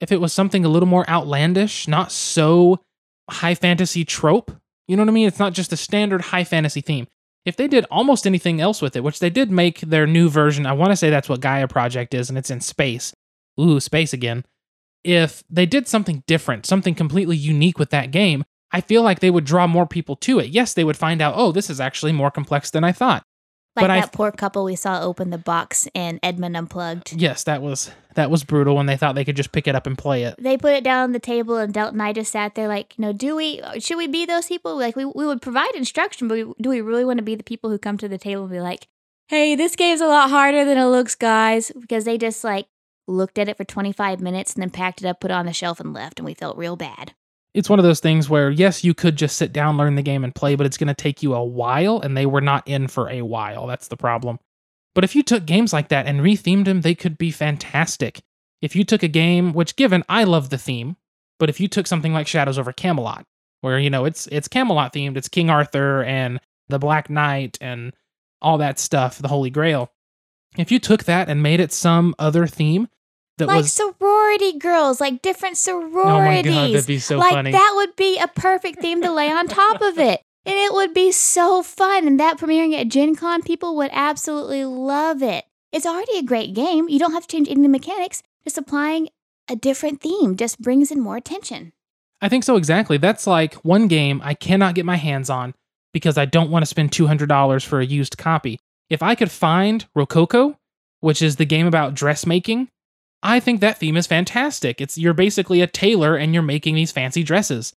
if 0.00 0.12
it 0.12 0.20
was 0.20 0.32
something 0.32 0.64
a 0.64 0.68
little 0.68 0.88
more 0.88 1.08
outlandish, 1.08 1.88
not 1.88 2.12
so 2.12 2.80
high 3.30 3.54
fantasy 3.54 4.04
trope, 4.04 4.50
you 4.86 4.96
know 4.96 5.02
what 5.02 5.10
I 5.10 5.12
mean? 5.12 5.28
It's 5.28 5.38
not 5.38 5.52
just 5.52 5.72
a 5.72 5.76
standard 5.76 6.20
high 6.22 6.44
fantasy 6.44 6.80
theme 6.80 7.06
if 7.48 7.56
they 7.56 7.66
did 7.66 7.86
almost 7.90 8.26
anything 8.26 8.60
else 8.60 8.82
with 8.82 8.94
it, 8.94 9.02
which 9.02 9.20
they 9.20 9.30
did 9.30 9.50
make 9.50 9.80
their 9.80 10.06
new 10.06 10.28
version, 10.28 10.66
I 10.66 10.72
want 10.74 10.92
to 10.92 10.96
say 10.96 11.08
that's 11.08 11.30
what 11.30 11.40
Gaia 11.40 11.66
Project 11.66 12.12
is, 12.12 12.28
and 12.28 12.36
it's 12.38 12.50
in 12.50 12.60
space. 12.60 13.14
Ooh, 13.58 13.80
space 13.80 14.12
again. 14.12 14.44
If 15.02 15.42
they 15.48 15.64
did 15.64 15.88
something 15.88 16.22
different, 16.26 16.66
something 16.66 16.94
completely 16.94 17.38
unique 17.38 17.78
with 17.78 17.88
that 17.90 18.10
game, 18.10 18.44
I 18.70 18.82
feel 18.82 19.02
like 19.02 19.20
they 19.20 19.30
would 19.30 19.46
draw 19.46 19.66
more 19.66 19.86
people 19.86 20.14
to 20.16 20.38
it. 20.38 20.48
Yes, 20.48 20.74
they 20.74 20.84
would 20.84 20.98
find 20.98 21.22
out, 21.22 21.34
oh, 21.36 21.50
this 21.50 21.70
is 21.70 21.80
actually 21.80 22.12
more 22.12 22.30
complex 22.30 22.70
than 22.70 22.84
I 22.84 22.92
thought. 22.92 23.22
Like 23.74 23.84
But 23.84 23.90
I- 23.90 24.00
that 24.00 24.12
poor 24.12 24.30
couple 24.30 24.64
we 24.64 24.76
saw 24.76 25.00
open 25.00 25.30
the 25.30 25.38
box 25.38 25.88
and 25.94 26.20
Edmund 26.22 26.54
Unplugged. 26.54 27.14
Yes, 27.14 27.44
that 27.44 27.62
was 27.62 27.90
that 28.18 28.30
was 28.30 28.44
brutal 28.44 28.76
when 28.76 28.86
they 28.86 28.96
thought 28.96 29.14
they 29.14 29.24
could 29.24 29.36
just 29.36 29.52
pick 29.52 29.66
it 29.66 29.74
up 29.74 29.86
and 29.86 29.96
play 29.96 30.24
it. 30.24 30.34
They 30.38 30.58
put 30.58 30.74
it 30.74 30.84
down 30.84 31.04
on 31.04 31.12
the 31.12 31.18
table, 31.18 31.56
and 31.56 31.72
Delton 31.72 31.94
and 31.94 32.02
I 32.02 32.12
just 32.12 32.32
sat 32.32 32.54
there 32.54 32.68
like, 32.68 32.98
you 32.98 33.02
know, 33.02 33.12
do 33.12 33.36
we, 33.36 33.62
should 33.78 33.96
we 33.96 34.06
be 34.06 34.26
those 34.26 34.46
people? 34.46 34.76
Like, 34.76 34.96
we, 34.96 35.04
we 35.04 35.24
would 35.24 35.40
provide 35.40 35.74
instruction, 35.74 36.28
but 36.28 36.34
we, 36.34 36.52
do 36.60 36.68
we 36.68 36.80
really 36.80 37.04
want 37.04 37.18
to 37.18 37.24
be 37.24 37.36
the 37.36 37.44
people 37.44 37.70
who 37.70 37.78
come 37.78 37.96
to 37.98 38.08
the 38.08 38.18
table 38.18 38.42
and 38.42 38.52
be 38.52 38.60
like, 38.60 38.88
hey, 39.28 39.54
this 39.54 39.76
game's 39.76 40.00
a 40.00 40.06
lot 40.06 40.30
harder 40.30 40.64
than 40.64 40.76
it 40.76 40.86
looks, 40.86 41.14
guys? 41.14 41.70
Because 41.78 42.04
they 42.04 42.18
just 42.18 42.42
like 42.42 42.66
looked 43.06 43.38
at 43.38 43.48
it 43.48 43.56
for 43.56 43.64
25 43.64 44.20
minutes 44.20 44.54
and 44.54 44.62
then 44.62 44.70
packed 44.70 45.00
it 45.00 45.06
up, 45.06 45.20
put 45.20 45.30
it 45.30 45.34
on 45.34 45.46
the 45.46 45.52
shelf, 45.52 45.80
and 45.80 45.92
left, 45.92 46.18
and 46.18 46.26
we 46.26 46.34
felt 46.34 46.58
real 46.58 46.76
bad. 46.76 47.14
It's 47.54 47.70
one 47.70 47.78
of 47.78 47.84
those 47.84 48.00
things 48.00 48.28
where 48.28 48.50
yes, 48.50 48.84
you 48.84 48.94
could 48.94 49.16
just 49.16 49.36
sit 49.36 49.52
down, 49.52 49.76
learn 49.76 49.94
the 49.94 50.02
game 50.02 50.24
and 50.24 50.34
play, 50.34 50.54
but 50.54 50.66
it's 50.66 50.76
going 50.76 50.88
to 50.88 50.94
take 50.94 51.22
you 51.22 51.34
a 51.34 51.44
while 51.44 52.00
and 52.00 52.16
they 52.16 52.26
were 52.26 52.40
not 52.40 52.66
in 52.68 52.88
for 52.88 53.08
a 53.08 53.22
while. 53.22 53.66
That's 53.66 53.88
the 53.88 53.96
problem. 53.96 54.38
But 54.98 55.04
if 55.04 55.14
you 55.14 55.22
took 55.22 55.46
games 55.46 55.72
like 55.72 55.90
that 55.90 56.06
and 56.08 56.22
rethemed 56.22 56.64
them, 56.64 56.80
they 56.80 56.96
could 56.96 57.16
be 57.16 57.30
fantastic. 57.30 58.20
If 58.60 58.74
you 58.74 58.82
took 58.82 59.04
a 59.04 59.06
game, 59.06 59.52
which 59.52 59.76
given 59.76 60.02
I 60.08 60.24
love 60.24 60.50
the 60.50 60.58
theme, 60.58 60.96
but 61.38 61.48
if 61.48 61.60
you 61.60 61.68
took 61.68 61.86
something 61.86 62.12
like 62.12 62.26
Shadows 62.26 62.58
over 62.58 62.72
Camelot, 62.72 63.24
where 63.60 63.78
you 63.78 63.90
know 63.90 64.06
it's 64.06 64.26
it's 64.32 64.48
Camelot 64.48 64.92
themed, 64.92 65.16
it's 65.16 65.28
King 65.28 65.50
Arthur 65.50 66.02
and 66.02 66.40
the 66.66 66.80
Black 66.80 67.08
Knight 67.08 67.56
and 67.60 67.92
all 68.42 68.58
that 68.58 68.80
stuff, 68.80 69.18
the 69.18 69.28
Holy 69.28 69.50
Grail. 69.50 69.92
If 70.56 70.72
you 70.72 70.80
took 70.80 71.04
that 71.04 71.28
and 71.28 71.44
made 71.44 71.60
it 71.60 71.70
some 71.70 72.12
other 72.18 72.48
theme 72.48 72.88
that 73.36 73.46
like 73.46 73.58
was 73.58 73.72
sorority 73.72 74.58
girls, 74.58 75.00
like 75.00 75.22
different 75.22 75.58
sororities. 75.58 76.02
Oh 76.06 76.20
my 76.20 76.42
god, 76.42 76.74
that'd 76.74 76.86
be 76.88 76.98
so 76.98 77.18
like 77.18 77.34
funny. 77.34 77.52
that 77.52 77.72
would 77.76 77.94
be 77.94 78.18
a 78.18 78.26
perfect 78.26 78.80
theme 78.80 79.00
to 79.02 79.12
lay 79.12 79.30
on 79.30 79.46
top 79.46 79.80
of 79.80 79.96
it. 80.00 80.22
And 80.48 80.56
it 80.56 80.72
would 80.72 80.94
be 80.94 81.12
so 81.12 81.62
fun. 81.62 82.06
And 82.06 82.18
that 82.18 82.38
premiering 82.38 82.72
at 82.72 82.88
Gen 82.88 83.14
Con, 83.14 83.42
people 83.42 83.76
would 83.76 83.90
absolutely 83.92 84.64
love 84.64 85.22
it. 85.22 85.44
It's 85.72 85.84
already 85.84 86.16
a 86.16 86.22
great 86.22 86.54
game. 86.54 86.88
You 86.88 86.98
don't 86.98 87.12
have 87.12 87.26
to 87.26 87.36
change 87.36 87.48
any 87.48 87.60
of 87.60 87.64
the 87.64 87.68
mechanics. 87.68 88.22
Just 88.44 88.56
applying 88.56 89.10
a 89.50 89.56
different 89.56 90.00
theme 90.00 90.36
just 90.36 90.58
brings 90.58 90.90
in 90.90 91.00
more 91.00 91.18
attention. 91.18 91.74
I 92.22 92.30
think 92.30 92.44
so 92.44 92.56
exactly. 92.56 92.96
That's 92.96 93.26
like 93.26 93.56
one 93.56 93.88
game 93.88 94.22
I 94.24 94.32
cannot 94.32 94.74
get 94.74 94.86
my 94.86 94.96
hands 94.96 95.28
on 95.28 95.54
because 95.92 96.16
I 96.16 96.24
don't 96.24 96.50
want 96.50 96.62
to 96.62 96.66
spend 96.66 96.92
$200 96.92 97.66
for 97.66 97.80
a 97.80 97.84
used 97.84 98.16
copy. 98.16 98.58
If 98.88 99.02
I 99.02 99.14
could 99.14 99.30
find 99.30 99.86
Rococo, 99.94 100.56
which 101.00 101.20
is 101.20 101.36
the 101.36 101.44
game 101.44 101.66
about 101.66 101.92
dressmaking, 101.92 102.68
I 103.22 103.38
think 103.38 103.60
that 103.60 103.76
theme 103.76 103.98
is 103.98 104.06
fantastic. 104.06 104.80
It's 104.80 104.96
you're 104.96 105.12
basically 105.12 105.60
a 105.60 105.66
tailor 105.66 106.16
and 106.16 106.32
you're 106.32 106.42
making 106.42 106.74
these 106.74 106.90
fancy 106.90 107.22
dresses. 107.22 107.74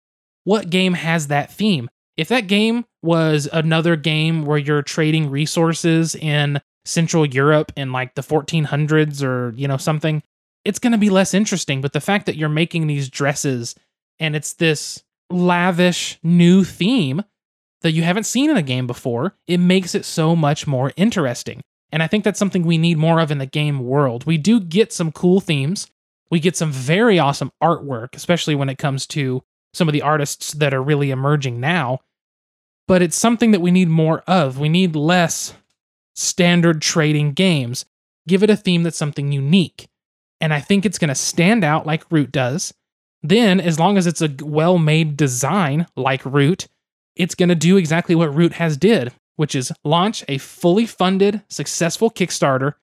What 0.45 0.69
game 0.69 0.93
has 0.93 1.29
that 1.29 1.51
theme? 1.51 1.89
If 2.19 2.29
that 2.29 2.49
game 2.49 2.85
was 3.01 3.49
another 3.53 3.95
game 3.97 4.45
where 4.45 4.59
you're 4.59 4.83
trading 4.83 5.31
resources 5.31 6.16
in 6.16 6.61
Central 6.85 7.25
Europe 7.25 7.71
in 7.77 7.93
like 7.93 8.16
the 8.16 8.23
1400s 8.23 9.23
or, 9.23 9.55
you 9.57 9.69
know, 9.69 9.77
something, 9.77 10.23
it's 10.64 10.81
going 10.81 10.93
to 10.93 10.99
be 10.99 11.11
less 11.11 11.33
interesting. 11.33 11.81
But 11.81 11.93
the 11.93 12.01
fact 12.01 12.27
that 12.27 12.37
you're 12.37 12.49
making 12.49 12.89
these 12.89 13.09
dresses 13.09 13.77
and 14.19 14.35
it's 14.35 14.55
this 14.55 15.05
lavish 15.31 16.19
new 16.25 16.64
theme 16.64 17.23
that 17.83 17.93
you 17.93 18.03
haven't 18.03 18.25
seen 18.25 18.51
in 18.51 18.57
a 18.57 18.62
game 18.62 18.89
before, 18.89 19.37
it 19.47 19.59
makes 19.59 19.95
it 19.95 20.05
so 20.05 20.35
much 20.35 20.66
more 20.66 20.93
interesting. 20.97 21.61
And 21.93 22.03
I 22.03 22.09
think 22.09 22.25
that's 22.25 22.39
something 22.39 22.64
we 22.64 22.79
need 22.79 22.99
more 22.99 23.21
of 23.21 23.31
in 23.31 23.39
the 23.39 23.47
game 23.47 23.79
world. 23.79 24.27
We 24.27 24.39
do 24.39 24.59
get 24.59 24.93
some 24.93 25.12
cool 25.12 25.41
themes. 25.41 25.87
We 26.31 26.41
get 26.41 26.57
some 26.57 26.73
very 26.73 27.19
awesome 27.19 27.53
artwork, 27.62 28.16
especially 28.16 28.57
when 28.57 28.69
it 28.69 28.79
comes 28.79 29.07
to 29.09 29.45
some 29.73 29.89
of 29.89 29.93
the 29.93 30.03
artists 30.03 30.53
that 30.55 30.75
are 30.75 30.83
really 30.83 31.11
emerging 31.11 31.61
now. 31.61 32.01
But 32.89 33.03
it's 33.03 33.16
something 33.16 33.53
that 33.53 33.61
we 33.61 33.70
need 33.70 33.89
more 33.89 34.24
of. 34.26 34.59
We 34.59 34.68
need 34.68 34.97
less 34.97 35.55
standard 36.16 36.82
trading 36.82 37.32
games. 37.32 37.84
Give 38.26 38.43
it 38.43 38.51
a 38.51 38.57
theme 38.57 38.82
that's 38.82 38.97
something 38.97 39.30
unique. 39.30 39.89
And 40.41 40.53
I 40.53 40.61
think 40.61 40.84
it's 40.84 40.99
going 40.99 41.09
to 41.09 41.14
stand 41.14 41.62
out 41.62 41.86
like 41.86 42.11
Root 42.11 42.32
does. 42.32 42.74
Then, 43.22 43.61
as 43.61 43.78
long 43.78 43.97
as 43.97 44.07
it's 44.07 44.22
a 44.22 44.34
well 44.43 44.78
made 44.78 45.16
design 45.16 45.86
like 45.97 46.24
Root, 46.24 46.66
it's 47.14 47.34
going 47.34 47.49
to 47.49 47.55
do 47.55 47.76
exactly 47.76 48.14
what 48.14 48.34
Root 48.34 48.55
has 48.55 48.76
did, 48.76 49.12
which 49.36 49.55
is 49.55 49.72
launch 49.84 50.24
a 50.28 50.39
fully 50.39 50.86
funded, 50.86 51.43
successful 51.49 52.11
Kickstarter, 52.11 52.74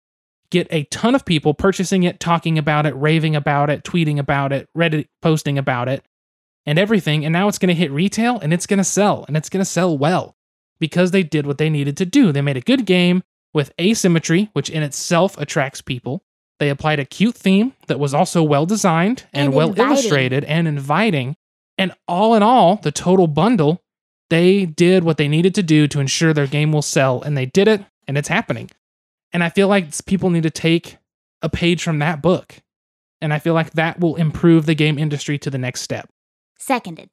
get 0.52 0.68
a 0.72 0.84
ton 0.86 1.16
of 1.16 1.26
people 1.26 1.54
purchasing 1.54 2.04
it, 2.04 2.20
talking 2.20 2.58
about 2.58 2.86
it, 2.86 2.96
raving 2.96 3.36
about 3.36 3.70
it, 3.70 3.84
tweeting 3.84 4.20
about 4.20 4.52
it, 4.52 4.70
Reddit 4.78 5.08
posting 5.22 5.58
about 5.58 5.88
it, 5.88 6.04
and 6.66 6.80
everything. 6.80 7.26
And 7.26 7.34
now 7.34 7.48
it's 7.48 7.58
going 7.60 7.70
to 7.70 7.76
hit 7.76 7.92
retail 7.92 8.40
and 8.40 8.54
it's 8.54 8.66
going 8.68 8.78
to 8.80 8.84
sell 8.84 9.26
and 9.28 9.38
it's 9.38 9.50
going 9.50 9.62
to 9.62 9.66
sell 9.70 9.98
well 9.98 10.36
because 10.80 11.12
they 11.12 11.24
did 11.24 11.46
what 11.46 11.58
they 11.58 11.70
needed 11.70 11.98
to 11.98 12.06
do. 12.06 12.32
They 12.32 12.42
made 12.42 12.58
a 12.58 12.62
good 12.62 12.86
game 12.86 13.24
with 13.54 13.72
asymmetry, 13.80 14.50
which 14.54 14.70
in 14.70 14.84
itself 14.84 15.38
attracts 15.38 15.82
people. 15.82 16.24
They 16.60 16.70
applied 16.70 17.00
a 17.00 17.06
cute 17.06 17.36
theme 17.36 17.74
that 17.88 18.00
was 18.00 18.14
also 18.14 18.42
well 18.44 18.66
designed 18.66 19.26
and, 19.34 19.48
And 19.48 19.54
well 19.54 19.70
inviting. 19.70 19.92
illustrated 19.92 20.44
and 20.46 20.68
inviting. 20.68 21.36
And 21.78 21.94
all 22.08 22.36
in 22.36 22.44
all, 22.44 22.78
the 22.78 22.92
total 22.92 23.28
bundle, 23.28 23.82
they 24.30 24.66
did 24.66 25.04
what 25.04 25.18
they 25.18 25.28
needed 25.28 25.54
to 25.56 25.64
do 25.64 25.88
to 25.90 26.00
ensure 26.00 26.34
their 26.34 26.48
game 26.48 26.72
will 26.72 26.82
sell. 26.82 27.22
And 27.22 27.38
they 27.38 27.46
did 27.46 27.68
it, 27.68 27.84
and 28.08 28.18
it's 28.18 28.30
happening. 28.30 28.72
And 29.34 29.44
I 29.44 29.50
feel 29.50 29.68
like 29.68 30.06
people 30.06 30.30
need 30.30 30.44
to 30.44 30.50
take 30.50 30.98
a 31.42 31.50
page 31.50 31.84
from 31.84 32.00
that 32.00 32.22
book. 32.22 32.56
And 33.22 33.34
I 33.34 33.40
feel 33.40 33.54
like 33.54 33.72
that 33.72 34.00
will 34.00 34.16
improve 34.16 34.66
the 34.66 34.76
game 34.76 34.98
industry 34.98 35.38
to 35.40 35.50
the 35.50 35.58
next 35.58 35.82
step. 35.82 36.10
Seconded. 36.58 37.10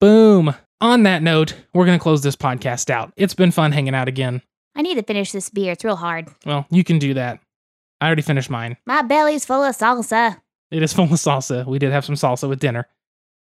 Boom. 0.00 0.54
On 0.80 1.04
that 1.04 1.22
note, 1.22 1.54
we're 1.72 1.86
going 1.86 1.98
to 1.98 2.02
close 2.02 2.22
this 2.22 2.36
podcast 2.36 2.90
out. 2.90 3.12
It's 3.16 3.34
been 3.34 3.50
fun 3.50 3.72
hanging 3.72 3.94
out 3.94 4.08
again. 4.08 4.42
I 4.74 4.82
need 4.82 4.96
to 4.96 5.02
finish 5.02 5.32
this 5.32 5.48
beer. 5.48 5.72
It's 5.72 5.84
real 5.84 5.96
hard. 5.96 6.28
Well, 6.44 6.66
you 6.70 6.84
can 6.84 6.98
do 6.98 7.14
that. 7.14 7.40
I 8.00 8.06
already 8.06 8.22
finished 8.22 8.50
mine. 8.50 8.76
My 8.84 9.00
belly's 9.02 9.46
full 9.46 9.62
of 9.64 9.76
salsa. 9.76 10.36
It 10.70 10.82
is 10.82 10.92
full 10.94 11.04
of 11.04 11.10
salsa. 11.12 11.66
We 11.66 11.78
did 11.78 11.92
have 11.92 12.04
some 12.04 12.14
salsa 12.14 12.48
with 12.48 12.60
dinner. 12.60 12.86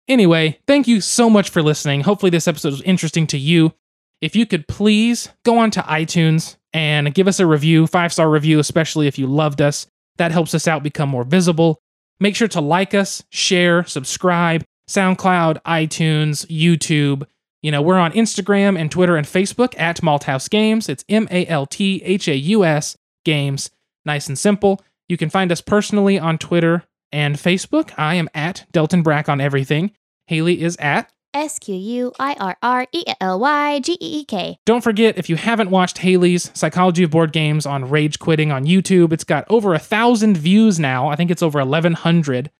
Anyway, 0.07 0.59
thank 0.67 0.87
you 0.87 1.01
so 1.01 1.29
much 1.29 1.49
for 1.49 1.63
listening. 1.63 2.01
Hopefully, 2.01 2.29
this 2.29 2.47
episode 2.47 2.73
was 2.73 2.81
interesting 2.83 3.25
to 3.27 3.39
you. 3.39 3.73
If 4.21 4.35
you 4.35 4.45
could 4.45 4.67
please 4.67 5.29
go 5.43 5.57
on 5.57 5.71
to 5.71 5.81
iTunes 5.81 6.57
and 6.73 7.13
give 7.13 7.27
us 7.27 7.39
a 7.39 7.47
review, 7.47 7.87
five 7.87 8.13
star 8.13 8.29
review, 8.29 8.59
especially 8.59 9.07
if 9.07 9.17
you 9.17 9.25
loved 9.25 9.61
us. 9.61 9.87
That 10.17 10.31
helps 10.31 10.53
us 10.53 10.67
out 10.67 10.83
become 10.83 11.09
more 11.09 11.23
visible. 11.23 11.79
Make 12.19 12.35
sure 12.35 12.47
to 12.49 12.61
like 12.61 12.93
us, 12.93 13.23
share, 13.31 13.83
subscribe, 13.83 14.63
SoundCloud, 14.87 15.61
iTunes, 15.63 16.45
YouTube. 16.47 17.25
You 17.61 17.71
know, 17.71 17.81
we're 17.81 17.97
on 17.97 18.11
Instagram 18.11 18.79
and 18.79 18.91
Twitter 18.91 19.15
and 19.17 19.25
Facebook 19.25 19.77
at 19.79 20.03
Malthaus 20.03 20.49
Games. 20.49 20.87
It's 20.87 21.03
M 21.09 21.27
A 21.31 21.45
L 21.47 21.65
T 21.65 22.01
H 22.03 22.27
A 22.27 22.35
U 22.35 22.63
S 22.63 22.97
Games. 23.23 23.71
Nice 24.05 24.27
and 24.27 24.37
simple. 24.37 24.81
You 25.09 25.17
can 25.17 25.29
find 25.29 25.51
us 25.51 25.61
personally 25.61 26.19
on 26.19 26.37
Twitter 26.37 26.83
and 27.11 27.35
Facebook. 27.35 27.91
I 27.97 28.15
am 28.15 28.29
at 28.35 28.65
Delton 28.71 29.01
Brack 29.01 29.29
on 29.29 29.41
everything. 29.41 29.91
Haley 30.27 30.61
is 30.61 30.77
at. 30.77 31.11
S 31.33 31.59
Q 31.59 31.75
U 31.75 32.13
I 32.17 32.33
R 32.39 32.57
R 32.63 32.87
E 32.93 33.03
L 33.19 33.39
Y 33.39 33.79
G 33.79 33.93
E 33.93 34.19
E 34.19 34.25
K. 34.25 34.57
Don't 34.65 34.83
forget, 34.83 35.17
if 35.17 35.29
you 35.29 35.35
haven't 35.35 35.69
watched 35.69 35.97
Haley's 35.97 36.49
Psychology 36.53 37.03
of 37.03 37.11
Board 37.11 37.33
Games 37.33 37.65
on 37.65 37.89
Rage 37.89 38.19
Quitting 38.19 38.51
on 38.51 38.65
YouTube, 38.65 39.11
it's 39.11 39.25
got 39.25 39.45
over 39.49 39.73
a 39.73 39.79
thousand 39.79 40.37
views 40.37 40.79
now. 40.79 41.09
I 41.09 41.15
think 41.15 41.29
it's 41.29 41.43
over 41.43 41.59
1,100. 41.59 42.51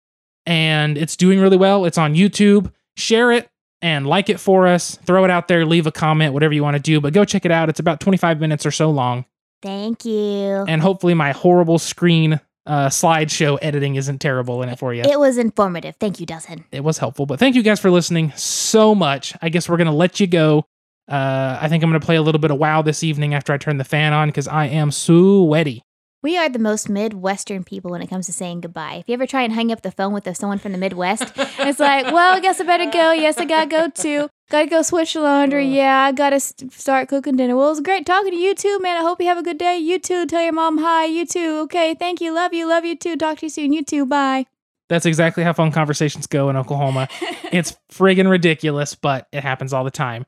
And 0.46 0.98
it's 0.98 1.16
doing 1.16 1.40
really 1.40 1.58
well. 1.58 1.86
It's 1.86 1.98
on 1.98 2.14
YouTube. 2.16 2.72
Share 2.98 3.32
it 3.32 3.50
and 3.82 4.08
like 4.08 4.30
it 4.30 4.40
for 4.40 4.68
us. 4.68 4.96
Throw 5.06 5.24
it 5.26 5.30
out 5.30 5.48
there, 5.48 5.66
leave 5.66 5.88
a 5.88 5.92
comment, 5.92 6.34
whatever 6.34 6.54
you 6.54 6.64
want 6.64 6.76
to 6.76 6.82
do. 6.82 7.02
But 7.02 7.14
go 7.14 7.26
check 7.26 7.46
it 7.46 7.52
out. 7.52 7.70
It's 7.70 7.80
about 7.80 8.00
25 8.00 8.40
minutes 8.40 8.66
or 8.66 8.72
so 8.72 8.90
long. 8.90 9.26
Thank 9.62 10.06
you. 10.06 10.66
And 10.68 10.82
hopefully, 10.82 11.14
my 11.14 11.32
horrible 11.32 11.80
screen 11.80 12.40
uh, 12.66 12.88
slideshow 12.90 13.58
editing 13.62 13.96
isn't 13.96 14.20
terrible 14.20 14.62
in 14.64 14.70
it 14.70 14.80
for 14.80 14.94
you. 14.94 15.04
It 15.04 15.20
was 15.20 15.38
informative. 15.38 15.96
Thank 16.00 16.20
you, 16.20 16.26
Dustin. 16.26 16.66
it 16.72 16.84
was 16.84 16.98
helpful. 16.98 17.26
But 17.26 17.40
thank 17.40 17.56
you 17.56 17.64
guys 17.64 17.80
for 17.80 17.92
listening 17.92 18.32
so 18.36 18.96
much. 18.96 19.36
I 19.42 19.50
guess 19.50 19.70
we're 19.70 19.78
gonna 19.78 19.94
let 19.94 20.20
you 20.20 20.28
go. 20.28 20.66
Uh, 21.08 21.60
I 21.62 21.70
think 21.70 21.84
I'm 21.84 21.90
gonna 21.90 22.00
play 22.00 22.16
a 22.16 22.22
little 22.22 22.40
bit 22.40 22.50
of 22.52 22.58
WoW 22.58 22.82
this 22.82 23.04
evening 23.04 23.34
after 23.36 23.54
I 23.54 23.58
turn 23.58 23.78
the 23.78 23.84
fan 23.84 24.14
on 24.14 24.30
because 24.30 24.48
I 24.48 24.66
am 24.66 24.92
sweaty. 24.92 25.84
We 26.26 26.40
are 26.40 26.50
the 26.50 26.58
most 26.58 26.90
Midwestern 26.90 27.64
people 27.64 27.92
when 27.92 28.02
it 28.02 28.08
comes 28.08 28.26
to 28.26 28.34
saying 28.34 28.62
goodbye. 28.62 28.96
If 28.96 29.08
you 29.08 29.14
ever 29.14 29.28
try 29.28 29.44
and 29.44 29.54
hang 29.54 29.72
up 29.72 29.84
the 29.84 29.92
phone 29.92 30.12
with 30.12 30.36
someone 30.36 30.58
from 30.58 30.72
the 30.72 30.80
Midwest, 30.80 31.32
it's 31.60 31.80
like, 31.80 32.06
well, 32.06 32.36
I 32.36 32.40
guess 32.40 32.60
I 32.60 32.64
better 32.64 32.90
go. 32.90 33.12
Yes, 33.12 33.38
I 33.38 33.46
gotta 33.46 33.70
go 33.70 33.92
too. 33.92 34.28
Gotta 34.50 34.68
go 34.68 34.82
switch 34.82 35.16
laundry. 35.16 35.68
Yeah, 35.68 35.96
I 36.06 36.14
gotta 36.14 36.40
start 36.40 37.10
cooking 37.10 37.36
dinner. 37.36 37.56
Well, 37.56 37.68
it 37.68 37.70
was 37.70 37.82
great 37.82 38.08
talking 38.08 38.32
to 38.32 38.38
you 38.40 38.56
too, 38.56 38.80
man. 38.80 38.98
I 38.98 39.02
hope 39.02 39.22
you 39.22 39.28
have 39.28 39.38
a 39.38 39.44
good 39.44 39.60
day. 39.60 39.78
You 39.78 40.00
too. 40.00 40.26
Tell 40.26 40.42
your 40.42 40.54
mom 40.54 40.80
hi. 40.80 41.06
You 41.06 41.28
too. 41.28 41.60
Okay, 41.66 41.94
thank 41.94 42.20
you. 42.20 42.34
Love 42.34 42.56
you. 42.56 42.68
Love 42.68 42.86
you 42.86 42.96
too. 42.96 43.16
Talk 43.18 43.38
to 43.38 43.46
you 43.46 43.50
soon. 43.52 43.72
You 43.72 43.84
too. 43.84 44.08
Bye. 44.08 44.48
That's 44.90 45.06
exactly 45.06 45.44
how 45.44 45.54
phone 45.54 45.72
conversations 45.72 46.26
go 46.26 46.50
in 46.50 46.56
Oklahoma. 46.56 47.08
it's 47.52 47.78
friggin' 47.94 48.28
ridiculous, 48.28 48.96
but 48.96 49.28
it 49.32 49.44
happens 49.44 49.74
all 49.74 49.84
the 49.84 49.92
time. 49.92 50.26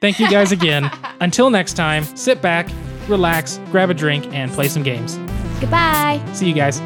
Thank 0.00 0.18
you 0.18 0.30
guys 0.30 0.50
again. 0.50 0.90
Until 1.20 1.50
next 1.50 1.74
time, 1.74 2.04
sit 2.04 2.40
back, 2.40 2.70
relax, 3.08 3.58
grab 3.70 3.90
a 3.90 3.94
drink, 3.94 4.32
and 4.34 4.50
play 4.52 4.68
some 4.68 4.82
games. 4.82 5.16
Goodbye. 5.60 6.22
See 6.32 6.48
you 6.48 6.54
guys. 6.54 6.80